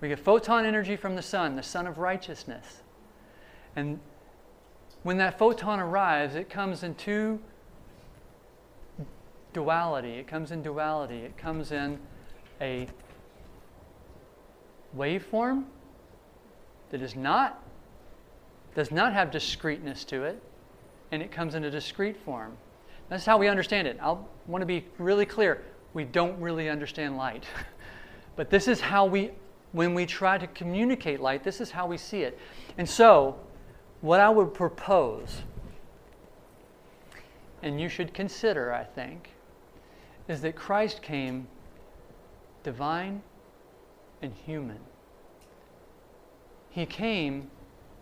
We 0.01 0.09
get 0.09 0.19
photon 0.19 0.65
energy 0.65 0.97
from 0.97 1.17
the 1.17 1.23
sun, 1.23 1.57
the 1.57 1.63
sun 1.63 1.87
of 1.87 1.99
righteousness. 1.99 2.83
And 3.75 3.99
when 5.03 5.17
that 5.19 5.39
photon 5.39 5.81
arrives, 5.81 6.35
it 6.35 6.49
comes 6.49 6.83
in 6.83 6.95
two 6.95 7.41
duality. 9.53 10.13
It 10.13 10.27
comes 10.27 10.51
in 10.51 10.63
duality. 10.63 11.19
It 11.19 11.37
comes 11.37 11.73
in 11.73 11.99
a 12.61 12.87
waveform 14.97 15.65
that 16.91 17.03
is 17.03 17.17
not 17.17 17.63
does 18.75 18.91
not 18.91 19.13
have 19.13 19.31
discreteness 19.31 20.03
to 20.05 20.25
it, 20.25 20.43
and 21.11 21.23
it 21.23 21.31
comes 21.31 21.55
in 21.55 21.65
a 21.65 21.71
discrete 21.71 22.17
form. 22.17 22.57
That's 23.11 23.27
how 23.27 23.37
we 23.37 23.49
understand 23.49 23.87
it. 23.87 23.99
I 24.01 24.17
want 24.47 24.63
to 24.63 24.67
be 24.67 24.87
really 24.97 25.27
clear. 25.27 25.63
We 25.93 26.05
don't 26.05 26.41
really 26.41 26.71
understand 26.71 27.19
light. 27.19 27.45
but 28.37 28.49
this 28.49 28.69
is 28.69 28.81
how 28.81 29.05
we, 29.05 29.33
when 29.73 29.93
we 29.93 30.07
try 30.07 30.39
to 30.39 30.47
communicate 30.47 31.21
light, 31.21 31.45
this 31.45 31.61
is 31.61 31.71
how 31.71 31.87
we 31.87 31.99
see 31.99 32.23
it. 32.23 32.39
And 32.79 32.89
so, 32.89 33.37
what 34.03 34.21
I 34.21 34.29
would 34.29 34.53
propose, 34.53 35.43
and 37.63 37.81
you 37.81 37.89
should 37.89 38.13
consider, 38.13 38.73
I 38.73 38.85
think, 38.85 39.31
is 40.29 40.43
that 40.43 40.57
Christ 40.57 41.03
came 41.03 41.47
divine 42.65 43.23
and 44.21 44.35
human. 44.35 44.81
He 46.71 46.85
came 46.85 47.49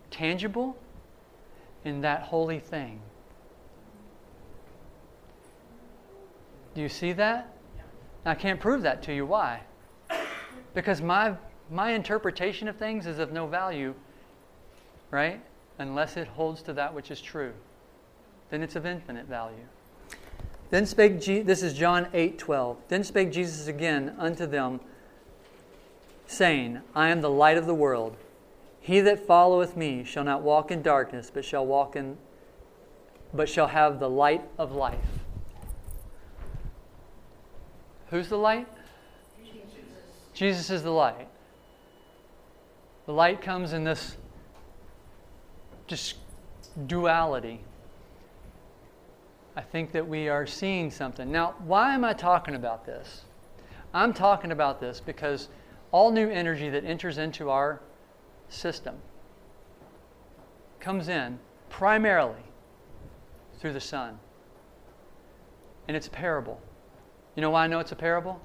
tangible 0.09 0.75
in 1.85 2.01
that 2.01 2.23
holy 2.23 2.59
thing. 2.59 2.99
Do 6.73 6.81
you 6.81 6.89
see 6.89 7.11
that? 7.13 7.55
I 8.25 8.33
can't 8.33 8.59
prove 8.59 8.81
that 8.81 9.03
to 9.03 9.13
you. 9.13 9.25
Why? 9.25 9.61
Because 10.73 11.01
my, 11.01 11.35
my 11.69 11.91
interpretation 11.91 12.67
of 12.67 12.77
things 12.77 13.05
is 13.05 13.19
of 13.19 13.31
no 13.31 13.45
value, 13.45 13.93
right? 15.11 15.41
Unless 15.81 16.17
it 16.17 16.27
holds 16.27 16.61
to 16.63 16.73
that 16.73 16.93
which 16.93 17.11
is 17.11 17.19
true. 17.19 17.53
Then 18.49 18.61
it's 18.61 18.75
of 18.75 18.85
infinite 18.85 19.25
value. 19.25 19.67
Then 20.69 20.85
spake 20.85 21.19
Je- 21.19 21.41
this 21.41 21.63
is 21.63 21.73
John 21.73 22.07
8 22.13 22.37
12. 22.37 22.77
Then 22.87 23.03
spake 23.03 23.31
Jesus 23.31 23.67
again 23.67 24.15
unto 24.17 24.45
them, 24.45 24.79
saying, 26.27 26.81
I 26.95 27.09
am 27.09 27.21
the 27.21 27.29
light 27.29 27.57
of 27.57 27.65
the 27.65 27.73
world. 27.73 28.15
He 28.79 28.99
that 29.01 29.25
followeth 29.25 29.75
me 29.75 30.03
shall 30.03 30.23
not 30.23 30.41
walk 30.41 30.71
in 30.71 30.81
darkness, 30.81 31.29
but 31.33 31.45
shall 31.45 31.65
walk 31.65 31.95
in 31.95 32.17
but 33.33 33.47
shall 33.47 33.67
have 33.67 33.99
the 33.99 34.09
light 34.09 34.43
of 34.57 34.73
life. 34.73 34.97
Who's 38.09 38.27
the 38.27 38.37
light? 38.37 38.67
Jesus. 39.41 39.55
Jesus 40.33 40.69
is 40.69 40.83
the 40.83 40.91
light. 40.91 41.29
The 43.05 43.13
light 43.13 43.41
comes 43.41 43.71
in 43.71 43.85
this 43.85 44.17
just 45.91 46.15
duality. 46.87 47.59
I 49.57 49.61
think 49.61 49.91
that 49.91 50.07
we 50.07 50.29
are 50.29 50.47
seeing 50.47 50.89
something. 50.89 51.29
Now, 51.29 51.55
why 51.65 51.93
am 51.93 52.05
I 52.05 52.13
talking 52.13 52.55
about 52.55 52.85
this? 52.85 53.25
I'm 53.93 54.13
talking 54.13 54.53
about 54.53 54.79
this 54.79 55.01
because 55.01 55.49
all 55.91 56.09
new 56.09 56.29
energy 56.29 56.69
that 56.69 56.85
enters 56.85 57.17
into 57.17 57.49
our 57.49 57.81
system 58.47 58.95
comes 60.79 61.09
in 61.09 61.37
primarily 61.69 62.45
through 63.59 63.73
the 63.73 63.81
sun. 63.81 64.17
And 65.89 65.97
it's 65.97 66.07
a 66.07 66.11
parable. 66.11 66.61
You 67.35 67.41
know 67.41 67.49
why 67.49 67.65
I 67.65 67.67
know 67.67 67.79
it's 67.79 67.91
a 67.91 67.97
parable? 67.97 68.39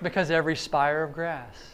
Because 0.00 0.30
every 0.30 0.56
spire 0.56 1.02
of 1.02 1.12
grass. 1.12 1.73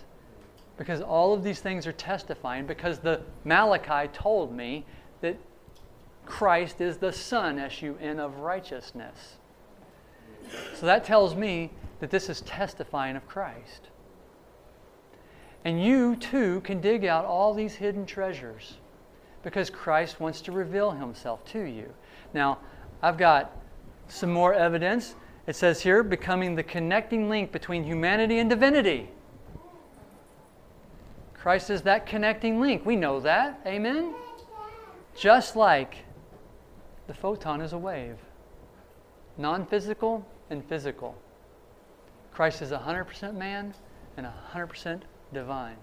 Because 0.81 1.03
all 1.03 1.35
of 1.35 1.45
these 1.45 1.61
things 1.61 1.87
are 1.87 1.93
testifying, 1.93 2.65
because 2.65 3.01
the 3.01 3.21
Malachi 3.45 4.09
told 4.15 4.57
me 4.57 4.87
that 5.21 5.37
Christ 6.25 6.81
is 6.81 6.97
the 6.97 7.13
Sun, 7.13 7.59
S 7.59 7.83
U 7.83 7.99
N, 8.01 8.19
of 8.19 8.39
righteousness. 8.39 9.37
So 10.75 10.87
that 10.87 11.05
tells 11.05 11.35
me 11.35 11.71
that 11.99 12.09
this 12.09 12.31
is 12.31 12.41
testifying 12.41 13.15
of 13.15 13.29
Christ. 13.29 13.89
And 15.67 15.85
you 15.85 16.17
too 16.17 16.63
can 16.63 16.81
dig 16.81 17.05
out 17.05 17.27
all 17.27 17.53
these 17.53 17.75
hidden 17.75 18.07
treasures 18.07 18.79
because 19.43 19.69
Christ 19.69 20.19
wants 20.19 20.41
to 20.41 20.53
reveal 20.53 20.93
himself 20.93 21.45
to 21.53 21.61
you. 21.61 21.93
Now, 22.33 22.57
I've 23.03 23.19
got 23.19 23.55
some 24.09 24.33
more 24.33 24.55
evidence. 24.55 25.15
It 25.47 25.57
says 25.57 25.83
here, 25.83 26.03
becoming 26.03 26.55
the 26.55 26.63
connecting 26.63 27.29
link 27.29 27.53
between 27.53 27.85
humanity 27.85 28.39
and 28.39 28.49
divinity. 28.49 29.11
Christ 31.41 31.71
is 31.71 31.83
that 31.83 32.05
connecting 32.05 32.61
link. 32.61 32.85
We 32.85 32.97
know 32.97 33.19
that. 33.21 33.61
Amen? 33.67 34.15
Just 35.17 35.57
like 35.57 35.97
the 37.07 37.15
photon 37.15 37.61
is 37.61 37.73
a 37.73 37.79
wave 37.79 38.17
non 39.39 39.65
physical 39.65 40.27
and 40.51 40.63
physical. 40.69 41.17
Christ 42.31 42.61
is 42.61 42.71
100% 42.71 43.35
man 43.35 43.73
and 44.19 44.27
100% 44.53 45.01
divine. 45.33 45.77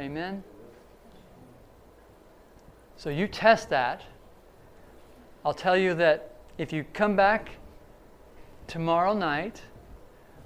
Amen? 0.00 0.42
So 2.96 3.10
you 3.10 3.28
test 3.28 3.68
that. 3.68 4.02
I'll 5.44 5.54
tell 5.54 5.76
you 5.76 5.94
that 5.94 6.36
if 6.56 6.72
you 6.72 6.84
come 6.94 7.14
back 7.14 7.50
tomorrow 8.66 9.12
night, 9.12 9.60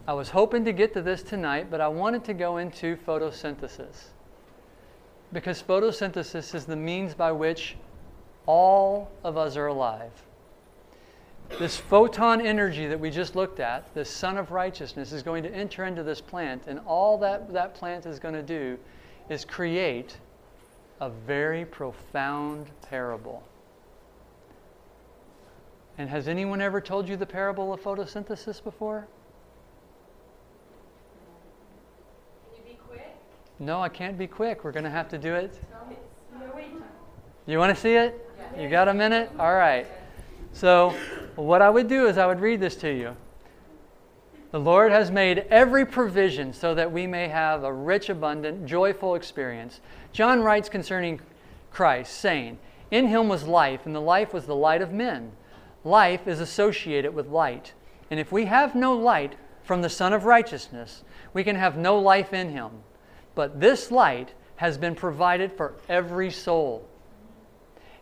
I 0.06 0.12
was 0.12 0.30
hoping 0.30 0.64
to 0.64 0.72
get 0.72 0.92
to 0.94 1.02
this 1.02 1.22
tonight, 1.22 1.70
but 1.70 1.80
I 1.80 1.88
wanted 1.88 2.24
to 2.24 2.34
go 2.34 2.56
into 2.56 2.96
photosynthesis. 2.96 4.08
Because 5.32 5.62
photosynthesis 5.62 6.54
is 6.54 6.64
the 6.64 6.76
means 6.76 7.14
by 7.14 7.32
which 7.32 7.76
all 8.46 9.10
of 9.22 9.36
us 9.36 9.56
are 9.56 9.68
alive. 9.68 10.12
This 11.58 11.76
photon 11.76 12.40
energy 12.40 12.86
that 12.86 12.98
we 12.98 13.10
just 13.10 13.34
looked 13.34 13.60
at, 13.60 13.92
the 13.94 14.04
sun 14.04 14.38
of 14.38 14.50
Righteousness, 14.50 15.12
is 15.12 15.22
going 15.22 15.42
to 15.42 15.52
enter 15.52 15.84
into 15.84 16.02
this 16.02 16.20
plant, 16.20 16.66
and 16.66 16.80
all 16.86 17.18
that 17.18 17.52
that 17.52 17.74
plant 17.74 18.06
is 18.06 18.18
going 18.18 18.34
to 18.34 18.42
do 18.42 18.78
is 19.28 19.44
create 19.44 20.16
a 21.00 21.10
very 21.10 21.64
profound 21.64 22.66
parable. 22.82 23.42
And 25.98 26.08
has 26.08 26.28
anyone 26.28 26.60
ever 26.60 26.80
told 26.80 27.08
you 27.08 27.16
the 27.16 27.26
parable 27.26 27.72
of 27.72 27.80
photosynthesis 27.80 28.62
before? 28.62 29.06
Can 32.54 32.64
you 32.64 32.72
be 32.72 32.78
quick? 32.88 33.16
No, 33.60 33.82
I 33.82 33.90
can't 33.90 34.16
be 34.16 34.26
quick. 34.26 34.64
We're 34.64 34.72
going 34.72 34.84
to 34.84 34.90
have 34.90 35.10
to 35.10 35.18
do 35.18 35.34
it. 35.34 35.60
Tell 35.70 35.86
me. 35.86 35.96
We're 36.32 36.56
waiting. 36.56 36.82
You 37.46 37.58
want 37.58 37.74
to 37.74 37.80
see 37.80 37.92
it? 37.92 38.26
You 38.58 38.70
got 38.70 38.88
a 38.88 38.94
minute? 38.94 39.30
All 39.38 39.54
right. 39.54 39.86
So, 40.54 40.96
what 41.36 41.60
I 41.60 41.68
would 41.68 41.86
do 41.86 42.06
is 42.06 42.16
I 42.16 42.26
would 42.26 42.40
read 42.40 42.58
this 42.58 42.74
to 42.76 42.90
you. 42.90 43.14
The 44.50 44.58
Lord 44.58 44.92
has 44.92 45.10
made 45.10 45.44
every 45.50 45.84
provision 45.84 46.54
so 46.54 46.74
that 46.74 46.90
we 46.90 47.06
may 47.06 47.28
have 47.28 47.62
a 47.62 47.72
rich, 47.72 48.08
abundant, 48.08 48.64
joyful 48.64 49.14
experience. 49.14 49.80
John 50.12 50.40
writes 50.40 50.70
concerning 50.70 51.20
Christ, 51.70 52.14
saying, 52.14 52.58
In 52.90 53.08
him 53.08 53.28
was 53.28 53.44
life, 53.44 53.84
and 53.84 53.94
the 53.94 54.00
life 54.00 54.32
was 54.32 54.46
the 54.46 54.56
light 54.56 54.80
of 54.80 54.90
men. 54.90 55.32
Life 55.84 56.26
is 56.26 56.40
associated 56.40 57.14
with 57.14 57.28
light. 57.28 57.74
And 58.10 58.18
if 58.18 58.32
we 58.32 58.46
have 58.46 58.74
no 58.74 58.94
light 58.94 59.36
from 59.62 59.82
the 59.82 59.90
Sun 59.90 60.14
of 60.14 60.24
Righteousness, 60.24 61.04
we 61.34 61.44
can 61.44 61.56
have 61.56 61.76
no 61.76 61.98
life 61.98 62.32
in 62.32 62.50
him. 62.50 62.70
But 63.34 63.60
this 63.60 63.90
light 63.90 64.32
has 64.56 64.76
been 64.76 64.94
provided 64.94 65.52
for 65.52 65.74
every 65.88 66.30
soul. 66.30 66.86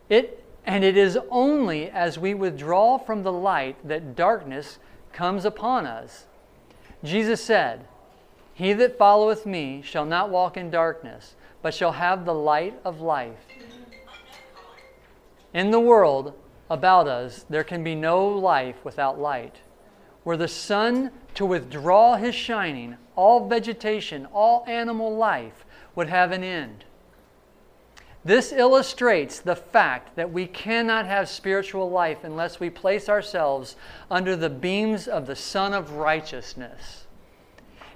It, 0.09 0.43
and 0.65 0.83
it 0.83 0.97
is 0.97 1.17
only 1.29 1.89
as 1.89 2.19
we 2.19 2.33
withdraw 2.33 2.97
from 2.97 3.23
the 3.23 3.31
light 3.31 3.75
that 3.87 4.15
darkness 4.15 4.79
comes 5.13 5.45
upon 5.45 5.85
us. 5.85 6.25
Jesus 7.03 7.43
said, 7.43 7.85
He 8.53 8.73
that 8.73 8.97
followeth 8.97 9.45
me 9.45 9.81
shall 9.81 10.05
not 10.05 10.29
walk 10.29 10.57
in 10.57 10.69
darkness, 10.69 11.35
but 11.61 11.73
shall 11.73 11.93
have 11.93 12.25
the 12.25 12.33
light 12.33 12.79
of 12.83 12.99
life. 12.99 13.45
In 15.53 15.71
the 15.71 15.79
world 15.79 16.33
about 16.69 17.07
us, 17.07 17.45
there 17.49 17.63
can 17.63 17.83
be 17.83 17.95
no 17.95 18.27
life 18.27 18.83
without 18.83 19.19
light. 19.19 19.55
Where 20.23 20.37
the 20.37 20.47
sun 20.47 21.11
to 21.39 21.45
withdraw 21.45 22.17
his 22.17 22.35
shining, 22.35 22.97
all 23.15 23.47
vegetation, 23.47 24.25
all 24.33 24.65
animal 24.67 25.15
life 25.15 25.65
would 25.95 26.09
have 26.09 26.33
an 26.33 26.43
end. 26.43 26.83
This 28.25 28.51
illustrates 28.51 29.39
the 29.39 29.55
fact 29.55 30.17
that 30.17 30.33
we 30.33 30.45
cannot 30.47 31.05
have 31.05 31.29
spiritual 31.29 31.89
life 31.89 32.25
unless 32.25 32.59
we 32.59 32.69
place 32.69 33.07
ourselves 33.07 33.77
under 34.11 34.35
the 34.35 34.49
beams 34.49 35.07
of 35.07 35.27
the 35.27 35.35
Sun 35.37 35.73
of 35.73 35.91
Righteousness. 35.91 37.07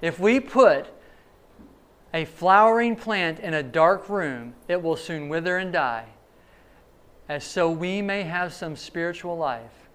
If 0.01 0.21
we 0.21 0.39
put 0.39 0.87
a 2.13 2.23
flowering 2.23 2.95
plant 2.95 3.41
in 3.41 3.53
a 3.53 3.61
dark 3.61 4.07
room, 4.07 4.55
it 4.69 4.81
will 4.81 4.95
soon 4.95 5.27
wither 5.27 5.57
and 5.57 5.73
die, 5.73 6.05
as 7.27 7.43
so 7.43 7.69
we 7.69 8.01
may 8.01 8.23
have 8.23 8.53
some 8.53 8.77
spiritual 8.77 9.37
life. 9.37 9.89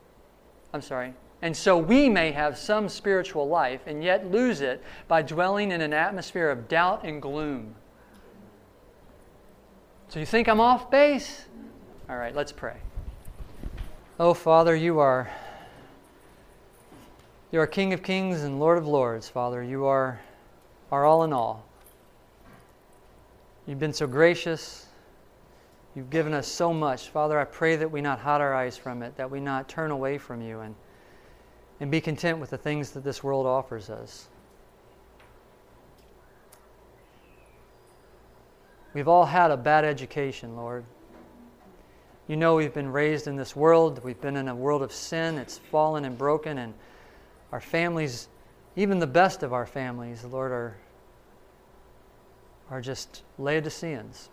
I'm 0.74 0.82
sorry. 0.82 1.14
And 1.40 1.56
so 1.56 1.78
we 1.78 2.08
may 2.08 2.32
have 2.32 2.58
some 2.58 2.88
spiritual 2.88 3.48
life 3.48 3.82
and 3.86 4.02
yet 4.02 4.30
lose 4.30 4.60
it 4.60 4.82
by 5.06 5.22
dwelling 5.22 5.70
in 5.70 5.80
an 5.80 5.92
atmosphere 5.92 6.50
of 6.50 6.68
doubt 6.68 7.04
and 7.04 7.22
gloom. 7.22 7.74
So 10.08 10.18
you 10.18 10.26
think 10.26 10.48
I'm 10.48 10.60
off 10.60 10.90
base? 10.90 11.44
All 12.08 12.16
right, 12.16 12.34
let's 12.34 12.50
pray. 12.50 12.76
Oh, 14.18 14.34
Father, 14.34 14.74
you 14.74 14.98
are 14.98 15.30
you 17.52 17.60
are 17.60 17.66
King 17.66 17.92
of 17.92 18.02
Kings 18.02 18.42
and 18.42 18.58
Lord 18.58 18.76
of 18.76 18.86
Lords, 18.86 19.28
Father. 19.28 19.62
You 19.62 19.86
are 19.86 20.20
are 20.90 21.04
all 21.04 21.22
in 21.22 21.32
all. 21.32 21.64
You've 23.66 23.78
been 23.78 23.92
so 23.92 24.06
gracious. 24.06 24.86
You've 25.94 26.10
given 26.10 26.32
us 26.32 26.48
so 26.48 26.72
much. 26.72 27.08
Father, 27.08 27.38
I 27.38 27.44
pray 27.44 27.76
that 27.76 27.90
we 27.90 28.00
not 28.00 28.18
hide 28.18 28.40
our 28.40 28.54
eyes 28.54 28.76
from 28.76 29.02
it, 29.02 29.16
that 29.16 29.30
we 29.30 29.40
not 29.40 29.68
turn 29.68 29.90
away 29.90 30.16
from 30.16 30.40
you 30.40 30.60
and, 30.60 30.74
and 31.80 31.90
be 31.90 32.00
content 32.00 32.38
with 32.38 32.50
the 32.50 32.58
things 32.58 32.90
that 32.92 33.04
this 33.04 33.22
world 33.22 33.46
offers 33.46 33.90
us. 33.90 34.28
We've 38.94 39.08
all 39.08 39.26
had 39.26 39.50
a 39.50 39.56
bad 39.56 39.84
education, 39.84 40.56
Lord. 40.56 40.84
You 42.26 42.36
know 42.36 42.56
we've 42.56 42.74
been 42.74 42.90
raised 42.90 43.26
in 43.26 43.36
this 43.36 43.54
world. 43.54 44.02
We've 44.02 44.20
been 44.20 44.36
in 44.36 44.48
a 44.48 44.54
world 44.54 44.82
of 44.82 44.92
sin. 44.92 45.38
It's 45.38 45.58
fallen 45.58 46.04
and 46.04 46.18
broken, 46.18 46.58
and 46.58 46.74
our 47.52 47.60
families, 47.60 48.28
even 48.76 48.98
the 48.98 49.06
best 49.06 49.42
of 49.42 49.52
our 49.52 49.66
families, 49.66 50.24
Lord, 50.24 50.52
are, 50.52 50.76
are 52.70 52.80
just 52.80 53.22
Laodiceans. 53.38 54.30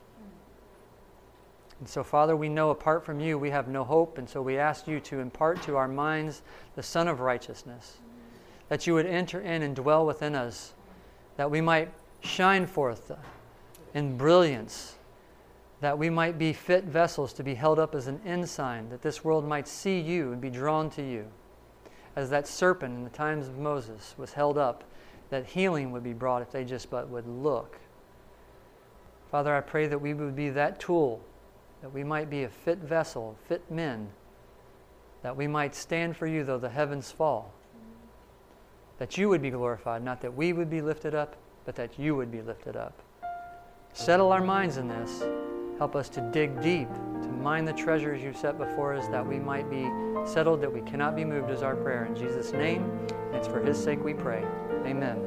And 1.79 1.89
so, 1.89 2.03
Father, 2.03 2.35
we 2.35 2.47
know 2.47 2.69
apart 2.69 3.05
from 3.05 3.19
you 3.19 3.37
we 3.37 3.49
have 3.49 3.67
no 3.67 3.83
hope, 3.83 4.17
and 4.17 4.29
so 4.29 4.41
we 4.41 4.57
ask 4.57 4.87
you 4.87 4.99
to 5.01 5.19
impart 5.19 5.61
to 5.63 5.75
our 5.75 5.87
minds 5.87 6.41
the 6.75 6.83
Sun 6.83 7.07
of 7.07 7.19
Righteousness, 7.19 7.97
that 8.69 8.87
you 8.87 8.93
would 8.93 9.05
enter 9.05 9.41
in 9.41 9.61
and 9.61 9.75
dwell 9.75 10.05
within 10.05 10.35
us, 10.35 10.73
that 11.35 11.51
we 11.51 11.59
might 11.59 11.91
shine 12.21 12.65
forth 12.65 13.11
in 13.93 14.17
brilliance, 14.17 14.95
that 15.81 15.97
we 15.97 16.09
might 16.09 16.37
be 16.37 16.53
fit 16.53 16.85
vessels 16.85 17.33
to 17.33 17.43
be 17.43 17.53
held 17.53 17.77
up 17.77 17.93
as 17.93 18.07
an 18.07 18.21
ensign, 18.25 18.89
that 18.89 19.01
this 19.01 19.23
world 19.23 19.45
might 19.45 19.67
see 19.67 19.99
you 19.99 20.31
and 20.31 20.39
be 20.39 20.49
drawn 20.49 20.89
to 20.91 21.01
you. 21.01 21.27
As 22.15 22.29
that 22.29 22.47
serpent 22.47 22.95
in 22.95 23.03
the 23.03 23.09
times 23.09 23.49
of 23.49 23.57
Moses 23.57 24.15
was 24.17 24.31
held 24.31 24.57
up, 24.57 24.85
that 25.29 25.45
healing 25.45 25.91
would 25.91 26.03
be 26.03 26.13
brought 26.13 26.41
if 26.41 26.51
they 26.51 26.63
just 26.63 26.89
but 26.89 27.09
would 27.09 27.27
look. 27.27 27.77
Father, 29.29 29.53
I 29.53 29.59
pray 29.59 29.87
that 29.87 29.99
we 29.99 30.13
would 30.13 30.35
be 30.35 30.49
that 30.51 30.79
tool, 30.79 31.21
that 31.85 31.93
we 31.93 32.03
might 32.03 32.31
be 32.31 32.45
a 32.45 32.49
fit 32.49 32.79
vessel, 32.79 33.37
fit 33.47 33.61
men, 33.69 34.09
that 35.21 35.37
we 35.37 35.45
might 35.45 35.75
stand 35.75 36.17
for 36.17 36.25
you 36.25 36.43
though 36.43 36.57
the 36.57 36.67
heavens 36.67 37.11
fall. 37.11 37.53
That 38.97 39.19
you 39.19 39.29
would 39.29 39.39
be 39.43 39.51
glorified, 39.51 40.03
not 40.03 40.19
that 40.21 40.33
we 40.33 40.51
would 40.51 40.67
be 40.67 40.81
lifted 40.81 41.13
up, 41.13 41.35
but 41.63 41.75
that 41.75 41.99
you 41.99 42.15
would 42.15 42.31
be 42.31 42.41
lifted 42.41 42.75
up. 42.75 42.99
Settle 43.93 44.31
our 44.31 44.41
minds 44.41 44.77
in 44.77 44.87
this. 44.87 45.25
Help 45.77 45.95
us 45.95 46.09
to 46.09 46.21
dig 46.33 46.59
deep, 46.59 46.91
to 47.21 47.27
mine 47.27 47.65
the 47.65 47.73
treasures 47.73 48.23
you've 48.23 48.35
set 48.35 48.57
before 48.57 48.95
us, 48.95 49.07
that 49.09 49.23
we 49.23 49.37
might 49.37 49.69
be 49.69 49.87
settled, 50.25 50.61
that 50.61 50.73
we 50.73 50.81
cannot 50.89 51.15
be 51.15 51.23
moved, 51.23 51.51
is 51.51 51.61
our 51.61 51.75
prayer. 51.75 52.05
In 52.05 52.15
Jesus' 52.15 52.51
name, 52.51 52.89
it's 53.31 53.47
for 53.47 53.59
His 53.59 53.77
sake 53.77 54.03
we 54.03 54.15
pray. 54.15 54.43
Amen. 54.87 55.19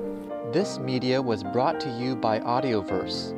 This 0.50 0.80
media 0.80 1.22
was 1.22 1.44
brought 1.44 1.78
to 1.78 1.90
you 2.00 2.16
by 2.16 2.40
Audioverse, 2.40 3.37